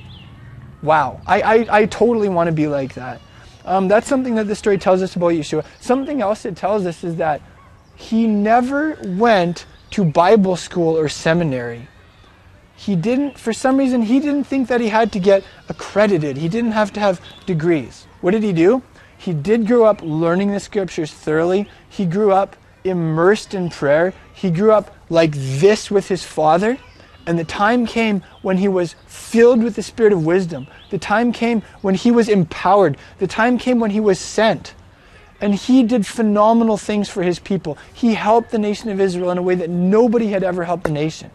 Wow. 0.82 1.22
I, 1.28 1.41
I, 1.41 1.68
I 1.82 1.86
totally 1.86 2.30
want 2.30 2.47
to 2.47 2.53
be 2.53 2.68
like 2.68 2.93
that. 2.93 3.22
Um, 3.66 3.89
that's 3.89 4.08
something 4.08 4.36
that 4.36 4.47
the 4.47 4.55
story 4.55 4.78
tells 4.78 5.01
us 5.01 5.16
about 5.18 5.34
Yeshua. 5.34 5.66
Something 5.82 6.22
else 6.22 6.45
it 6.45 6.55
tells 6.55 6.86
us 6.86 7.03
is 7.03 7.18
that 7.18 7.41
he 7.95 8.26
never 8.26 8.97
went 9.03 9.66
to 9.91 10.05
Bible 10.05 10.55
school 10.55 10.97
or 10.97 11.10
seminary 11.10 11.88
he 12.78 12.95
didn't, 12.95 13.39
for 13.39 13.53
some 13.53 13.75
reason, 13.78 14.03
he 14.03 14.19
didn't 14.19 14.43
think 14.43 14.67
that 14.67 14.80
he 14.80 14.89
had 14.89 15.11
to 15.13 15.19
get 15.19 15.43
accredited. 15.67 16.38
He 16.38 16.47
didn't 16.47 16.73
have 16.73 16.93
to 16.93 16.99
have 16.99 17.19
degrees. 17.47 18.05
What 18.21 18.32
did 18.32 18.43
he 18.43 18.53
do? 18.53 18.84
He 19.17 19.34
did 19.34 19.65
grow 19.65 19.86
up 19.86 19.99
learning 20.03 20.51
the 20.51 20.59
scriptures 20.59 21.11
thoroughly. 21.11 21.67
He 21.89 22.05
grew 22.05 22.32
up 22.32 22.55
immersed 22.84 23.55
in 23.55 23.71
prayer. 23.71 24.13
He 24.32 24.51
grew 24.51 24.71
up 24.71 24.95
like 25.09 25.32
this 25.34 25.89
with 25.89 26.07
his 26.07 26.23
father. 26.23 26.78
And 27.25 27.39
the 27.39 27.43
time 27.43 27.88
came 27.88 28.21
when 28.43 28.57
he 28.57 28.67
was 28.67 28.95
filled 29.07 29.63
with 29.63 29.75
the 29.75 29.82
spirit 29.82 30.13
of 30.13 30.23
wisdom. 30.23 30.67
The 30.91 30.99
time 30.99 31.34
came 31.34 31.63
when 31.82 31.95
he 31.95 32.11
was 32.11 32.30
empowered. 32.30 32.95
The 33.17 33.28
time 33.28 33.57
came 33.57 33.80
when 33.80 33.91
he 33.91 33.99
was 33.99 34.19
sent. 34.19 34.75
And 35.41 35.55
he 35.55 35.82
did 35.82 36.05
phenomenal 36.05 36.78
things 36.78 37.09
for 37.09 37.23
his 37.23 37.39
people. 37.39 37.75
He 37.91 38.13
helped 38.13 38.51
the 38.51 38.59
nation 38.59 38.91
of 38.91 39.01
Israel 39.01 39.32
in 39.32 39.39
a 39.39 39.41
way 39.41 39.55
that 39.55 39.69
nobody 39.69 40.28
had 40.28 40.43
ever 40.43 40.63
helped 40.63 40.84
the 40.84 40.91
nation. 40.91 41.32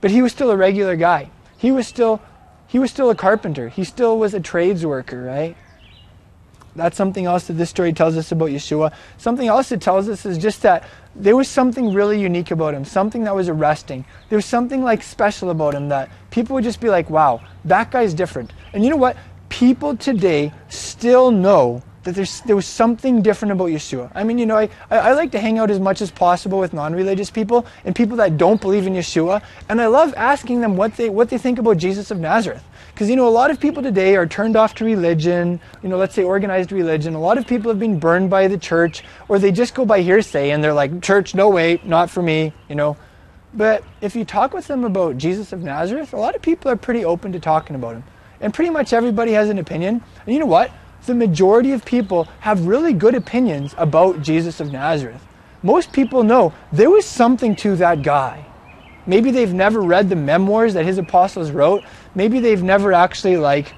But 0.00 0.10
he 0.10 0.22
was 0.22 0.32
still 0.32 0.50
a 0.50 0.56
regular 0.56 0.96
guy. 0.96 1.30
He 1.56 1.70
was 1.72 1.86
still 1.86 2.20
he 2.66 2.78
was 2.78 2.90
still 2.90 3.10
a 3.10 3.16
carpenter. 3.16 3.68
He 3.68 3.82
still 3.82 4.16
was 4.16 4.32
a 4.32 4.40
trades 4.40 4.86
worker, 4.86 5.20
right? 5.22 5.56
That's 6.76 6.96
something 6.96 7.26
else 7.26 7.48
that 7.48 7.54
this 7.54 7.68
story 7.68 7.92
tells 7.92 8.16
us 8.16 8.30
about 8.30 8.50
Yeshua. 8.50 8.94
Something 9.18 9.48
else 9.48 9.72
it 9.72 9.80
tells 9.80 10.08
us 10.08 10.24
is 10.24 10.38
just 10.38 10.62
that 10.62 10.88
there 11.16 11.36
was 11.36 11.48
something 11.48 11.92
really 11.92 12.20
unique 12.20 12.52
about 12.52 12.74
him, 12.74 12.84
something 12.84 13.24
that 13.24 13.34
was 13.34 13.48
arresting. 13.48 14.04
There 14.28 14.36
was 14.36 14.46
something 14.46 14.84
like 14.84 15.02
special 15.02 15.50
about 15.50 15.74
him 15.74 15.88
that 15.88 16.10
people 16.30 16.54
would 16.54 16.64
just 16.64 16.80
be 16.80 16.88
like, 16.88 17.10
wow, 17.10 17.40
that 17.64 17.90
guy's 17.90 18.14
different. 18.14 18.52
And 18.72 18.84
you 18.84 18.90
know 18.90 18.96
what? 18.96 19.16
People 19.48 19.96
today 19.96 20.52
still 20.68 21.32
know 21.32 21.82
that 22.02 22.14
there's, 22.14 22.40
there 22.42 22.56
was 22.56 22.66
something 22.66 23.20
different 23.20 23.52
about 23.52 23.68
Yeshua. 23.68 24.10
I 24.14 24.24
mean, 24.24 24.38
you 24.38 24.46
know, 24.46 24.56
I, 24.56 24.70
I, 24.90 24.98
I 24.98 25.12
like 25.12 25.32
to 25.32 25.40
hang 25.40 25.58
out 25.58 25.70
as 25.70 25.78
much 25.78 26.00
as 26.00 26.10
possible 26.10 26.58
with 26.58 26.72
non 26.72 26.94
religious 26.94 27.30
people 27.30 27.66
and 27.84 27.94
people 27.94 28.16
that 28.16 28.38
don't 28.38 28.60
believe 28.60 28.86
in 28.86 28.94
Yeshua. 28.94 29.42
And 29.68 29.80
I 29.80 29.86
love 29.86 30.14
asking 30.16 30.60
them 30.62 30.76
what 30.76 30.96
they, 30.96 31.10
what 31.10 31.28
they 31.28 31.36
think 31.36 31.58
about 31.58 31.76
Jesus 31.76 32.10
of 32.10 32.18
Nazareth. 32.18 32.64
Because, 32.92 33.10
you 33.10 33.16
know, 33.16 33.28
a 33.28 33.30
lot 33.30 33.50
of 33.50 33.60
people 33.60 33.82
today 33.82 34.16
are 34.16 34.26
turned 34.26 34.56
off 34.56 34.74
to 34.76 34.84
religion, 34.84 35.60
you 35.82 35.88
know, 35.88 35.98
let's 35.98 36.14
say 36.14 36.22
organized 36.22 36.72
religion. 36.72 37.14
A 37.14 37.20
lot 37.20 37.38
of 37.38 37.46
people 37.46 37.70
have 37.70 37.78
been 37.78 37.98
burned 37.98 38.30
by 38.30 38.48
the 38.48 38.58
church, 38.58 39.04
or 39.28 39.38
they 39.38 39.52
just 39.52 39.74
go 39.74 39.84
by 39.84 40.00
hearsay 40.00 40.50
and 40.50 40.64
they're 40.64 40.74
like, 40.74 41.02
church, 41.02 41.34
no 41.34 41.50
way, 41.50 41.80
not 41.84 42.10
for 42.10 42.22
me, 42.22 42.52
you 42.68 42.74
know. 42.74 42.96
But 43.52 43.84
if 44.00 44.14
you 44.14 44.24
talk 44.24 44.54
with 44.54 44.66
them 44.66 44.84
about 44.84 45.18
Jesus 45.18 45.52
of 45.52 45.62
Nazareth, 45.62 46.12
a 46.12 46.16
lot 46.16 46.34
of 46.34 46.42
people 46.42 46.70
are 46.70 46.76
pretty 46.76 47.04
open 47.04 47.32
to 47.32 47.40
talking 47.40 47.76
about 47.76 47.96
him. 47.96 48.04
And 48.40 48.54
pretty 48.54 48.70
much 48.70 48.92
everybody 48.92 49.32
has 49.32 49.50
an 49.50 49.58
opinion. 49.58 50.02
And 50.24 50.34
you 50.34 50.40
know 50.40 50.46
what? 50.46 50.70
The 51.06 51.14
majority 51.14 51.72
of 51.72 51.84
people 51.84 52.24
have 52.40 52.66
really 52.66 52.92
good 52.92 53.14
opinions 53.14 53.74
about 53.78 54.22
Jesus 54.22 54.60
of 54.60 54.72
Nazareth. 54.72 55.24
Most 55.62 55.92
people 55.92 56.22
know 56.22 56.52
there 56.72 56.90
was 56.90 57.04
something 57.04 57.54
to 57.56 57.76
that 57.76 58.02
guy. 58.02 58.46
Maybe 59.06 59.30
they've 59.30 59.52
never 59.52 59.80
read 59.80 60.08
the 60.08 60.16
memoirs 60.16 60.74
that 60.74 60.84
his 60.84 60.98
apostles 60.98 61.50
wrote. 61.50 61.84
Maybe 62.14 62.40
they've 62.40 62.62
never 62.62 62.92
actually 62.92 63.36
like 63.36 63.74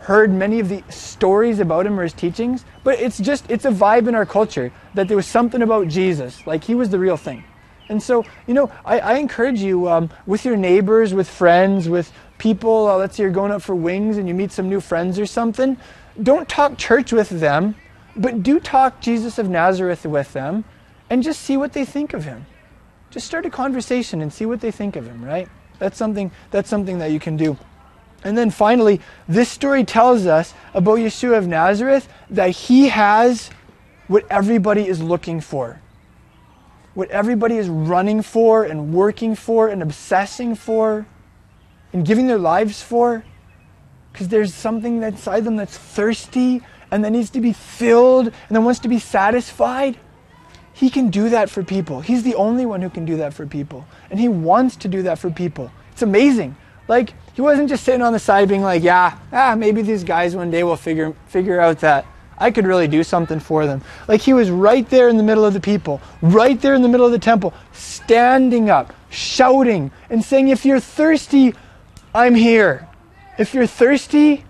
heard 0.00 0.32
many 0.32 0.58
of 0.60 0.68
the 0.68 0.82
stories 0.90 1.60
about 1.60 1.86
him 1.86 1.98
or 1.98 2.02
his 2.02 2.12
teachings, 2.12 2.64
but 2.82 2.98
it's 2.98 3.18
just 3.18 3.48
it's 3.50 3.64
a 3.64 3.70
vibe 3.70 4.08
in 4.08 4.14
our 4.14 4.26
culture 4.26 4.72
that 4.94 5.08
there 5.08 5.16
was 5.16 5.26
something 5.26 5.62
about 5.62 5.88
Jesus, 5.88 6.46
like 6.46 6.64
he 6.64 6.74
was 6.74 6.90
the 6.90 6.98
real 6.98 7.16
thing. 7.16 7.44
And 7.88 8.02
so, 8.02 8.24
you 8.46 8.54
know, 8.54 8.70
I, 8.84 9.00
I 9.00 9.14
encourage 9.14 9.60
you 9.60 9.88
um, 9.88 10.10
with 10.26 10.44
your 10.44 10.56
neighbors, 10.56 11.12
with 11.14 11.28
friends, 11.28 11.88
with 11.88 12.12
people. 12.38 12.88
Uh, 12.88 12.96
let's 12.96 13.16
say 13.16 13.22
you're 13.22 13.32
going 13.32 13.52
out 13.52 13.62
for 13.62 13.74
wings 13.74 14.16
and 14.16 14.26
you 14.26 14.34
meet 14.34 14.50
some 14.50 14.68
new 14.68 14.80
friends 14.80 15.18
or 15.18 15.26
something 15.26 15.76
don't 16.20 16.48
talk 16.48 16.76
church 16.78 17.12
with 17.12 17.28
them, 17.28 17.74
but 18.16 18.42
do 18.42 18.60
talk 18.60 19.00
Jesus 19.00 19.38
of 19.38 19.48
Nazareth 19.48 20.04
with 20.04 20.32
them 20.32 20.64
and 21.08 21.22
just 21.22 21.40
see 21.40 21.56
what 21.56 21.72
they 21.72 21.84
think 21.84 22.12
of 22.14 22.24
him. 22.24 22.46
Just 23.10 23.26
start 23.26 23.46
a 23.46 23.50
conversation 23.50 24.22
and 24.22 24.32
see 24.32 24.46
what 24.46 24.60
they 24.60 24.70
think 24.70 24.96
of 24.96 25.06
him, 25.06 25.24
right? 25.24 25.48
That's 25.78 25.98
something 25.98 26.30
that's 26.50 26.68
something 26.68 26.98
that 26.98 27.10
you 27.10 27.20
can 27.20 27.36
do. 27.36 27.58
And 28.24 28.38
then 28.38 28.50
finally, 28.50 29.00
this 29.28 29.48
story 29.48 29.84
tells 29.84 30.26
us 30.26 30.54
about 30.74 30.98
Yeshua 30.98 31.38
of 31.38 31.46
Nazareth 31.46 32.08
that 32.30 32.50
he 32.50 32.88
has 32.88 33.50
what 34.06 34.24
everybody 34.30 34.86
is 34.86 35.02
looking 35.02 35.40
for. 35.40 35.80
What 36.94 37.10
everybody 37.10 37.56
is 37.56 37.68
running 37.68 38.22
for 38.22 38.64
and 38.64 38.92
working 38.94 39.34
for 39.34 39.68
and 39.68 39.82
obsessing 39.82 40.54
for 40.54 41.06
and 41.92 42.06
giving 42.06 42.26
their 42.26 42.38
lives 42.38 42.82
for. 42.82 43.24
Because 44.12 44.28
there's 44.28 44.52
something 44.54 45.02
inside 45.02 45.44
them 45.44 45.56
that's 45.56 45.76
thirsty 45.76 46.62
and 46.90 47.04
that 47.04 47.10
needs 47.10 47.30
to 47.30 47.40
be 47.40 47.52
filled 47.52 48.26
and 48.26 48.56
that 48.56 48.60
wants 48.60 48.80
to 48.80 48.88
be 48.88 48.98
satisfied. 48.98 49.96
He 50.74 50.90
can 50.90 51.10
do 51.10 51.28
that 51.30 51.50
for 51.50 51.62
people. 51.62 52.00
He's 52.00 52.22
the 52.22 52.34
only 52.34 52.66
one 52.66 52.82
who 52.82 52.90
can 52.90 53.04
do 53.04 53.16
that 53.18 53.34
for 53.34 53.46
people. 53.46 53.86
And 54.10 54.18
he 54.18 54.28
wants 54.28 54.76
to 54.76 54.88
do 54.88 55.02
that 55.02 55.18
for 55.18 55.30
people. 55.30 55.70
It's 55.92 56.02
amazing. 56.02 56.56
Like, 56.88 57.14
he 57.34 57.40
wasn't 57.40 57.68
just 57.68 57.84
sitting 57.84 58.02
on 58.02 58.12
the 58.12 58.18
side 58.18 58.48
being 58.48 58.62
like, 58.62 58.82
yeah, 58.82 59.18
ah, 59.32 59.54
maybe 59.56 59.82
these 59.82 60.04
guys 60.04 60.36
one 60.36 60.50
day 60.50 60.62
will 60.64 60.76
figure, 60.76 61.14
figure 61.28 61.60
out 61.60 61.80
that 61.80 62.04
I 62.36 62.50
could 62.50 62.66
really 62.66 62.88
do 62.88 63.04
something 63.04 63.40
for 63.40 63.66
them. 63.66 63.82
Like, 64.08 64.20
he 64.20 64.32
was 64.32 64.50
right 64.50 64.88
there 64.90 65.08
in 65.08 65.16
the 65.16 65.22
middle 65.22 65.44
of 65.44 65.54
the 65.54 65.60
people, 65.60 66.00
right 66.20 66.60
there 66.60 66.74
in 66.74 66.82
the 66.82 66.88
middle 66.88 67.06
of 67.06 67.12
the 67.12 67.18
temple, 67.18 67.54
standing 67.72 68.68
up, 68.68 68.92
shouting, 69.10 69.90
and 70.10 70.24
saying, 70.24 70.48
if 70.48 70.64
you're 70.64 70.80
thirsty, 70.80 71.54
I'm 72.14 72.34
here. 72.34 72.88
If 73.38 73.54
you're 73.54 73.66
thirsty, 73.66 74.44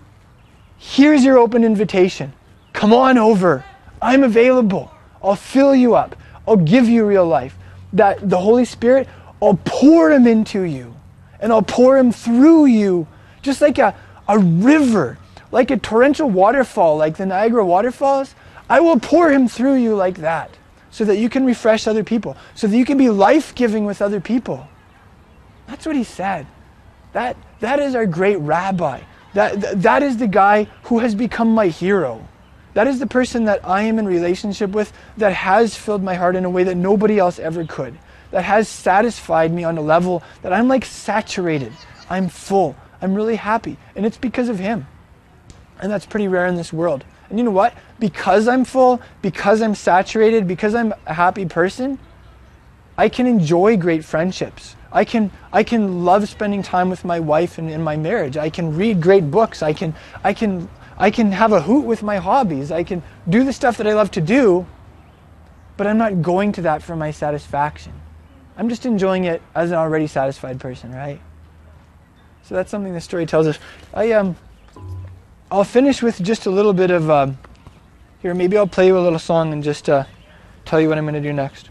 here's 0.77 1.23
your 1.23 1.37
open 1.37 1.63
invitation. 1.63 2.33
Come 2.73 2.93
on 2.93 3.17
over. 3.17 3.63
I'm 4.01 4.23
available. 4.23 4.91
I'll 5.23 5.35
fill 5.35 5.73
you 5.73 5.95
up. 5.95 6.15
I'll 6.47 6.57
give 6.57 6.89
you 6.89 7.05
real 7.05 7.25
life. 7.25 7.55
That 7.93 8.29
the 8.29 8.39
Holy 8.39 8.65
Spirit, 8.65 9.07
I'll 9.41 9.59
pour 9.63 10.11
him 10.11 10.27
into 10.27 10.63
you 10.63 10.95
and 11.39 11.51
I'll 11.51 11.61
pour 11.61 11.97
him 11.97 12.11
through 12.11 12.65
you, 12.65 13.07
just 13.41 13.61
like 13.61 13.77
a, 13.77 13.95
a 14.27 14.39
river, 14.39 15.17
like 15.51 15.71
a 15.71 15.77
torrential 15.77 16.29
waterfall, 16.29 16.97
like 16.97 17.17
the 17.17 17.25
Niagara 17.25 17.65
waterfalls. 17.65 18.35
I 18.69 18.79
will 18.79 18.99
pour 18.99 19.31
him 19.31 19.47
through 19.47 19.75
you 19.75 19.95
like 19.95 20.17
that 20.17 20.49
so 20.89 21.05
that 21.05 21.17
you 21.17 21.29
can 21.29 21.45
refresh 21.45 21.87
other 21.87 22.03
people, 22.03 22.37
so 22.55 22.67
that 22.67 22.77
you 22.77 22.85
can 22.85 22.97
be 22.97 23.09
life 23.09 23.55
giving 23.55 23.85
with 23.85 24.01
other 24.01 24.21
people. 24.21 24.67
That's 25.67 25.85
what 25.85 25.95
he 25.95 26.03
said. 26.03 26.47
That, 27.13 27.37
that 27.59 27.79
is 27.79 27.95
our 27.95 28.05
great 28.05 28.37
rabbi. 28.37 29.01
That, 29.33 29.81
that 29.81 30.03
is 30.03 30.17
the 30.17 30.27
guy 30.27 30.65
who 30.83 30.99
has 30.99 31.15
become 31.15 31.49
my 31.49 31.67
hero. 31.67 32.27
That 32.73 32.87
is 32.87 32.99
the 32.99 33.07
person 33.07 33.45
that 33.45 33.65
I 33.67 33.83
am 33.83 33.99
in 33.99 34.07
relationship 34.07 34.71
with 34.71 34.91
that 35.17 35.33
has 35.33 35.75
filled 35.75 36.03
my 36.03 36.15
heart 36.15 36.35
in 36.35 36.45
a 36.45 36.49
way 36.49 36.63
that 36.63 36.75
nobody 36.75 37.19
else 37.19 37.39
ever 37.39 37.65
could 37.65 37.97
that 38.33 38.43
has 38.43 38.67
satisfied 38.67 39.53
me 39.53 39.63
on 39.63 39.77
a 39.77 39.81
level 39.81 40.23
that 40.41 40.51
I'm 40.51 40.67
like 40.67 40.85
saturated. 40.85 41.71
I'm 42.09 42.29
full. 42.29 42.75
I'm 42.99 43.13
really 43.13 43.35
happy. 43.35 43.77
And 43.95 44.07
it's 44.07 44.17
because 44.17 44.49
of 44.49 44.57
Him. 44.57 44.87
And 45.79 45.91
that's 45.91 46.07
pretty 46.07 46.27
rare 46.27 46.47
in 46.47 46.55
this 46.55 46.73
world. 46.73 47.05
And 47.29 47.37
you 47.37 47.45
know 47.45 47.51
what? 47.51 47.75
Because 47.99 48.47
I'm 48.47 48.65
full, 48.65 49.01
because 49.21 49.61
I'm 49.61 49.75
saturated, 49.75 50.47
because 50.47 50.73
I'm 50.73 50.93
a 51.05 51.13
happy 51.13 51.45
person, 51.45 51.99
I 52.97 53.07
can 53.07 53.27
enjoy 53.27 53.77
great 53.77 54.03
friendships. 54.03 54.75
I 54.93 55.03
can, 55.03 55.31
I 55.51 55.63
can 55.63 56.05
love 56.05 56.29
spending 56.29 56.61
time 56.61 56.89
with 56.89 57.03
my 57.03 57.19
wife 57.19 57.57
and 57.57 57.69
in 57.69 57.81
my 57.81 57.97
marriage. 57.97 58.37
I 58.37 58.49
can 58.49 58.77
read 58.77 59.01
great 59.01 59.29
books. 59.31 59.63
I 59.63 59.73
can, 59.73 59.95
I, 60.23 60.33
can, 60.33 60.69
I 60.97 61.09
can 61.09 61.31
have 61.31 61.51
a 61.51 61.61
hoot 61.61 61.83
with 61.83 62.03
my 62.03 62.17
hobbies. 62.17 62.71
I 62.71 62.83
can 62.83 63.01
do 63.27 63.43
the 63.43 63.51
stuff 63.51 63.77
that 63.77 63.87
I 63.87 63.93
love 63.93 64.11
to 64.11 64.21
do, 64.21 64.67
but 65.75 65.87
I'm 65.87 65.97
not 65.97 66.21
going 66.21 66.51
to 66.53 66.61
that 66.61 66.83
for 66.83 66.95
my 66.95 67.09
satisfaction. 67.09 67.93
I'm 68.55 68.69
just 68.69 68.85
enjoying 68.85 69.23
it 69.23 69.41
as 69.55 69.71
an 69.71 69.77
already 69.77 70.05
satisfied 70.05 70.59
person, 70.59 70.93
right? 70.93 71.19
So 72.43 72.55
that's 72.55 72.69
something 72.69 72.93
the 72.93 73.01
story 73.01 73.25
tells 73.25 73.47
us. 73.47 73.57
I 73.93 74.11
um, 74.11 74.35
I'll 75.49 75.63
finish 75.63 76.03
with 76.03 76.21
just 76.21 76.45
a 76.45 76.51
little 76.51 76.73
bit 76.73 76.91
of 76.91 77.09
um, 77.09 77.37
here. 78.21 78.33
Maybe 78.33 78.57
I'll 78.57 78.67
play 78.67 78.87
you 78.87 78.97
a 78.97 79.01
little 79.01 79.19
song 79.19 79.53
and 79.53 79.63
just 79.63 79.89
uh, 79.89 80.05
tell 80.65 80.79
you 80.79 80.89
what 80.89 80.97
I'm 80.97 81.05
going 81.05 81.15
to 81.15 81.21
do 81.21 81.33
next. 81.33 81.69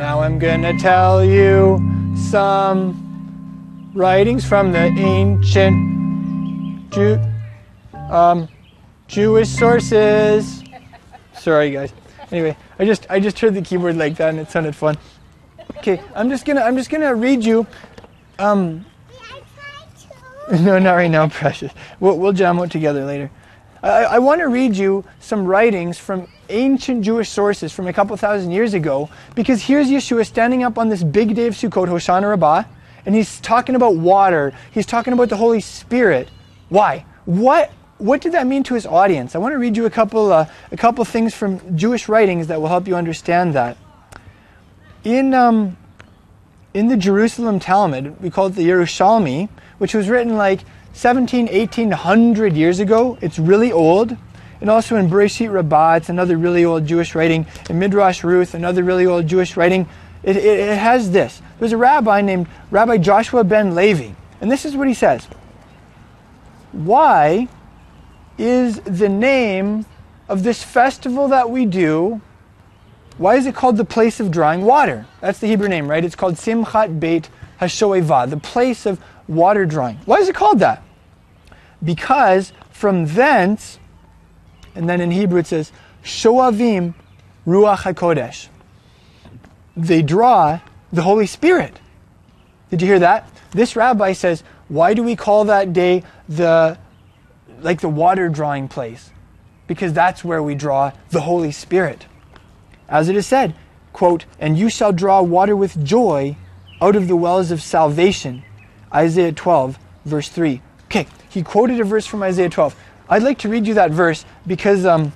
Now 0.00 0.22
I'm 0.22 0.38
going 0.38 0.62
to 0.62 0.72
tell 0.78 1.22
you 1.22 1.78
some 2.16 3.92
writings 3.94 4.46
from 4.46 4.72
the 4.72 4.84
ancient 4.84 6.90
Jew. 6.90 7.20
Um, 8.08 8.48
Jewish 9.08 9.50
sources. 9.50 10.64
Sorry, 11.34 11.70
guys. 11.70 11.92
Anyway, 12.32 12.56
I 12.78 12.86
just 12.86 13.10
I 13.10 13.20
just 13.20 13.38
heard 13.40 13.52
the 13.52 13.60
keyboard 13.60 13.98
like 13.98 14.16
that 14.16 14.30
and 14.30 14.38
it 14.38 14.50
sounded 14.50 14.74
fun. 14.74 14.96
Okay, 15.76 16.00
I'm 16.14 16.30
just 16.30 16.46
gonna 16.46 16.62
I'm 16.62 16.78
just 16.78 16.88
gonna 16.88 17.14
read 17.14 17.44
you. 17.44 17.66
Um, 18.38 18.86
no, 20.50 20.78
not 20.78 20.94
right 20.94 21.10
now, 21.10 21.28
precious. 21.28 21.74
We'll, 22.00 22.16
we'll 22.16 22.32
jam 22.32 22.58
out 22.58 22.70
together 22.70 23.04
later. 23.04 23.30
I, 23.82 24.04
I 24.04 24.18
want 24.18 24.40
to 24.40 24.48
read 24.48 24.76
you 24.76 25.04
some 25.20 25.44
writings 25.44 25.98
from 25.98 26.28
ancient 26.48 27.02
Jewish 27.02 27.28
sources 27.28 27.72
from 27.72 27.86
a 27.86 27.92
couple 27.92 28.16
thousand 28.16 28.50
years 28.50 28.74
ago, 28.74 29.08
because 29.34 29.62
here's 29.62 29.88
Yeshua 29.88 30.26
standing 30.26 30.62
up 30.62 30.78
on 30.78 30.88
this 30.88 31.02
big 31.02 31.34
day 31.34 31.46
of 31.46 31.54
Sukkot, 31.54 31.88
Hoshana 31.88 32.28
Rabbah, 32.28 32.64
and 33.06 33.14
he's 33.14 33.40
talking 33.40 33.74
about 33.74 33.96
water. 33.96 34.52
He's 34.70 34.86
talking 34.86 35.12
about 35.12 35.28
the 35.28 35.36
Holy 35.36 35.60
Spirit. 35.60 36.28
Why? 36.68 37.06
What 37.24 37.72
what 38.00 38.22
did 38.22 38.32
that 38.32 38.46
mean 38.46 38.62
to 38.64 38.74
his 38.74 38.86
audience? 38.86 39.34
I 39.34 39.38
want 39.38 39.52
to 39.52 39.58
read 39.58 39.76
you 39.76 39.84
a 39.84 39.90
couple, 39.90 40.32
uh, 40.32 40.46
a 40.72 40.76
couple 40.76 41.04
things 41.04 41.34
from 41.34 41.76
Jewish 41.76 42.08
writings 42.08 42.46
that 42.46 42.58
will 42.58 42.68
help 42.68 42.88
you 42.88 42.96
understand 42.96 43.54
that. 43.54 43.76
In, 45.04 45.34
um, 45.34 45.76
in 46.72 46.88
the 46.88 46.96
Jerusalem 46.96 47.60
Talmud, 47.60 48.20
we 48.22 48.30
call 48.30 48.46
it 48.46 48.54
the 48.54 48.66
Yerushalmi, 48.66 49.50
which 49.76 49.92
was 49.92 50.08
written 50.08 50.36
like 50.36 50.60
17, 50.92 51.46
1800 51.46 52.56
years 52.56 52.80
ago. 52.80 53.18
It's 53.20 53.38
really 53.38 53.72
old. 53.72 54.16
And 54.60 54.68
also 54.68 54.96
in 54.96 55.08
Bereshit 55.08 55.52
Rabbah, 55.52 55.94
it's 55.96 56.08
another 56.08 56.36
really 56.36 56.64
old 56.64 56.86
Jewish 56.86 57.14
writing. 57.14 57.46
In 57.68 57.78
Midrash 57.78 58.22
Ruth, 58.22 58.54
another 58.54 58.84
really 58.84 59.06
old 59.06 59.26
Jewish 59.26 59.56
writing. 59.56 59.88
It, 60.22 60.36
it, 60.36 60.44
it 60.44 60.78
has 60.78 61.10
this. 61.10 61.40
There's 61.58 61.72
a 61.72 61.78
rabbi 61.78 62.20
named 62.20 62.46
Rabbi 62.70 62.98
Joshua 62.98 63.44
ben 63.44 63.74
Levi. 63.74 64.12
And 64.40 64.50
this 64.50 64.64
is 64.64 64.76
what 64.76 64.88
he 64.88 64.94
says. 64.94 65.26
Why 66.72 67.48
is 68.38 68.80
the 68.80 69.08
name 69.08 69.86
of 70.30 70.44
this 70.44 70.62
festival 70.62 71.26
that 71.28 71.50
we 71.50 71.66
do. 71.66 72.20
Why 73.18 73.34
is 73.34 73.46
it 73.46 73.54
called 73.54 73.76
the 73.76 73.84
place 73.84 74.20
of 74.20 74.30
drawing 74.30 74.62
water? 74.62 75.04
That's 75.20 75.40
the 75.40 75.48
Hebrew 75.48 75.68
name, 75.68 75.90
right? 75.90 76.04
It's 76.04 76.14
called 76.14 76.36
Simchat 76.36 77.00
Beit 77.00 77.28
Hashoeva, 77.60 78.30
the 78.30 78.38
place 78.38 78.86
of 78.86 79.02
water 79.30 79.64
drawing. 79.64 79.96
Why 80.04 80.18
is 80.18 80.28
it 80.28 80.34
called 80.34 80.58
that? 80.58 80.82
Because 81.82 82.52
from 82.70 83.06
thence, 83.06 83.78
and 84.74 84.88
then 84.88 85.00
in 85.00 85.10
Hebrew 85.10 85.40
it 85.40 85.46
says, 85.46 85.72
Shoavim 86.02 86.94
Ruach 87.46 87.78
HaKodesh. 87.78 88.48
They 89.76 90.02
draw 90.02 90.60
the 90.92 91.02
Holy 91.02 91.26
Spirit. 91.26 91.80
Did 92.70 92.82
you 92.82 92.88
hear 92.88 92.98
that? 92.98 93.30
This 93.52 93.76
rabbi 93.76 94.12
says, 94.12 94.42
why 94.68 94.94
do 94.94 95.02
we 95.02 95.16
call 95.16 95.44
that 95.44 95.72
day 95.72 96.04
the 96.28 96.78
like 97.62 97.80
the 97.80 97.88
water 97.88 98.28
drawing 98.28 98.68
place, 98.68 99.10
because 99.66 99.92
that's 99.92 100.24
where 100.24 100.42
we 100.42 100.54
draw 100.54 100.92
the 101.10 101.22
Holy 101.22 101.52
Spirit. 101.52 102.06
As 102.88 103.08
it 103.08 103.16
is 103.16 103.26
said, 103.26 103.54
quote, 103.92 104.24
and 104.38 104.58
you 104.58 104.70
shall 104.70 104.92
draw 104.92 105.22
water 105.22 105.54
with 105.54 105.84
joy 105.84 106.36
out 106.80 106.96
of 106.96 107.08
the 107.08 107.16
wells 107.16 107.50
of 107.50 107.60
salvation. 107.60 108.42
Isaiah 108.94 109.32
12, 109.32 109.78
verse 110.04 110.28
3. 110.28 110.60
Okay, 110.84 111.06
he 111.28 111.42
quoted 111.42 111.80
a 111.80 111.84
verse 111.84 112.06
from 112.06 112.22
Isaiah 112.22 112.48
12. 112.48 112.74
I'd 113.08 113.22
like 113.22 113.38
to 113.38 113.48
read 113.48 113.66
you 113.66 113.74
that 113.74 113.90
verse 113.90 114.24
because 114.46 114.84
um, 114.84 115.12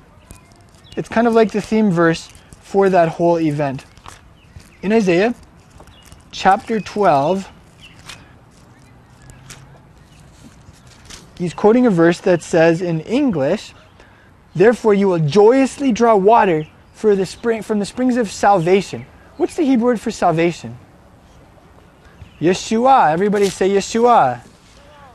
it's 0.97 1.09
kind 1.09 1.27
of 1.27 1.35
like 1.35 1.53
the 1.53 1.61
theme 1.61 1.91
verse 1.91 2.29
for 2.61 2.89
that 2.91 3.09
whole 3.09 3.39
event. 3.39 3.85
In 4.83 4.93
Isaiah 4.93 5.35
chapter 6.31 6.81
12, 6.81 7.49
he's 11.39 11.55
quoting 11.55 11.87
a 11.87 11.91
verse 11.91 12.21
that 12.21 12.43
says 12.43 12.83
in 12.83 13.01
English, 13.01 13.75
Therefore 14.55 14.95
you 14.95 15.09
will 15.09 15.19
joyously 15.19 15.91
draw 15.91 16.15
water 16.15 16.67
for 16.93 17.17
the 17.17 17.27
spring, 17.27 17.63
from 17.63 17.81
the 17.81 17.87
springs 17.87 18.17
of 18.17 18.31
salvation. 18.31 19.07
What's 19.37 19.57
the 19.57 19.65
Hebrew 19.65 19.87
word 19.87 20.01
for 20.01 20.13
salvation? 20.13 20.79
Yeshua. 22.45 23.13
Everybody 23.13 23.49
say 23.49 23.71
Yeshua. 23.71 24.41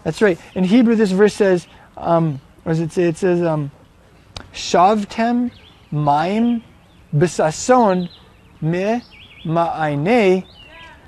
That's 0.03 0.21
right. 0.21 0.39
In 0.55 0.63
Hebrew, 0.63 0.95
this 0.95 1.11
verse 1.11 1.34
says, 1.34 1.67
um, 1.95 2.41
what 2.63 2.73
does 2.73 2.80
it 2.80 2.91
say? 2.91 3.03
It 3.03 3.17
says, 3.17 3.43
um, 3.43 3.71
Shavtem 4.53 5.51
maim 5.91 6.63
besason 7.13 8.09
me 8.61 9.01
ma'aine 9.45 10.45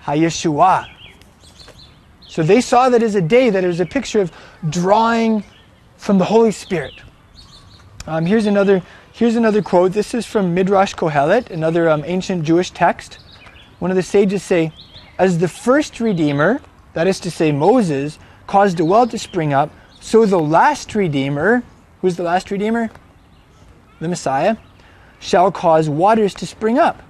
hayeshua. 0.03 0.88
So 2.28 2.43
they 2.43 2.61
saw 2.61 2.89
that 2.89 3.03
as 3.03 3.15
a 3.15 3.22
day 3.22 3.49
that 3.49 3.63
it 3.63 3.67
was 3.67 3.80
a 3.80 3.86
picture 3.86 4.22
of 4.22 4.32
drawing 4.69 5.43
from 5.97 6.17
the 6.17 6.26
Holy 6.26 6.51
Spirit. 6.51 6.93
Um, 8.07 8.26
here's 8.26 8.45
another 8.45 8.82
here's 9.11 9.36
another 9.36 9.61
quote. 9.61 9.91
This 9.91 10.13
is 10.13 10.26
from 10.26 10.53
Midrash 10.53 10.93
Kohelet, 10.95 11.49
another 11.49 11.89
um, 11.89 12.03
ancient 12.05 12.43
Jewish 12.43 12.72
text. 12.72 13.19
one 13.80 13.91
of 13.91 13.97
the 13.97 14.03
sages 14.03 14.43
say, 14.43 14.72
as 15.22 15.38
the 15.38 15.47
first 15.47 15.99
Redeemer, 15.99 16.59
that 16.93 17.05
is 17.05 17.19
to 17.19 17.30
say 17.30 17.51
Moses, 17.51 18.17
caused 18.47 18.80
a 18.80 18.86
well 18.86 19.05
to 19.05 19.19
spring 19.19 19.53
up, 19.53 19.69
so 19.99 20.26
the 20.26 20.39
last 20.39 20.95
Redeemer, 20.95 21.61
who's 22.01 22.15
the 22.15 22.24
last 22.24 22.49
Redeemer? 22.49 22.89
The 23.99 24.07
Messiah, 24.07 24.57
shall 25.19 25.51
cause 25.51 25.88
waters 25.88 26.34
to 26.34 26.47
spring 26.47 26.80
up, 26.80 27.03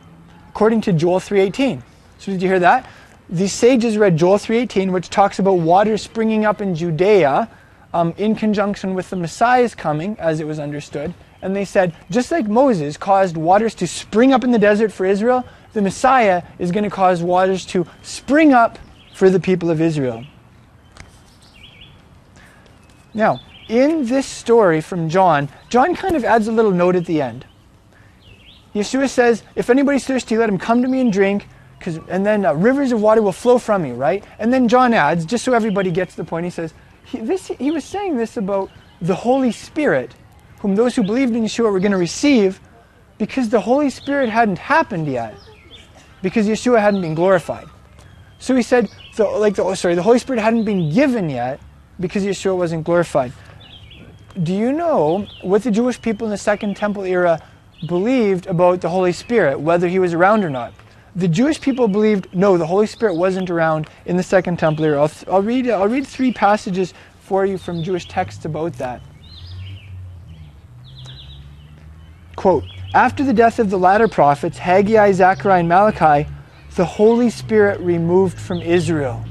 according 0.49 0.82
to 0.82 0.91
Joel 0.91 1.22
3.18. 1.22 1.82
So 2.18 2.34
did 2.34 2.41
you 2.41 2.49
hear 2.49 2.59
that? 2.59 2.89
The 3.30 3.47
sages 3.47 3.97
read 3.97 4.18
Joel 4.18 4.39
3.18, 4.39 4.91
which 4.91 5.09
talks 5.09 5.39
about 5.39 5.59
waters 5.59 6.01
springing 6.01 6.43
up 6.43 6.59
in 6.59 6.76
Judea 6.76 7.49
um, 7.93 8.14
in 8.18 8.36
conjunction 8.36 8.93
with 8.93 9.09
the 9.09 9.16
Messiah's 9.16 9.74
coming, 9.74 10.18
as 10.20 10.41
it 10.41 10.47
was 10.47 10.59
understood. 10.59 11.14
And 11.41 11.55
they 11.55 11.64
said, 11.64 11.95
just 12.09 12.30
like 12.30 12.45
Moses 12.45 12.97
caused 12.97 13.38
waters 13.38 13.74
to 13.76 13.88
spring 13.88 14.34
up 14.34 14.43
in 14.43 14.51
the 14.51 14.59
desert 14.59 14.91
for 14.91 15.05
Israel, 15.05 15.45
the 15.74 15.82
Messiah 15.82 16.43
is 16.59 16.72
going 16.72 16.84
to 16.84 16.89
cause 16.89 17.24
waters 17.24 17.65
to 17.67 17.88
spring 18.01 18.53
up 18.53 18.78
for 19.13 19.30
the 19.30 19.39
people 19.39 19.69
of 19.69 19.82
Israel. 19.82 20.26
Now, 23.13 23.41
in 23.67 24.05
this 24.05 24.26
story 24.26 24.82
from 24.82 25.09
John, 25.09 25.49
John 25.69 25.95
kind 25.95 26.15
of 26.15 26.24
adds 26.24 26.47
a 26.47 26.51
little 26.51 26.72
note 26.72 26.95
at 26.95 27.05
the 27.05 27.22
end. 27.22 27.45
Yeshua 28.74 29.09
says, 29.09 29.43
If 29.55 29.69
anybody's 29.69 30.05
thirsty, 30.05 30.38
let 30.38 30.49
him 30.49 30.57
come 30.57 30.82
to 30.82 30.88
me 30.88 31.01
and 31.01 31.11
drink, 31.11 31.47
and 31.86 32.26
then 32.26 32.45
uh, 32.45 32.53
rivers 32.53 32.91
of 32.91 33.01
water 33.01 33.22
will 33.22 33.32
flow 33.32 33.57
from 33.57 33.86
you, 33.86 33.93
right? 33.93 34.24
And 34.39 34.53
then 34.53 34.67
John 34.67 34.93
adds, 34.93 35.26
just 35.26 35.43
so 35.43 35.53
everybody 35.53 35.91
gets 35.91 36.15
the 36.15 36.24
point, 36.24 36.45
he 36.45 36.49
says, 36.49 36.74
he, 37.05 37.19
this, 37.19 37.47
he 37.47 37.72
was 37.72 37.84
saying 37.84 38.17
this 38.17 38.38
about 38.38 38.69
the 39.01 39.15
Holy 39.15 39.51
Spirit, 39.51 40.15
whom 40.59 40.76
those 40.76 40.95
who 40.95 41.03
believed 41.03 41.36
in 41.36 41.43
Yeshua 41.43 41.72
were 41.72 41.80
going 41.80 41.91
to 41.91 41.97
receive, 41.97 42.61
because 43.17 43.49
the 43.49 43.61
Holy 43.61 43.89
Spirit 43.89 44.30
hadn't 44.30 44.59
happened 44.59 45.07
yet, 45.07 45.36
because 46.22 46.47
Yeshua 46.47 46.80
hadn't 46.80 47.01
been 47.01 47.15
glorified. 47.15 47.67
So 48.39 48.55
he 48.55 48.63
said, 48.63 48.89
like 49.17 49.55
the, 49.55 49.76
sorry, 49.76 49.95
the 49.95 50.03
Holy 50.03 50.19
Spirit 50.19 50.41
hadn't 50.41 50.65
been 50.65 50.91
given 50.91 51.30
yet, 51.30 51.59
because 51.99 52.24
Yeshua 52.24 52.57
wasn't 52.57 52.84
glorified. 52.84 53.32
Do 54.41 54.53
you 54.53 54.72
know 54.72 55.28
what 55.41 55.63
the 55.63 55.72
Jewish 55.72 56.01
people 56.01 56.26
in 56.26 56.32
the 56.32 56.38
Second 56.38 56.76
Temple 56.76 57.03
era 57.03 57.39
believed 57.88 58.47
about 58.47 58.82
the 58.82 58.89
Holy 58.89 59.11
Spirit, 59.11 59.59
whether 59.59 59.88
he 59.88 59.99
was 59.99 60.13
around 60.13 60.43
or 60.43 60.49
not? 60.49 60.74
The 61.15 61.28
Jewish 61.28 61.59
people 61.59 61.88
believed 61.88 62.34
no, 62.34 62.57
the 62.57 62.65
Holy 62.65 62.88
Spirit 62.88 63.15
wasn't 63.15 63.49
around 63.49 63.89
in 64.05 64.17
the 64.17 64.24
Second 64.24 64.57
Temple 64.57 64.86
era. 64.86 65.01
I'll, 65.01 65.11
I'll 65.30 65.43
read, 65.43 65.69
I'll 65.69 65.88
read 65.88 66.07
three 66.07 66.32
passages 66.32 66.93
for 67.19 67.45
you 67.45 67.57
from 67.57 67.84
Jewish 67.84 68.07
texts 68.07 68.45
about 68.45 68.74
that. 68.74 69.01
Quote 72.36 72.63
After 72.94 73.24
the 73.24 73.32
death 73.32 73.58
of 73.60 73.70
the 73.70 73.78
latter 73.78 74.10
prophets, 74.10 74.58
Haggai, 74.58 75.14
Zechariah, 75.14 75.62
and 75.62 75.70
Malachi, 75.70 76.30
the 76.76 76.84
Holy 76.84 77.30
Spirit 77.30 77.80
removed 77.80 78.38
from 78.38 78.62
Israel. 78.62 79.24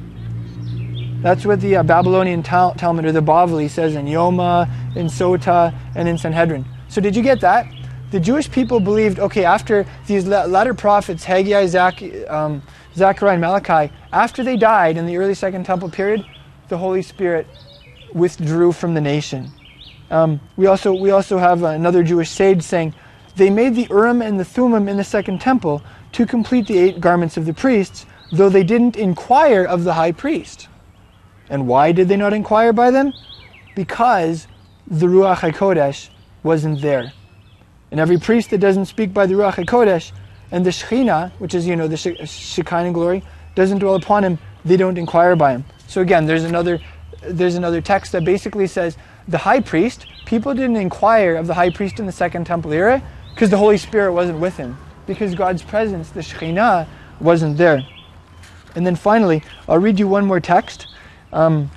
That's 1.21 1.45
what 1.45 1.61
the 1.61 1.77
uh, 1.77 1.83
Babylonian 1.83 2.43
Tal- 2.43 2.75
Talmud 2.75 3.05
or 3.05 3.13
the 3.13 3.21
Bavli 3.21 3.69
says 3.69 3.97
in 3.97 4.07
Yoma, 4.07 4.67
in 4.97 5.09
Sota, 5.09 5.75
and 5.95 6.09
in 6.09 6.17
Sanhedrin. 6.17 6.65
So, 6.89 7.03
did 7.03 7.15
you 7.15 7.23
get 7.23 7.43
that? 7.43 7.67
The 8.13 8.19
Jewish 8.19 8.51
people 8.51 8.81
believed, 8.81 9.19
okay, 9.19 9.45
after 9.45 9.85
these 10.07 10.27
latter 10.27 10.73
prophets, 10.73 11.23
Haggai, 11.25 11.67
Zach, 11.67 12.03
um, 12.29 12.63
Zechariah, 12.95 13.35
and 13.35 13.43
Malachi, 13.43 13.93
after 14.11 14.43
they 14.43 14.57
died 14.57 14.97
in 14.97 15.05
the 15.05 15.19
early 15.19 15.35
Second 15.35 15.67
Temple 15.67 15.91
period, 15.91 16.25
the 16.69 16.79
Holy 16.79 17.03
Spirit 17.03 17.47
withdrew 18.15 18.73
from 18.73 18.95
the 18.95 19.03
nation. 19.03 19.53
Um, 20.11 20.41
we, 20.57 20.67
also, 20.67 20.95
we 20.95 21.11
also 21.11 21.37
have 21.37 21.63
another 21.63 22.03
Jewish 22.03 22.31
sage 22.31 22.63
saying, 22.63 22.95
They 23.41 23.49
made 23.49 23.75
the 23.75 23.87
Urim 23.89 24.21
and 24.21 24.39
the 24.39 24.45
Thummim 24.45 24.87
in 24.87 24.99
the 24.99 25.03
Second 25.03 25.41
Temple 25.41 25.83
to 26.13 26.27
complete 26.27 26.67
the 26.67 26.77
eight 26.77 27.01
garments 27.01 27.39
of 27.39 27.47
the 27.47 27.55
priests, 27.55 28.05
though 28.31 28.51
they 28.51 28.63
didn't 28.63 28.97
inquire 28.97 29.65
of 29.65 29.85
the 29.85 29.95
high 29.95 30.13
priest. 30.13 30.69
And 31.49 31.67
why 31.67 31.93
did 31.93 32.09
they 32.09 32.19
not 32.19 32.35
inquire 32.35 32.75
by 32.75 32.91
them? 32.91 33.15
Because 33.75 34.47
the 34.87 35.07
Ruach 35.07 35.39
HaKodesh 35.39 36.11
wasn't 36.43 36.83
there. 36.83 37.15
And 37.91 37.99
every 37.99 38.19
priest 38.19 38.51
that 38.51 38.59
doesn't 38.59 38.85
speak 38.85 39.15
by 39.15 39.25
the 39.25 39.33
Ruach 39.33 39.55
HaKodesh 39.55 40.13
and 40.51 40.67
the 40.67 40.69
Shekhinah, 40.69 41.33
which 41.39 41.55
is, 41.55 41.67
you 41.67 41.77
know, 41.77 41.89
the 41.89 41.97
Shekinah 41.97 42.93
glory, 42.93 43.23
doesn't 43.55 43.79
dwell 43.79 43.95
upon 43.95 44.23
him, 44.23 44.39
they 44.67 44.77
don't 44.77 44.99
inquire 44.99 45.35
by 45.35 45.53
him. 45.53 45.65
So 45.87 46.03
again, 46.03 46.27
there's 46.27 46.45
another, 46.45 46.79
there's 47.23 47.55
another 47.55 47.81
text 47.81 48.13
that 48.13 48.23
basically 48.23 48.67
says 48.67 48.99
the 49.29 49.39
high 49.39 49.61
priest, 49.61 50.05
people 50.27 50.53
didn't 50.53 50.77
inquire 50.77 51.37
of 51.37 51.47
the 51.47 51.55
high 51.55 51.71
priest 51.71 51.99
in 51.99 52.05
the 52.05 52.13
Second 52.13 52.45
Temple 52.45 52.75
era 52.75 53.03
because 53.41 53.49
the 53.49 53.57
Holy 53.57 53.79
Spirit 53.79 54.13
wasn't 54.13 54.39
with 54.39 54.59
him. 54.59 54.77
Because 55.07 55.35
God's 55.35 55.63
presence, 55.63 56.11
the 56.11 56.21
Shekhinah, 56.21 56.87
wasn't 57.21 57.57
there. 57.57 57.81
And 58.75 58.87
then 58.87 58.97
finally, 58.97 59.43
I'll 59.67 59.79
read 59.79 59.99
you 59.99 60.07
one 60.07 60.27
more 60.27 60.41
text. 60.41 60.89
Um, 61.33 61.71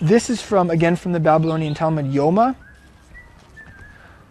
this 0.00 0.30
is 0.30 0.40
from, 0.40 0.70
again, 0.70 0.96
from 0.96 1.12
the 1.12 1.20
Babylonian 1.20 1.74
Talmud 1.74 2.06
Yoma. 2.06 2.56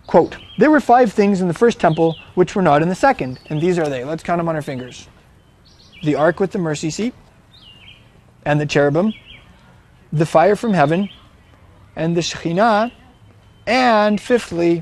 Quote, 0.07 0.37
There 0.57 0.71
were 0.71 0.79
five 0.79 1.13
things 1.13 1.39
in 1.39 1.47
the 1.47 1.53
first 1.53 1.79
temple 1.79 2.15
which 2.33 2.55
were 2.55 2.63
not 2.63 2.81
in 2.81 2.89
the 2.89 2.95
second, 2.95 3.39
and 3.45 3.61
these 3.61 3.77
are 3.77 3.87
they. 3.87 4.03
Let's 4.03 4.23
count 4.23 4.39
them 4.39 4.49
on 4.49 4.55
our 4.55 4.63
fingers. 4.63 5.07
The 6.01 6.15
ark 6.15 6.39
with 6.39 6.51
the 6.51 6.57
mercy 6.57 6.89
seat, 6.89 7.13
and 8.43 8.59
the 8.59 8.65
cherubim, 8.65 9.13
the 10.11 10.25
fire 10.25 10.55
from 10.55 10.73
heaven, 10.73 11.09
and 11.95 12.17
the 12.17 12.21
Shekhinah, 12.21 12.91
and 13.67 14.19
fifthly, 14.19 14.81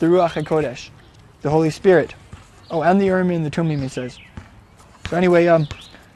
the 0.00 0.06
Ruach 0.06 0.32
HaKodesh, 0.32 0.90
the 1.42 1.50
Holy 1.50 1.70
Spirit. 1.70 2.14
Oh, 2.70 2.82
and 2.82 3.00
the 3.00 3.06
Urim 3.06 3.30
and 3.30 3.46
the 3.46 3.50
Tumim, 3.50 3.82
it 3.82 3.90
says. 3.90 4.18
So 5.08 5.16
anyway, 5.16 5.46
um, 5.46 5.68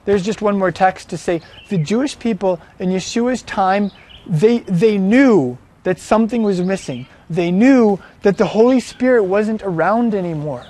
there's 0.04 0.24
just 0.24 0.42
one 0.42 0.58
more 0.58 0.72
text 0.72 1.10
to 1.10 1.18
say 1.18 1.42
the 1.68 1.78
Jewish 1.78 2.18
people 2.18 2.60
in 2.78 2.90
Yeshua's 2.90 3.42
time, 3.42 3.90
they, 4.26 4.60
they 4.60 4.98
knew 4.98 5.58
that 5.84 5.98
something 5.98 6.42
was 6.42 6.60
missing. 6.60 7.06
They 7.28 7.50
knew 7.50 8.00
that 8.22 8.38
the 8.38 8.46
Holy 8.46 8.80
Spirit 8.80 9.24
wasn't 9.24 9.62
around 9.62 10.14
anymore. 10.14 10.66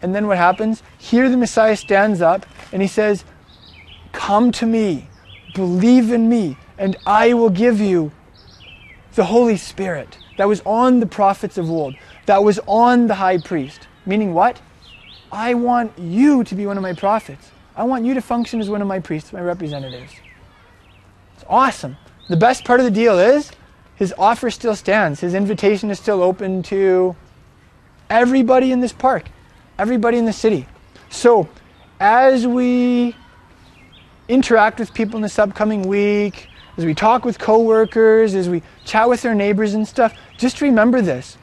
And 0.00 0.14
then 0.14 0.26
what 0.26 0.38
happens? 0.38 0.82
Here 0.98 1.28
the 1.28 1.36
Messiah 1.36 1.76
stands 1.76 2.20
up 2.22 2.46
and 2.72 2.80
he 2.80 2.88
says, 2.88 3.24
Come 4.12 4.52
to 4.52 4.66
me, 4.66 5.08
believe 5.54 6.12
in 6.12 6.28
me, 6.28 6.56
and 6.78 6.96
I 7.06 7.34
will 7.34 7.50
give 7.50 7.80
you 7.80 8.12
the 9.14 9.24
Holy 9.24 9.56
Spirit 9.56 10.18
that 10.36 10.48
was 10.48 10.60
on 10.64 11.00
the 11.00 11.06
prophets 11.06 11.58
of 11.58 11.70
old, 11.70 11.94
that 12.26 12.42
was 12.42 12.58
on 12.66 13.06
the 13.06 13.14
high 13.14 13.38
priest. 13.38 13.88
Meaning 14.04 14.34
what? 14.34 14.60
I 15.32 15.54
want 15.54 15.92
you 15.98 16.44
to 16.44 16.54
be 16.54 16.66
one 16.66 16.76
of 16.76 16.82
my 16.82 16.92
prophets. 16.92 17.50
I 17.74 17.84
want 17.84 18.04
you 18.04 18.14
to 18.14 18.22
function 18.22 18.60
as 18.60 18.70
one 18.70 18.80
of 18.80 18.88
my 18.88 19.00
priests, 19.00 19.32
my 19.32 19.40
representatives. 19.40 20.12
It's 21.34 21.44
awesome. 21.48 21.96
The 22.28 22.36
best 22.36 22.64
part 22.64 22.80
of 22.80 22.84
the 22.84 22.90
deal 22.90 23.18
is 23.18 23.50
his 23.96 24.14
offer 24.16 24.50
still 24.50 24.76
stands. 24.76 25.20
His 25.20 25.34
invitation 25.34 25.90
is 25.90 25.98
still 25.98 26.22
open 26.22 26.62
to 26.64 27.16
everybody 28.08 28.72
in 28.72 28.80
this 28.80 28.92
park, 28.92 29.28
everybody 29.78 30.18
in 30.18 30.24
the 30.24 30.32
city. 30.32 30.66
So, 31.10 31.48
as 31.98 32.46
we 32.46 33.14
interact 34.28 34.78
with 34.78 34.92
people 34.92 35.16
in 35.16 35.22
this 35.22 35.38
upcoming 35.38 35.82
week, 35.82 36.48
as 36.76 36.84
we 36.84 36.94
talk 36.94 37.24
with 37.24 37.38
coworkers, 37.38 38.34
as 38.34 38.48
we 38.48 38.62
chat 38.84 39.08
with 39.08 39.24
our 39.24 39.34
neighbors 39.34 39.74
and 39.74 39.86
stuff, 39.86 40.14
just 40.36 40.60
remember 40.60 41.00
this. 41.00 41.38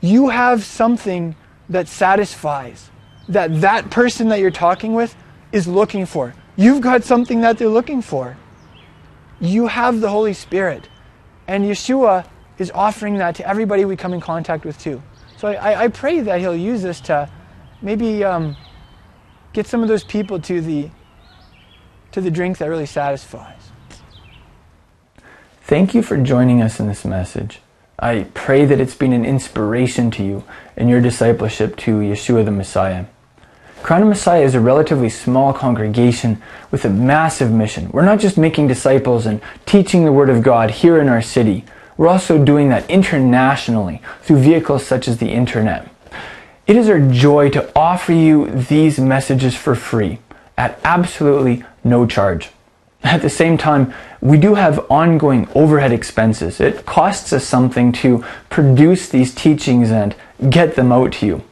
You 0.00 0.30
have 0.30 0.64
something 0.64 1.36
that 1.68 1.86
satisfies, 1.86 2.90
that 3.28 3.60
that 3.60 3.90
person 3.90 4.28
that 4.28 4.40
you're 4.40 4.50
talking 4.50 4.94
with 4.94 5.14
is 5.52 5.68
looking 5.68 6.06
for. 6.06 6.34
You've 6.56 6.80
got 6.80 7.04
something 7.04 7.40
that 7.42 7.56
they're 7.58 7.68
looking 7.68 8.02
for. 8.02 8.36
You 9.40 9.68
have 9.68 10.00
the 10.00 10.08
Holy 10.08 10.34
Spirit. 10.34 10.88
And 11.46 11.64
Yeshua 11.64 12.26
is 12.58 12.70
offering 12.72 13.18
that 13.18 13.36
to 13.36 13.48
everybody 13.48 13.84
we 13.84 13.96
come 13.96 14.12
in 14.12 14.20
contact 14.20 14.64
with, 14.64 14.78
too. 14.78 15.02
So 15.36 15.48
I, 15.48 15.84
I 15.84 15.88
pray 15.88 16.20
that 16.20 16.40
He'll 16.40 16.56
use 16.56 16.82
this 16.82 17.00
to 17.02 17.30
maybe 17.80 18.22
um, 18.24 18.56
get 19.52 19.66
some 19.66 19.82
of 19.82 19.88
those 19.88 20.04
people 20.04 20.40
to 20.40 20.60
the, 20.60 20.90
to 22.12 22.20
the 22.20 22.30
drink 22.30 22.58
that 22.58 22.68
really 22.68 22.86
satisfies. 22.86 23.61
Thank 25.64 25.94
you 25.94 26.02
for 26.02 26.16
joining 26.16 26.60
us 26.60 26.80
in 26.80 26.88
this 26.88 27.04
message. 27.04 27.60
I 27.96 28.26
pray 28.34 28.64
that 28.64 28.80
it's 28.80 28.96
been 28.96 29.12
an 29.12 29.24
inspiration 29.24 30.10
to 30.10 30.24
you 30.24 30.44
in 30.76 30.88
your 30.88 31.00
discipleship 31.00 31.76
to 31.78 32.00
Yeshua 32.00 32.44
the 32.44 32.50
Messiah. 32.50 33.04
Crown 33.84 34.02
of 34.02 34.08
Messiah 34.08 34.42
is 34.42 34.56
a 34.56 34.60
relatively 34.60 35.08
small 35.08 35.52
congregation 35.52 36.42
with 36.72 36.84
a 36.84 36.90
massive 36.90 37.52
mission. 37.52 37.90
We're 37.92 38.04
not 38.04 38.18
just 38.18 38.36
making 38.36 38.66
disciples 38.66 39.24
and 39.24 39.40
teaching 39.64 40.04
the 40.04 40.12
Word 40.12 40.30
of 40.30 40.42
God 40.42 40.72
here 40.72 41.00
in 41.00 41.08
our 41.08 41.22
city. 41.22 41.64
We're 41.96 42.08
also 42.08 42.44
doing 42.44 42.68
that 42.70 42.90
internationally 42.90 44.02
through 44.22 44.38
vehicles 44.38 44.84
such 44.84 45.06
as 45.06 45.18
the 45.18 45.30
internet. 45.30 45.88
It 46.66 46.74
is 46.74 46.88
our 46.88 47.00
joy 47.00 47.50
to 47.50 47.70
offer 47.78 48.12
you 48.12 48.50
these 48.50 48.98
messages 48.98 49.54
for 49.54 49.76
free 49.76 50.18
at 50.58 50.78
absolutely 50.82 51.64
no 51.84 52.04
charge. 52.04 52.50
At 53.04 53.22
the 53.22 53.30
same 53.30 53.58
time, 53.58 53.94
we 54.22 54.38
do 54.38 54.54
have 54.54 54.86
ongoing 54.88 55.48
overhead 55.52 55.90
expenses. 55.90 56.60
It 56.60 56.86
costs 56.86 57.32
us 57.32 57.44
something 57.44 57.90
to 57.94 58.24
produce 58.50 59.08
these 59.08 59.34
teachings 59.34 59.90
and 59.90 60.14
get 60.48 60.76
them 60.76 60.92
out 60.92 61.12
to 61.14 61.26
you. 61.26 61.42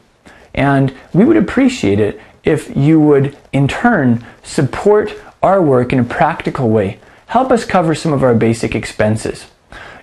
And 0.53 0.95
we 1.13 1.25
would 1.25 1.35
appreciate 1.35 1.99
it 1.99 2.19
if 2.45 2.75
you 2.75 2.99
would, 3.01 3.37
in 3.51 3.67
turn, 3.67 4.25
support 4.41 5.13
our 5.43 5.61
work 5.61 5.91
in 5.91 5.99
a 5.99 6.03
practical 6.05 6.69
way. 6.69 6.99
Help 7.27 7.51
us 7.51 7.65
cover 7.65 7.93
some 7.93 8.13
of 8.13 8.23
our 8.23 8.33
basic 8.33 8.73
expenses. 8.73 9.47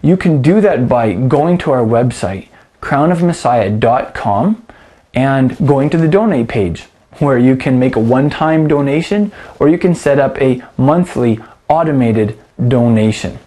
You 0.02 0.18
can 0.18 0.42
do 0.42 0.60
that 0.60 0.88
by 0.88 1.14
going 1.14 1.56
to 1.58 1.72
our 1.72 1.84
website, 1.84 2.48
crownofmessiah.com, 2.82 4.66
and 5.14 5.66
going 5.66 5.88
to 5.88 5.96
the 5.96 6.06
donate 6.06 6.48
page 6.48 6.82
where 7.18 7.38
you 7.38 7.56
can 7.56 7.78
make 7.78 7.96
a 7.96 8.00
one 8.00 8.28
time 8.28 8.68
donation 8.68 9.32
or 9.58 9.70
you 9.70 9.78
can 9.78 9.94
set 9.94 10.18
up 10.18 10.40
a 10.40 10.62
monthly 10.76 11.40
automated 11.68 12.38
donation. 12.66 13.38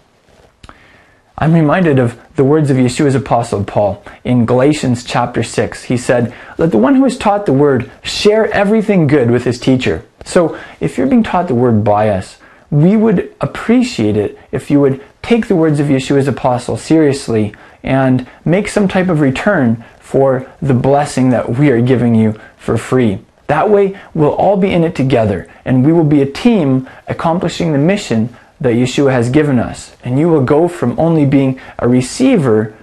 I'm 1.36 1.54
reminded 1.54 1.98
of 1.98 2.20
the 2.36 2.44
words 2.44 2.70
of 2.70 2.76
Yeshua's 2.76 3.14
apostle 3.14 3.64
Paul 3.64 4.04
in 4.22 4.46
Galatians 4.46 5.02
chapter 5.02 5.42
6. 5.42 5.84
He 5.84 5.96
said, 5.96 6.32
Let 6.56 6.70
the 6.70 6.78
one 6.78 6.94
who 6.94 7.04
is 7.04 7.18
taught 7.18 7.46
the 7.46 7.52
word 7.52 7.90
share 8.02 8.50
everything 8.52 9.06
good 9.06 9.30
with 9.30 9.44
his 9.44 9.58
teacher. 9.58 10.04
So 10.24 10.58
if 10.78 10.96
you're 10.96 11.06
being 11.06 11.24
taught 11.24 11.48
the 11.48 11.54
word 11.54 11.82
by 11.82 12.10
us, 12.10 12.38
we 12.70 12.96
would 12.96 13.34
appreciate 13.40 14.16
it 14.16 14.38
if 14.52 14.70
you 14.70 14.80
would 14.80 15.04
take 15.20 15.48
the 15.48 15.56
words 15.56 15.80
of 15.80 15.88
Yeshua's 15.88 16.28
apostle 16.28 16.76
seriously 16.76 17.54
and 17.82 18.26
make 18.44 18.68
some 18.68 18.88
type 18.88 19.08
of 19.08 19.20
return 19.20 19.84
for 19.98 20.50
the 20.60 20.74
blessing 20.74 21.30
that 21.30 21.58
we 21.58 21.70
are 21.70 21.80
giving 21.80 22.14
you 22.14 22.38
for 22.56 22.78
free. 22.78 23.18
That 23.48 23.68
way, 23.68 23.98
we'll 24.14 24.34
all 24.34 24.56
be 24.56 24.72
in 24.72 24.84
it 24.84 24.94
together 24.94 25.50
and 25.64 25.84
we 25.84 25.92
will 25.92 26.04
be 26.04 26.22
a 26.22 26.30
team 26.30 26.88
accomplishing 27.08 27.72
the 27.72 27.78
mission 27.78 28.34
that 28.62 28.74
Yeshua 28.74 29.10
has 29.10 29.28
given 29.28 29.58
us. 29.58 29.94
And 30.04 30.18
you 30.18 30.28
will 30.28 30.44
go 30.44 30.68
from 30.68 30.98
only 30.98 31.26
being 31.26 31.60
a 31.78 31.88
receiver 31.88 32.74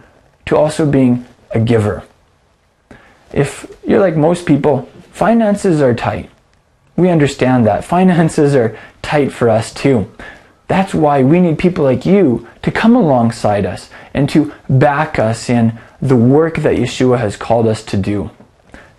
to 0.45 0.57
also 0.57 0.85
being 0.85 1.25
a 1.51 1.59
giver. 1.59 2.03
If 3.31 3.71
you're 3.87 3.99
like 3.99 4.15
most 4.15 4.45
people, 4.45 4.89
finances 5.11 5.81
are 5.81 5.93
tight. 5.95 6.29
We 6.95 7.09
understand 7.09 7.65
that. 7.65 7.85
Finances 7.97 8.55
are 8.55 8.77
tight 9.01 9.31
for 9.31 9.49
us 9.49 9.73
too. 9.73 10.11
That's 10.67 10.93
why 10.93 11.23
we 11.23 11.39
need 11.39 11.57
people 11.57 11.83
like 11.83 12.05
you 12.05 12.47
to 12.61 12.71
come 12.71 12.95
alongside 12.95 13.65
us 13.65 13.89
and 14.13 14.29
to 14.29 14.53
back 14.69 15.17
us 15.17 15.49
in 15.49 15.79
the 16.01 16.15
work 16.15 16.57
that 16.57 16.75
Yeshua 16.75 17.17
has 17.19 17.35
called 17.35 17.67
us 17.67 17.83
to 17.85 17.97
do. 17.97 18.29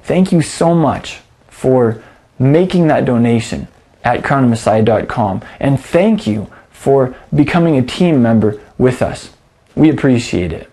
Thank 0.03 0.33
you 0.33 0.43
so 0.43 0.74
much 0.74 1.20
for 1.49 2.03
making 2.39 2.89
that 2.89 3.05
donation 3.05 3.68
at 4.03 4.22
crownofmessiah.com. 4.22 5.43
And 5.61 5.78
thank 5.78 6.26
you 6.26 6.51
for 6.81 7.14
becoming 7.35 7.76
a 7.76 7.83
team 7.83 8.22
member 8.22 8.59
with 8.78 9.03
us. 9.03 9.35
We 9.76 9.91
appreciate 9.91 10.51
it. 10.51 10.70